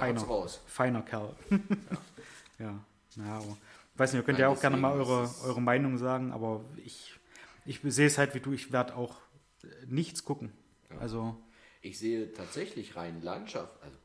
[0.00, 0.60] feiner, raus.
[0.66, 1.34] feiner Kerl.
[2.58, 2.84] ja.
[3.16, 3.56] ja, aber
[3.94, 6.62] ich weiß nicht, ihr könnt ja Nein, auch gerne mal eure, eure Meinung sagen, aber
[6.84, 7.18] ich,
[7.64, 9.16] ich sehe es halt wie du, ich werde auch
[9.62, 10.52] äh, nichts gucken.
[11.00, 11.42] Also,
[11.80, 13.96] Ich sehe tatsächlich rein Landschaft, also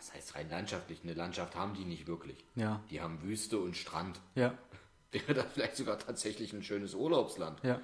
[0.00, 1.00] was heißt rein landschaftlich?
[1.04, 2.42] Eine Landschaft haben die nicht wirklich.
[2.56, 4.18] ja, Die haben Wüste und Strand.
[4.34, 4.56] ja,
[5.12, 7.62] Wäre das vielleicht sogar tatsächlich ein schönes Urlaubsland.
[7.62, 7.80] ja.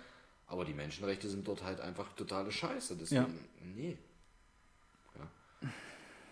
[0.48, 2.96] Aber die Menschenrechte sind dort halt einfach totale Scheiße.
[2.96, 3.44] Deswegen,
[3.74, 3.98] nee.
[5.18, 5.68] Ja.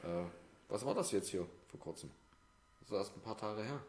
[0.08, 0.26] Äh,
[0.68, 2.10] was war das jetzt hier vor kurzem?
[2.80, 3.80] Das ist erst ein paar Tage her.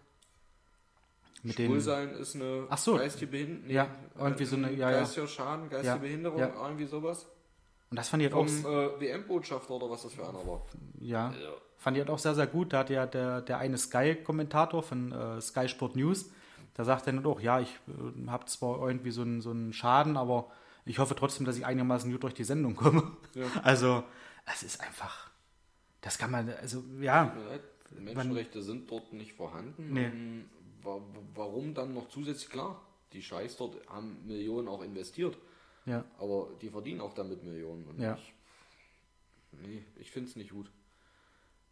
[1.44, 2.96] Mit den, Schwulsein ist eine Ach so.
[2.98, 3.70] geistige Behinderung.
[3.70, 3.88] Ja,
[4.18, 5.00] irgendwie so eine- ja, ja.
[5.02, 6.56] Geistiger Schaden, geistige Ja, Behinderung, ja.
[6.68, 7.28] irgendwie sowas.
[7.96, 10.62] Und das fand ich Vom auch, äh, WM-Botschafter oder was das für einer war.
[11.00, 11.54] ja, Ja.
[11.78, 12.74] fand ich halt auch sehr, sehr gut.
[12.74, 16.30] Da hat ja der, der eine Sky-Kommentator von äh, Sky Sport News,
[16.74, 19.72] da sagt er dann auch, ja, ich äh, habe zwar irgendwie so einen, so einen
[19.72, 20.50] Schaden, aber
[20.86, 23.16] ich hoffe trotzdem, dass ich einigermaßen gut durch die Sendung komme.
[23.34, 23.46] Ja.
[23.64, 24.04] Also,
[24.54, 25.30] es ist einfach,
[26.02, 27.34] das kann man, also, ja,
[27.98, 29.94] Menschenrechte sind dort nicht vorhanden.
[29.94, 30.12] Nee.
[30.84, 31.00] Wa-
[31.34, 32.50] Warum dann noch zusätzlich?
[32.50, 32.82] Klar,
[33.14, 35.38] die Scheiß dort haben Millionen auch investiert,
[35.86, 37.86] ja, aber die verdienen auch damit Millionen.
[37.88, 38.16] Und Ja.
[38.16, 38.34] ich,
[39.62, 40.72] nee, ich finde es nicht gut.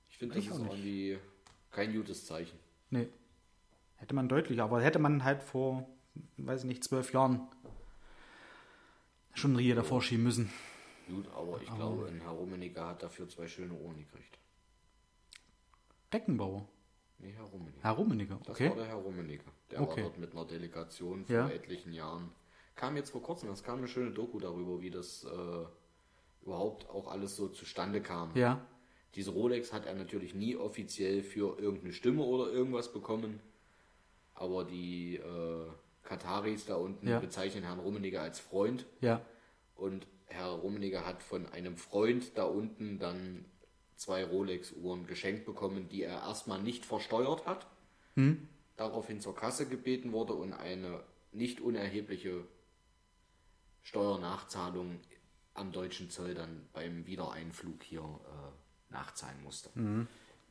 [0.09, 0.71] Ich finde, das ist auch nicht.
[0.73, 1.19] irgendwie
[1.71, 2.57] kein gutes Zeichen.
[2.89, 3.07] nee.
[3.97, 5.87] Hätte man deutlich, aber hätte man halt vor,
[6.35, 7.47] weiß ich nicht, zwölf Jahren
[9.33, 10.51] schon einen Rier davor schieben müssen.
[11.07, 14.37] Gut, aber ich glaube, ein Herr Rummenigge hat dafür zwei schöne Ohren gekriegt.
[16.09, 16.67] Beckenbauer.
[17.19, 17.81] Nee, Herr Rummenigge.
[17.81, 18.69] Herr Rummenigge, Das okay.
[18.69, 19.45] war der Herr Rummenigge.
[19.71, 20.01] Der Okay.
[20.01, 21.47] war dort mit einer Delegation vor Ja.
[21.49, 22.29] etlichen Jahren.
[22.75, 25.65] Kam jetzt vor kurzem, es kam eine schöne Doku darüber, wie das äh,
[26.45, 28.31] überhaupt auch alles so zustande kam.
[28.35, 28.65] Ja,
[29.15, 33.39] Diese Rolex hat er natürlich nie offiziell für irgendeine Stimme oder irgendwas bekommen.
[34.33, 35.67] Aber die äh,
[36.03, 37.19] Kataris da unten Ja.
[37.19, 38.85] bezeichnen Herrn Rummenigge als Freund.
[39.01, 39.21] ja,
[39.75, 43.45] Und Herr Rummenigge hat von einem Freund da unten dann
[43.95, 47.67] zwei Rolex-Uhren geschenkt bekommen, die er erstmal nicht versteuert hat.
[48.75, 51.01] Daraufhin zur Kasse gebeten wurde und eine
[51.31, 52.43] nicht unerhebliche
[53.83, 54.99] Steuernachzahlung
[55.53, 59.69] am deutschen Zoll dann beim Wiedereinflug hier äh, nachzahlen musste.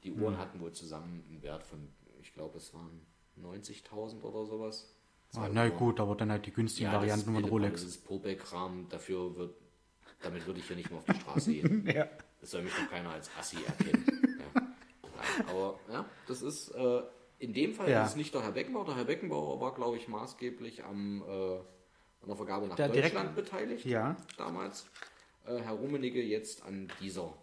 [0.04, 1.88] Die Uhren hatten wohl zusammen einen Wert von,
[2.20, 3.00] ich glaube, es waren
[3.40, 4.94] 90.000 oder sowas.
[5.34, 5.76] ah, na Uhren.
[5.76, 7.82] gut, aber dann halt die günstigen Ja, Varianten von Rolex.
[7.82, 9.54] Das ist Pullback-Kram, dafür wird,
[10.22, 11.86] damit würde ich hier nicht mehr auf die Straße gehen.
[11.92, 12.06] Ja.
[12.40, 14.04] Das soll mich doch keiner als Assi erkennen.
[14.54, 14.62] ja.
[15.48, 17.02] Aber ja, das ist, äh,
[17.38, 18.02] in dem Fall Ja.
[18.04, 18.84] ist es nicht der Herr Beckenbauer.
[18.84, 21.58] Der Herr Beckenbauer war, glaube ich, maßgeblich am, äh,
[22.22, 24.86] an der Vergabe nach direkt- Deutschland beteiligt Ja, damals.
[25.44, 27.36] Äh, Herr Rummenigge jetzt an dieser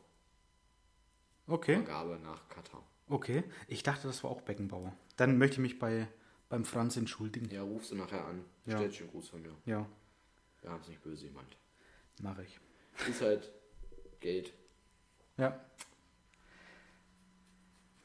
[1.47, 2.82] okay, Vergabe nach Katar.
[3.09, 3.43] okay.
[3.67, 4.93] Ich dachte, das war auch Beckenbauer.
[5.17, 6.07] Dann möchte ich mich bei,
[6.47, 7.49] beim Franz entschuldigen.
[7.51, 8.45] Ja, ruf sie nachher an.
[8.65, 8.77] Ja.
[8.77, 9.53] Stellt schön Gruß von mir.
[9.65, 9.86] Ja,
[10.61, 11.57] Wir haben es nicht böse gemeint.
[12.21, 12.59] mache ich.
[13.09, 13.51] Ist halt
[14.21, 14.53] Geld.
[15.38, 15.59] Ja.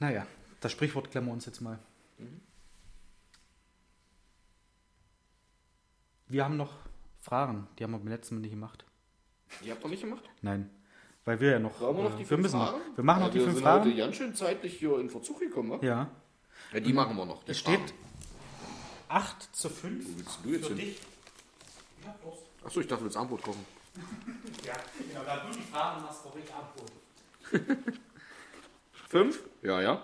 [0.00, 0.26] Naja,
[0.60, 1.78] das Sprichwort klemmen wir uns jetzt mal.
[6.34, 6.72] Wir haben noch
[7.20, 8.84] Fragen, die haben wir beim letzten Mal nicht gemacht.
[9.64, 10.24] Die habt ihr nicht gemacht?
[10.42, 10.68] Nein,
[11.24, 11.78] weil wir ja noch.
[11.80, 12.76] Wollen wir noch äh, die wir fünf müssen Fragen?
[12.88, 12.96] noch.
[12.96, 13.96] Wir machen Ja, noch die wir fünf sind heute Fragen.
[13.98, 15.86] ganz schön zeitlich hier in Verzug gekommen, wa?
[15.86, 16.10] Ja.
[16.72, 17.44] Ja, die machen wir noch.
[17.44, 17.92] Die Es steht Fragen.
[19.10, 20.04] 8 zu 5.
[20.08, 20.76] Wo willst du jetzt hin?
[20.76, 21.00] dich.
[22.64, 23.64] Achso, ich dachte, du willst Armbrot kochen.
[24.66, 27.76] Ja, genau, da du die Fragen machst, brauche ich Abholen.
[29.08, 29.40] Fünf?
[29.62, 30.02] Ja, ja.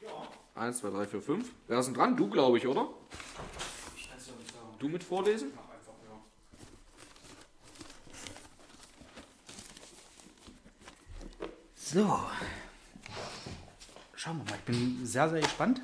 [0.00, 0.08] Ja,
[0.54, 1.50] Eins, zwei, drei, vier, fünf.
[1.68, 2.16] Wer ist denn dran?
[2.16, 2.88] Du, glaube ich, oder?
[3.94, 4.68] ich kann es ja nicht sagen.
[4.84, 5.50] Du mit vorlesen?
[11.74, 12.20] So.
[14.14, 14.56] Schauen wir mal.
[14.58, 15.80] Ich bin sehr, sehr gespannt.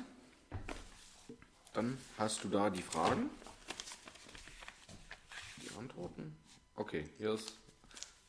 [1.73, 3.31] Dann hast du da die Fragen.
[5.63, 6.37] Die Antworten.
[6.75, 7.55] Okay, hier ist.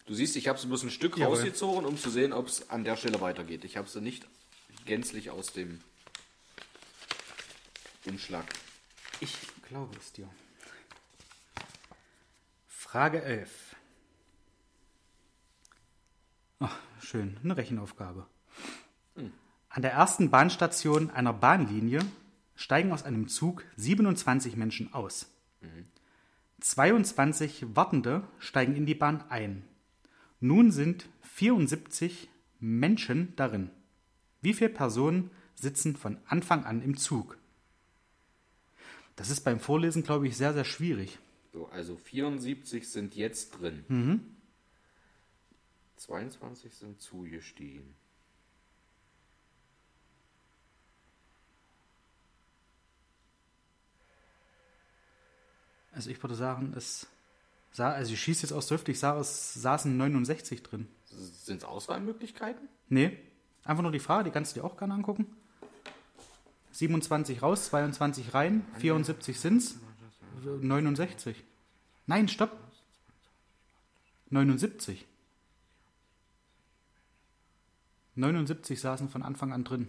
[0.07, 1.35] Du siehst, ich habe es bloß ein Stück Jawohl.
[1.37, 3.65] rausgezogen, um zu sehen, ob es an der Stelle weitergeht.
[3.65, 4.27] Ich habe sie nicht
[4.87, 5.83] gänzlich aus dem
[8.07, 8.47] Umschlag.
[9.21, 9.37] Ich
[9.69, 10.31] glaube es dir.
[12.93, 13.75] Frage 11.
[16.59, 18.27] Ach, schön, eine Rechenaufgabe.
[19.71, 22.01] An der ersten Bahnstation einer Bahnlinie
[22.55, 25.31] steigen aus einem Zug 27 Menschen aus.
[26.61, 29.65] 22 Wartende steigen in die Bahn ein.
[30.41, 32.29] Nun sind 74
[32.61, 33.71] Menschen darin.
[34.43, 37.39] Wie viele Personen sitzen von Anfang an im Zug?
[39.17, 41.19] Das ist beim Vorlesen, glaube ich, sehr, sehr schwierig.
[41.53, 43.85] So, also 74 sind jetzt drin.
[45.97, 47.95] 22 sind zugestiegen.
[55.93, 57.07] Also ich würde sagen, es
[57.73, 60.89] Sa also ich schieße jetzt aus der Hüfte, ich sah, es saßen 69 drin.
[61.05, 62.69] Sind es Auswahlmöglichkeiten?
[62.89, 63.19] Nee,
[63.65, 65.27] einfach nur die Frage, die kannst du dir auch gerne angucken.
[66.73, 69.79] 27 raus, 22 rein, 74 sind's,
[70.41, 71.43] 69.
[72.07, 72.59] Nein, stopp.
[74.31, 75.07] 79.
[78.15, 79.89] 79 saßen von Anfang an drin.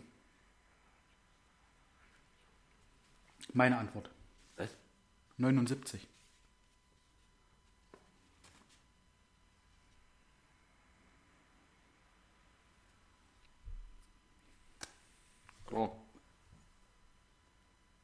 [3.53, 4.09] Meine Antwort.
[4.57, 4.69] Was?
[5.37, 6.07] 79.
[15.71, 16.02] Oh,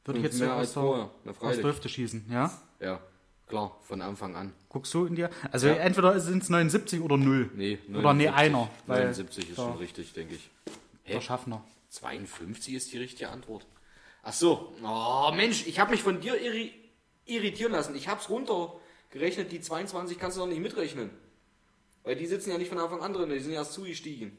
[0.04, 2.50] Würde ich jetzt mehr als aus der, aus der Hüfte schießen, ja?
[2.80, 3.00] ja,
[3.46, 4.52] klar, von Anfang an.
[4.68, 5.30] Guckst du in dir?
[5.52, 5.74] Also Ja.
[5.74, 7.50] entweder sind es 79 oder 0.
[7.54, 8.34] Nee, Oder nee, 79.
[8.34, 10.50] einer, weil 79 ist der- schon richtig, denke ich.
[11.06, 11.20] Der Hä?
[11.20, 11.62] Schaffner.
[11.90, 13.66] 52 ist die richtige Antwort.
[14.22, 14.72] Ach so.
[14.84, 16.72] Oh, Mensch, ich habe mich von dir irri
[17.26, 17.94] irritieren lassen.
[17.94, 19.52] Ich habe es runtergerechnet.
[19.52, 21.10] Die 22 kannst du doch nicht mitrechnen.
[22.02, 24.36] Weil die sitzen ja nicht von Anfang an drin, die sind ja erst zugestiegen.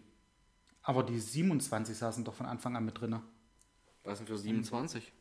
[0.84, 3.20] Aber die 27 saßen doch von Anfang an mit drin.
[4.04, 5.12] Was denn für 27?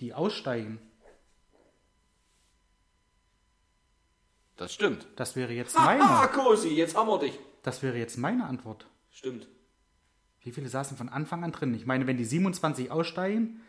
[0.00, 0.78] Die aussteigen,
[4.56, 5.06] Das stimmt.
[5.16, 6.28] das wäre jetzt Ah, meine.
[6.32, 7.38] Cosi, jetzt haben wir dich.
[7.62, 8.86] Das wäre jetzt meine Antwort.
[9.10, 9.48] Stimmt.
[10.42, 11.74] Wie viele saßen von Anfang an drin?
[11.74, 13.60] Ich meine, wenn die 27 aussteigen,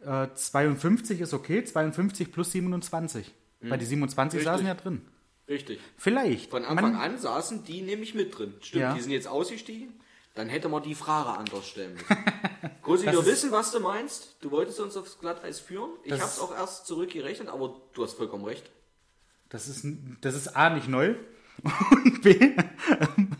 [0.00, 3.32] äh, 52 ist okay, 52 plus 27.
[3.60, 4.50] Weil die 27 Richtig.
[4.52, 5.02] saßen ja drin.
[5.46, 5.78] Richtig.
[5.98, 6.50] Vielleicht.
[6.50, 8.54] Von Anfang Man- an saßen die nämlich mit drin.
[8.62, 8.94] Stimmt, Ja.
[8.94, 9.99] die sind jetzt ausgestiegen.
[10.34, 12.06] Dann hätte man die Frage anders stellen müssen.
[12.82, 14.36] Das wir wissen, was du meinst.
[14.40, 15.90] Du wolltest uns aufs Glatteis führen.
[16.02, 18.68] Ich habe es auch erst zurückgerechnet, aber du hast vollkommen recht.
[19.48, 19.86] Das ist,
[20.22, 21.14] das ist A, nicht neu.
[21.92, 23.30] Und B, ähm,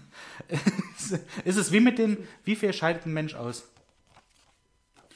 [1.44, 3.64] ist es wie mit den, wie viel scheidet ein Mensch aus?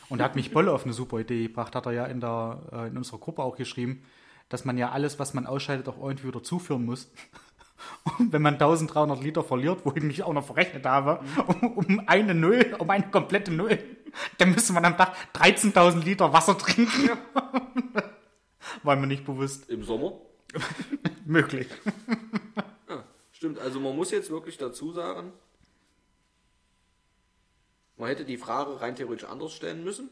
[0.08, 2.62] Und da hat mich Bolle auf eine super Idee gebracht, hat er ja in, der,
[2.72, 4.04] äh, in unserer Gruppe auch geschrieben,
[4.48, 7.10] dass man ja alles, was man ausscheidet, auch irgendwie wieder zuführen muss.
[8.18, 12.02] Und wenn man 1300 Liter verliert, wo ich mich auch noch verrechnet habe, um, um
[12.06, 13.78] eine Null, um eine komplette Null,
[14.38, 17.10] dann müsste man am Tag 13.000 Liter Wasser trinken.
[18.82, 20.12] War mir nicht bewusst Im Sommer.
[21.24, 21.68] möglich.
[22.88, 23.58] Ja, stimmt.
[23.58, 25.32] Also man muss jetzt wirklich dazu sagen,
[27.96, 30.10] man hätte die Frage rein theoretisch anders stellen müssen.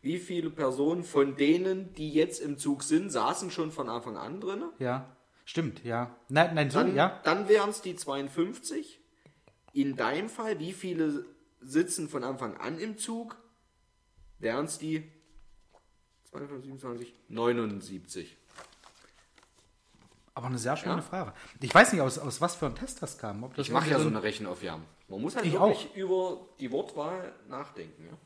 [0.00, 4.40] Wie viele Personen von denen, die jetzt im Zug sind, saßen schon von Anfang an
[4.40, 4.64] drin?
[4.78, 6.16] Ja, stimmt, ja.
[6.28, 7.20] Nein, nein, so, Dann, ja.
[7.24, 9.00] dann wären es die 52.
[9.72, 11.24] In deinem Fall, wie viele
[11.60, 13.36] sitzen von Anfang an im Zug?
[14.38, 15.10] Wären es die
[16.30, 18.36] 22, 27, 79.
[20.34, 21.02] Aber eine sehr schöne Ja.
[21.02, 21.32] Frage.
[21.60, 23.44] Ich weiß nicht, aus, aus was für einem Test das kam.
[23.44, 24.82] Ob das Ich mache ja so eine Rechenaufgabe.
[25.08, 28.06] Man muss halt Ich wirklich über die Wortwahl nachdenken.
[28.06, 28.16] Ja?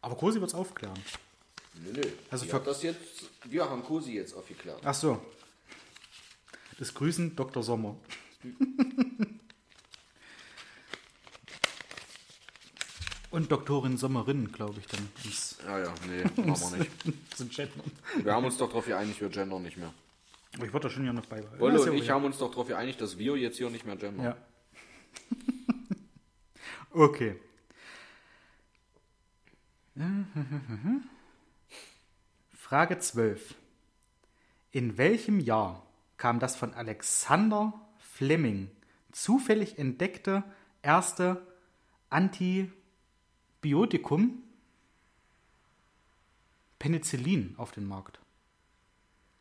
[0.00, 0.94] Aber Cosi wird es aufklären.
[1.74, 2.02] Nö, nö.
[2.30, 4.80] Also hat das jetzt, wir haben Cosi jetzt aufgeklärt.
[4.84, 5.20] Ach so.
[6.78, 7.62] Das Grüßen Dr.
[7.62, 7.96] Sommer.
[13.36, 16.90] Und Doktorin Sommerin, glaube ich, dann ins, Ja, ja, nee, machen wir nicht.
[17.36, 17.90] zum Gendern.
[18.22, 19.92] Wir haben uns doch darauf geeinigt, wir gendern nicht mehr.
[20.54, 21.60] Aber ich wollte das schon ja noch beibehalten.
[21.60, 24.24] Wolle und ich haben uns doch darauf geeinigt, dass wir jetzt hier nicht mehr gendern.
[24.24, 24.36] Ja.
[26.92, 27.36] okay.
[32.54, 33.54] Frage 12.
[34.70, 35.85] In welchem Jahr
[36.16, 38.70] kam das von Alexander Fleming
[39.12, 40.42] zufällig entdeckte
[40.82, 41.46] erste
[42.10, 44.42] Antibiotikum
[46.78, 48.20] Penicillin auf den Markt?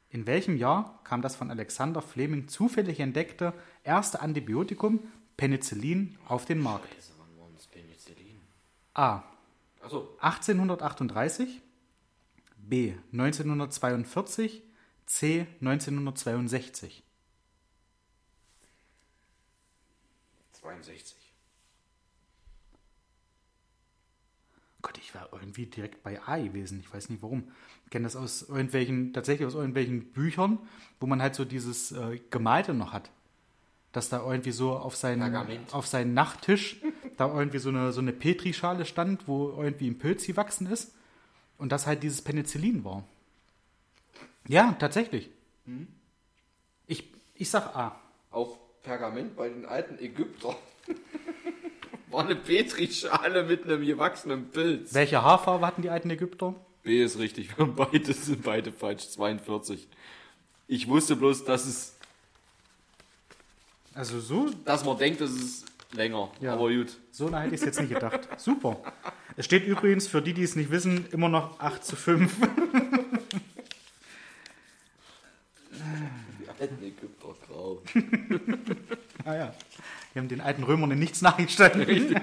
[0.09, 3.53] In welchem Jahr kam das von Alexander Fleming zufällig entdeckte
[3.83, 5.01] erste Antibiotikum
[5.35, 6.87] Penicillin auf den Markt?
[6.95, 7.11] Scheiße,
[7.71, 8.39] Penicillin?
[8.93, 9.23] A.
[9.81, 11.61] Achso, 1838,
[12.57, 12.93] B.
[13.11, 14.63] 1942,
[15.05, 15.47] C.
[15.61, 17.03] 1962.
[20.53, 21.15] 62.
[24.81, 26.79] Gott, ich war irgendwie direkt bei A gewesen.
[26.79, 27.51] Ich weiß nicht warum.
[27.85, 30.59] Ich kenne das aus irgendwelchen, tatsächlich aus irgendwelchen Büchern,
[30.99, 33.09] wo man halt so dieses äh, Gemalte noch hat.
[33.91, 35.73] Dass da irgendwie so auf seinen, Pergament.
[35.73, 36.81] auf seinen Nachttisch
[37.17, 40.93] da irgendwie so eine, so eine Petrischale stand, wo irgendwie ein Pilz gewachsen ist.
[41.57, 43.07] Und das halt dieses Penicillin war.
[44.47, 45.29] Ja, tatsächlich.
[46.87, 47.99] Ich, ich sag A.
[48.31, 50.55] Auf Pergament bei den alten Ägyptern
[52.11, 54.93] war eine Petrischale mit einem gewachsenen Pilz.
[54.93, 56.53] Welche Haarfarbe hatten die alten Ägypter?
[56.83, 59.87] B ist richtig, wir haben beide sind beide falsch, 42.
[60.67, 61.97] Ich wusste bloß, dass es,
[63.95, 66.29] Also so, dass man denkt, es ist länger.
[66.41, 66.53] Ja.
[66.53, 66.95] Aber gut.
[67.11, 68.27] so nah hätte ich es jetzt nicht gedacht.
[68.37, 68.77] Super.
[69.35, 72.31] Es steht übrigens, für die, die es nicht wissen, immer noch 8 zu 5.
[77.47, 77.81] grau.
[79.25, 79.53] Ah ja.
[80.13, 81.87] Wir haben den alten Römern in nichts nachgestanden.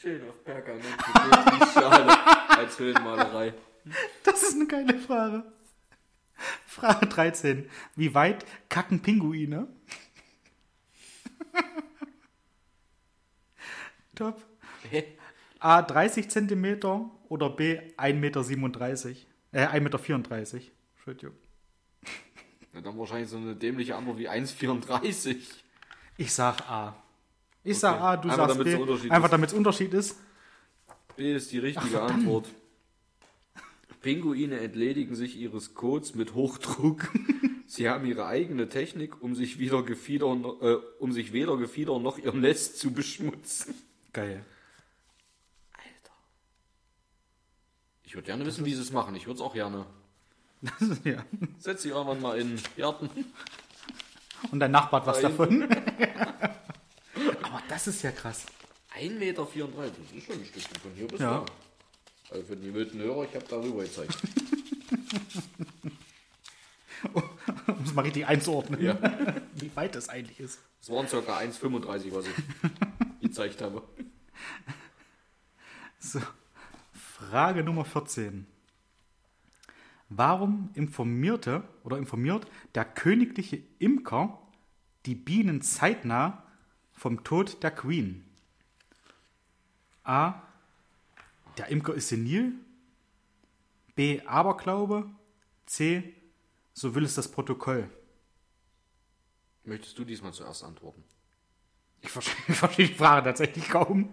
[0.00, 3.54] Schön auf Pergament die Schale als Höhlenmalerei.
[4.24, 5.44] Das ist eine geile Frage.
[6.66, 7.70] Frage 13.
[7.96, 9.68] Wie weit kacken Pinguine?
[14.14, 14.44] Top.
[14.90, 15.16] Hä?
[15.60, 18.80] A 30 Zentimeter oder B 1,37 Meter.
[19.52, 20.70] Äh, 1,34 Meter.
[20.96, 21.36] Entschuldigung.
[22.72, 25.36] Na, dann wahrscheinlich so eine dämliche Antwort wie 1,34.
[26.16, 26.96] Ich sag A.
[27.62, 29.10] Ich sag A, du Einfach sagst B.
[29.10, 30.16] Einfach damit es Unterschied ist.
[31.16, 32.48] B ist die richtige Antwort.
[34.02, 37.10] Pinguine entledigen sich ihres Codes mit Hochdruck.
[37.66, 40.26] Sie haben ihre eigene Technik, um sich, wieder Gefieder,
[40.60, 43.74] äh, um sich weder Gefieder noch ihr Nest zu beschmutzen.
[44.12, 44.44] Geil.
[48.14, 49.16] Ich würde gerne wissen, wie sie es machen.
[49.16, 49.86] Ich würde es auch gerne.
[51.02, 51.24] ja.
[51.58, 53.10] Setz sie irgendwann mal in Garten.
[54.52, 55.32] Und dein Nachbar hat was Nein.
[55.32, 55.62] davon.
[57.42, 58.46] Aber das ist ja krass.
[58.96, 61.40] 1,34 Meter, das ist schon ein Stückchen von hier bis Ja.
[61.40, 61.44] da.
[62.30, 64.16] Also für die gewöhnten Hörer, ich habe darüber gezeigt.
[67.66, 68.96] Um es mal richtig einzuordnen, Ja.
[69.56, 70.60] wie weit das eigentlich ist.
[70.80, 71.16] Es waren ca.
[71.18, 72.32] 1,35, was ich
[73.28, 73.82] gezeigt habe.
[75.98, 76.20] So.
[77.30, 78.46] Frage Nummer 14.
[80.10, 84.38] Warum informierte oder informiert der königliche Imker
[85.06, 86.42] die Bienen zeitnah
[86.92, 88.24] vom Tod der Queen?
[90.04, 90.42] A.
[91.56, 92.52] Der Imker ist senil.
[93.94, 94.20] B.
[94.26, 95.08] Aberglaube.
[95.64, 96.14] C.
[96.74, 97.88] So will es das Protokoll.
[99.64, 101.02] Möchtest du diesmal zuerst antworten?
[102.02, 104.12] Ich verstehe, ich verstehe die Frage tatsächlich kaum.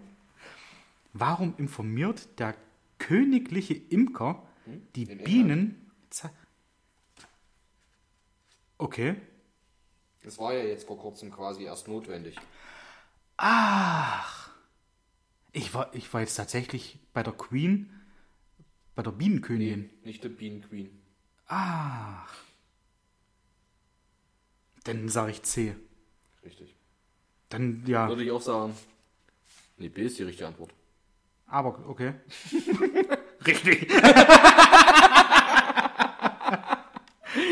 [1.12, 2.56] Warum informiert der
[3.02, 4.46] königliche Imker
[4.94, 5.90] die Den Bienen?
[8.78, 9.16] Okay.
[10.22, 12.36] Das war ja jetzt vor kurzem quasi erst notwendig.
[15.52, 17.90] Ich war, ich war jetzt tatsächlich bei der Queen,
[18.94, 19.90] bei der Bienenkönigin.
[20.04, 21.02] Nicht der Bean Queen.
[24.84, 25.74] Dann sage ich C.
[26.44, 26.76] Richtig.
[27.48, 28.74] Dann ja, Würde ich auch sagen.
[29.76, 30.72] Nee, B ist die richtige Antwort.
[31.52, 32.14] Aber okay.
[33.46, 33.92] Richtig.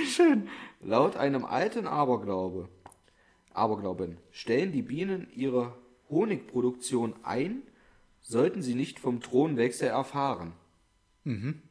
[0.06, 0.48] Schön.
[0.80, 2.68] Laut einem alten Aberglaube,
[3.52, 5.74] Aberglauben stellen die Bienen ihre
[6.08, 7.62] Honigproduktion ein,
[8.22, 10.54] sollten sie nicht vom Thronwechsel erfahren.
[11.24, 11.62] Mhm.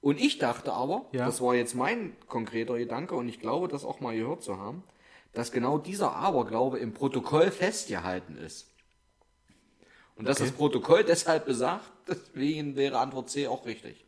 [0.00, 1.26] Und ich dachte aber, Ja.
[1.26, 4.82] das war jetzt mein konkreter Gedanke und ich glaube, das auch mal gehört zu haben,
[5.34, 8.69] dass genau dieser Aberglaube im Protokoll festgehalten ist.
[10.20, 10.50] Und dass Okay.
[10.50, 14.04] das Protokoll deshalb besagt, deswegen wäre Antwort C auch richtig.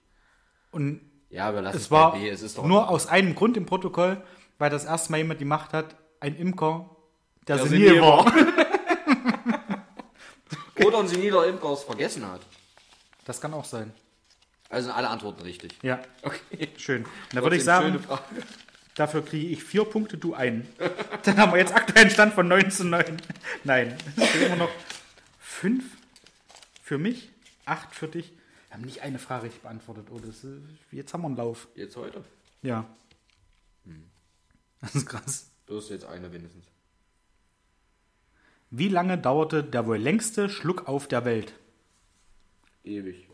[0.71, 2.29] Und Ja, wir lassen es war B.
[2.29, 4.23] Es ist doch nur aus einem Grund im Protokoll,
[4.59, 6.91] weil das erste Mal jemand die Macht hat, ein Imker,
[7.49, 8.33] der, Der senil senil war.
[10.85, 12.41] Oder ein seniler Imker es vergessen hat.
[13.25, 13.93] Das kann auch sein.
[14.69, 15.73] Also sind alle Antworten richtig.
[15.83, 16.69] Ja, Okay.
[16.77, 17.05] schön.
[17.33, 17.99] Da würde ich sagen,
[18.95, 20.67] dafür kriege ich vier Punkte, du einen.
[21.25, 23.17] Dann haben wir jetzt aktuell einen Stand von 9 zu 9.
[23.65, 24.71] Nein, es sind immer noch
[25.39, 25.85] fünf
[26.93, 27.31] für mich,
[27.64, 28.32] acht für dich.
[28.69, 30.09] Wir haben nicht eine Frage richtig beantwortet.
[30.10, 30.60] Oh, das ist,
[30.90, 31.69] jetzt haben wir einen Lauf.
[31.74, 32.23] Jetzt heute.
[32.60, 32.86] Ja.
[34.82, 35.51] Das ist krass.
[35.64, 36.66] Du hast jetzt eine wenigstens.
[38.69, 41.55] Wie lange dauerte der wohl längste Schluck auf der Welt?
[42.85, 43.27] Ewig.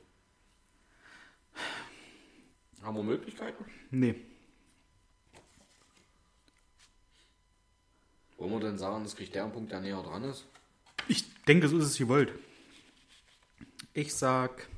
[2.84, 3.64] Haben wir Möglichkeiten?
[3.90, 4.14] Nee.
[8.36, 10.46] Wollen wir denn sagen, das kriegt der einen Punkt, der näher dran ist?
[11.08, 12.32] Ich denke, so ist es gewollt.
[13.98, 14.68] Ich sag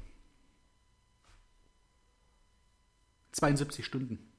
[3.32, 4.32] 72 Stunden.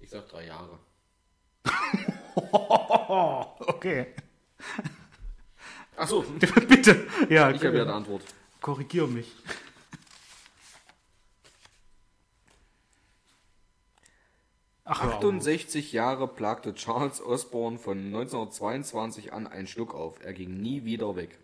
[0.00, 0.78] Ich sag drei Jahre.
[3.58, 4.14] Okay.
[5.96, 6.22] Achso,
[6.68, 7.06] Bitte.
[7.28, 8.22] Ja, ich habe ja eine Antwort.
[8.62, 9.30] korrigier mich.
[14.84, 15.24] Ach, hör auf.
[15.24, 20.22] 68 Jahre plagte Charles Osborne von 1922 an einen Schluck auf.
[20.22, 21.38] Er ging nie wieder weg.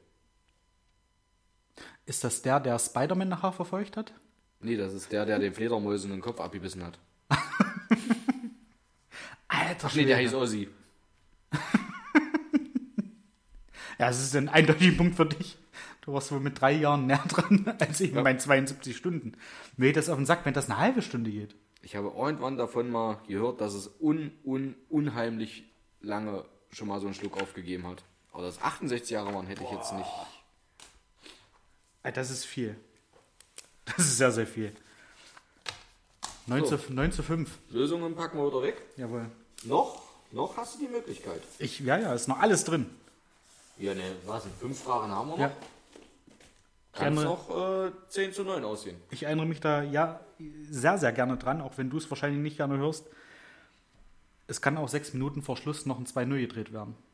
[2.05, 4.13] Ist das der, der Spider-Man nachher verfolgt hat?
[4.61, 6.99] Nee, das ist der, der den Fledermäusen den Kopf abgebissen hat.
[9.49, 10.69] Alter Nee, der hieß Ozzy.
[13.99, 15.59] Ja, es ist ein eindeutiger Punkt für dich.
[16.01, 19.33] Du warst wohl mit drei Jahren näher dran als ich mit meinen 72 Stunden.
[19.77, 21.55] Mir geht das auf den Sack, wenn das eine halbe Stunde geht.
[21.83, 25.65] Ich habe irgendwann davon mal gehört, dass es un, un, unheimlich
[26.01, 28.03] lange schon mal so einen Schluck aufgegeben hat.
[28.33, 30.09] Aber dass 68 Jahre waren, hätte ich jetzt nicht.
[32.03, 32.77] Das ist viel.
[33.85, 34.73] Das ist sehr, sehr viel.
[36.47, 36.77] 9, So.
[36.77, 37.51] zu, 9 zu 5.
[37.71, 38.83] Lösungen packen wir wieder weg.
[38.97, 39.27] Jawohl.
[39.65, 40.03] Noch?
[40.33, 41.43] Noch hast du die Möglichkeit.
[41.59, 42.87] Ich, ja, ja, ist noch alles drin.
[43.79, 45.41] Ja, ne, was sind fünf Fragen haben wir noch?
[45.41, 45.53] Ja.
[46.93, 48.97] Kann es noch äh, 10 zu 9 aussehen.
[49.11, 50.21] Ich erinnere mich da ja
[50.71, 53.07] sehr, sehr gerne dran, auch wenn du es wahrscheinlich nicht gerne hörst.
[54.47, 56.95] Es kann auch sechs Minuten vor Schluss noch ein 2-0 gedreht werden.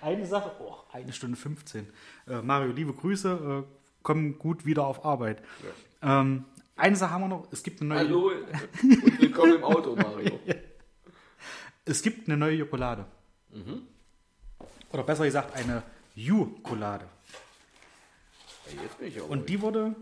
[0.00, 1.86] Eine Sache, oh, eine Stunde 15.
[2.26, 5.42] Äh, Mario, liebe Grüße, äh, komm gut wieder auf Arbeit.
[6.02, 6.44] Ähm,
[6.76, 8.30] eine Sache haben wir noch, es gibt eine neue, Hallo
[8.82, 10.40] und willkommen im Auto, Mario.
[11.84, 13.06] es gibt eine neue Jokolade.
[14.92, 15.82] Oder besser gesagt, eine
[16.14, 17.06] Ju-Kolade.
[19.00, 19.22] Ja.
[19.24, 19.94] Und die wurde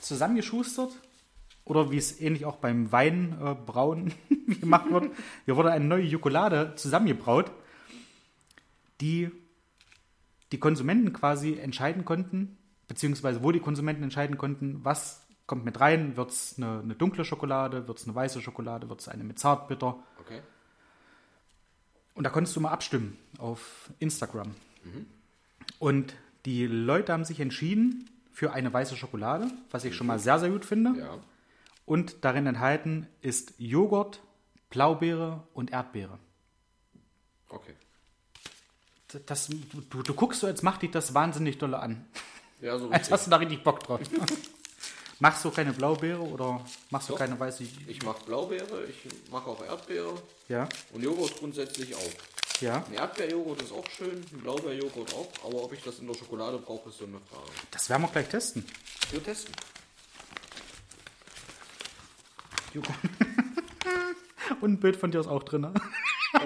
[0.00, 0.92] zusammengeschustert
[1.64, 5.10] oder wie es ähnlich auch beim Weinbrauen äh, gemacht wird.
[5.44, 7.50] Hier wurde eine neue Jokolade zusammengebraut,
[9.00, 9.30] die
[10.52, 12.58] die Konsumenten quasi entscheiden konnten,
[12.88, 16.16] beziehungsweise wo die Konsumenten entscheiden konnten, was kommt mit rein.
[16.16, 19.38] Wird es eine, eine dunkle Schokolade, wird es eine weiße Schokolade, wird es eine mit
[19.38, 20.02] Zartbitter.
[20.20, 20.40] Okay.
[22.20, 24.54] Und da konntest du mal abstimmen auf Instagram.
[25.78, 26.14] Und
[26.44, 30.50] die Leute haben sich entschieden für eine weiße Schokolade, was ich schon mal sehr, sehr
[30.50, 31.00] gut finde.
[31.00, 31.16] Ja.
[31.86, 34.20] Und darin enthalten ist Joghurt,
[34.68, 36.18] Blaubeere und Erdbeere.
[37.48, 37.72] Okay.
[39.24, 39.48] Das,
[39.88, 42.04] du, du guckst so, als macht dich das wahnsinnig dolle an.
[42.60, 43.12] Ja, so Als richtig.
[43.12, 43.98] hast du da richtig Bock drauf.
[45.20, 47.18] Machst du keine Blaubeere oder machst du Doch.
[47.20, 47.64] keine weiße?
[47.86, 48.96] Ich mache Blaubeere, ich
[49.30, 52.10] mache auch Erdbeere Ja, und Joghurt grundsätzlich auch.
[52.60, 52.84] ja.
[52.88, 56.58] Ein Erdbeerjoghurt ist auch schön, ein Blaubeerjoghurt auch, aber ob ich das in der Schokolade
[56.58, 57.50] brauche, ist so eine Frage.
[57.70, 58.64] Das werden wir gleich testen.
[59.12, 59.54] Wir testen.
[62.74, 62.94] Joghurt.
[64.60, 65.62] Und ein Bild von dir ist auch drin.
[65.62, 65.72] Ne?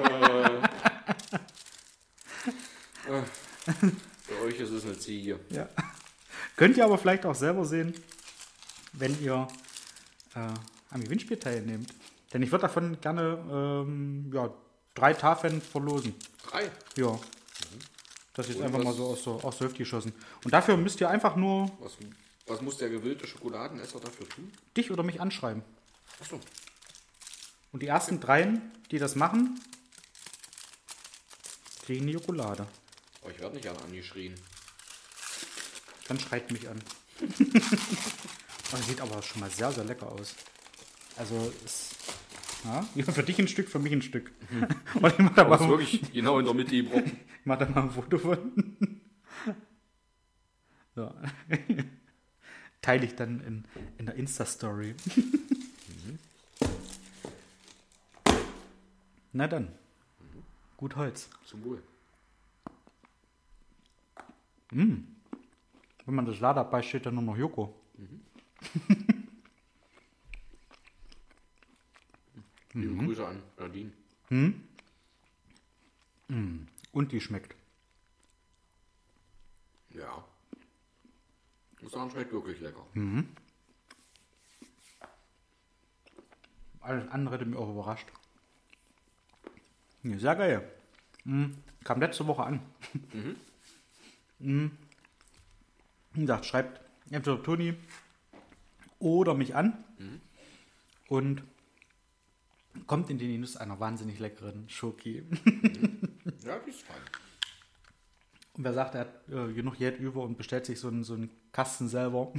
[4.23, 5.41] Für euch ist es eine Ziege.
[5.51, 5.69] Ja.
[6.57, 7.95] Könnt ihr aber vielleicht auch selber sehen,
[8.95, 9.47] wenn ihr
[10.35, 10.39] äh,
[10.91, 11.93] am Gewinnspiel teilnehmt.
[12.33, 14.53] Denn ich würde davon gerne ähm, ja,
[14.95, 16.15] drei Tafeln verlosen.
[16.49, 16.71] Drei.
[16.97, 17.19] Ja.
[18.35, 20.13] Das ist jetzt Und einfach was- mal so aus, der- aus der Hüfte geschossen.
[20.45, 21.93] Und dafür müsst ihr einfach nur Was,
[22.47, 24.53] was muss der gewillte Schokoladenesser dafür tun?
[24.77, 25.63] dich oder mich anschreiben.
[26.21, 26.41] Achso.
[27.73, 29.61] Und die ersten dreien, die das machen,
[31.85, 32.67] kriegen die Jokolade.
[33.23, 34.35] Oh, ich werde nicht an angeschrien.
[36.09, 36.81] Dann schreit mich an.
[38.79, 40.35] das sieht aber schon mal sehr, sehr lecker aus.
[41.17, 41.95] Also, ist,
[42.65, 42.83] ja,
[43.13, 44.33] für dich ein Stück, für mich ein Stück.
[44.95, 47.21] Und ich mach da mal, wirklich genau in der Mitte gebrochen.
[47.41, 48.39] ich mach da mal ein Foto von.
[50.97, 51.13] So.
[52.81, 53.65] Teile ich dann in,
[53.99, 54.95] in der Insta-Story.
[59.33, 59.73] Na dann.
[60.77, 61.29] Gut Holz.
[61.47, 61.83] Zum Wohl.
[64.71, 65.17] Wenn
[66.07, 67.75] man das Lade abbeißt, steht da nur noch Joko.
[72.75, 73.93] Liebe Grüße an Nadine.
[76.93, 77.55] Und die schmeckt.
[79.91, 80.25] Ja.
[81.81, 82.85] Muss sagen, schmeckt wirklich lecker.
[86.81, 88.09] Alles andere hätte mich auch überrascht.
[90.03, 90.73] Ja, sehr geil.
[91.25, 91.57] Mhm.
[91.85, 92.61] Kam letzte Woche an.
[94.39, 94.71] Mhm.
[96.13, 96.81] Wie gesagt, schreibt
[97.11, 97.75] entweder Toni
[98.99, 99.85] oder mich an
[101.09, 101.43] und
[102.87, 105.23] kommt in den Genuss einer wahnsinnig leckeren Schoki.
[106.45, 106.97] Ja, die ist fein.
[108.57, 111.15] Und wer sagt, er hat äh, genug Geld über und bestellt sich so einen, so
[111.15, 112.33] einen Kasten selber,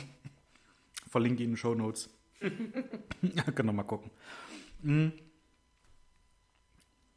[1.10, 2.10] verlinke ihn in den Show Notes.
[2.42, 4.12] ja, können wir mal gucken.
[4.82, 5.10] Mm.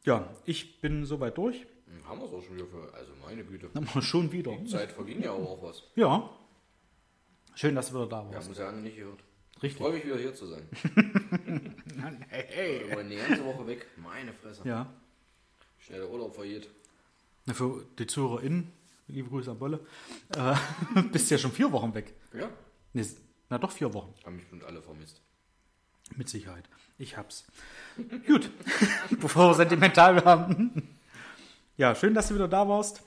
[0.05, 1.65] Ja, ich bin soweit durch.
[1.85, 2.93] Hm, Haben wir es auch schon wieder für.
[2.93, 3.69] Also meine Güte.
[3.73, 4.55] Wir schon wieder.
[4.57, 5.83] Die Zeit verging ja auch was.
[5.95, 6.29] Ja.
[7.55, 8.37] Schön, dass wieder da Wir warst.
[8.45, 9.23] haben uns ja lange nicht gehört.
[9.59, 9.81] Ich Richtig.
[9.81, 10.63] freue mich wieder hier zu sein.
[12.29, 12.87] Hey.
[12.87, 13.85] Wir waren die ganze Woche weg.
[13.97, 14.61] Meine Fresse.
[14.63, 14.89] Ja.
[15.79, 16.69] Schnell der Urlaub vergeht.
[17.45, 18.71] Na, Für die ZuhörerInnen,
[19.07, 19.85] liebe Grüße an Bolle,
[20.33, 20.55] äh,
[21.11, 22.13] bist ja schon vier Wochen weg.
[22.33, 22.49] Ja.
[22.93, 23.05] Nee,
[23.49, 24.13] na doch, vier Wochen.
[24.23, 25.19] Haben mich bestimmt alle vermisst.
[26.15, 26.69] Mit Sicherheit.
[26.97, 27.45] Ich hab's.
[28.25, 28.49] Gut,
[29.19, 30.87] bevor wir sentimental werden.
[31.75, 33.03] Ja, schön, dass du wieder da warst.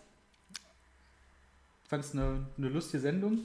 [1.84, 3.38] Ich fand es eine, eine lustige Sendung.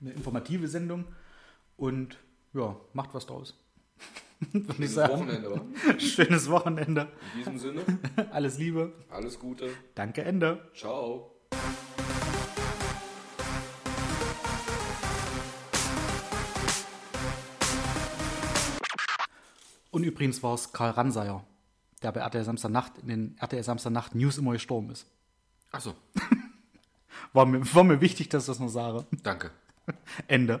[0.00, 1.04] Eine informative Sendung.
[1.76, 2.18] Und
[2.54, 3.58] ja, macht was draus.
[4.52, 4.96] Schönes.
[4.96, 5.98] Wochenende, wa?
[6.00, 7.12] Schönes Wochenende.
[7.34, 7.82] In diesem Sinne,
[8.32, 8.92] Alles Liebe.
[9.10, 9.70] alles Gute.
[9.94, 10.68] Danke, Ende.
[10.74, 11.30] Ciao.
[19.90, 21.44] Und übrigens war es Karl Ranseier,
[22.02, 25.06] der bei RTL Samstagnacht in den RTL Samstagnacht News immer gestorben ist.
[25.70, 25.94] Achso,
[27.34, 29.06] War mir, war mir wichtig, dass ich das noch sage.
[29.22, 29.50] danke.
[30.28, 30.60] Ende.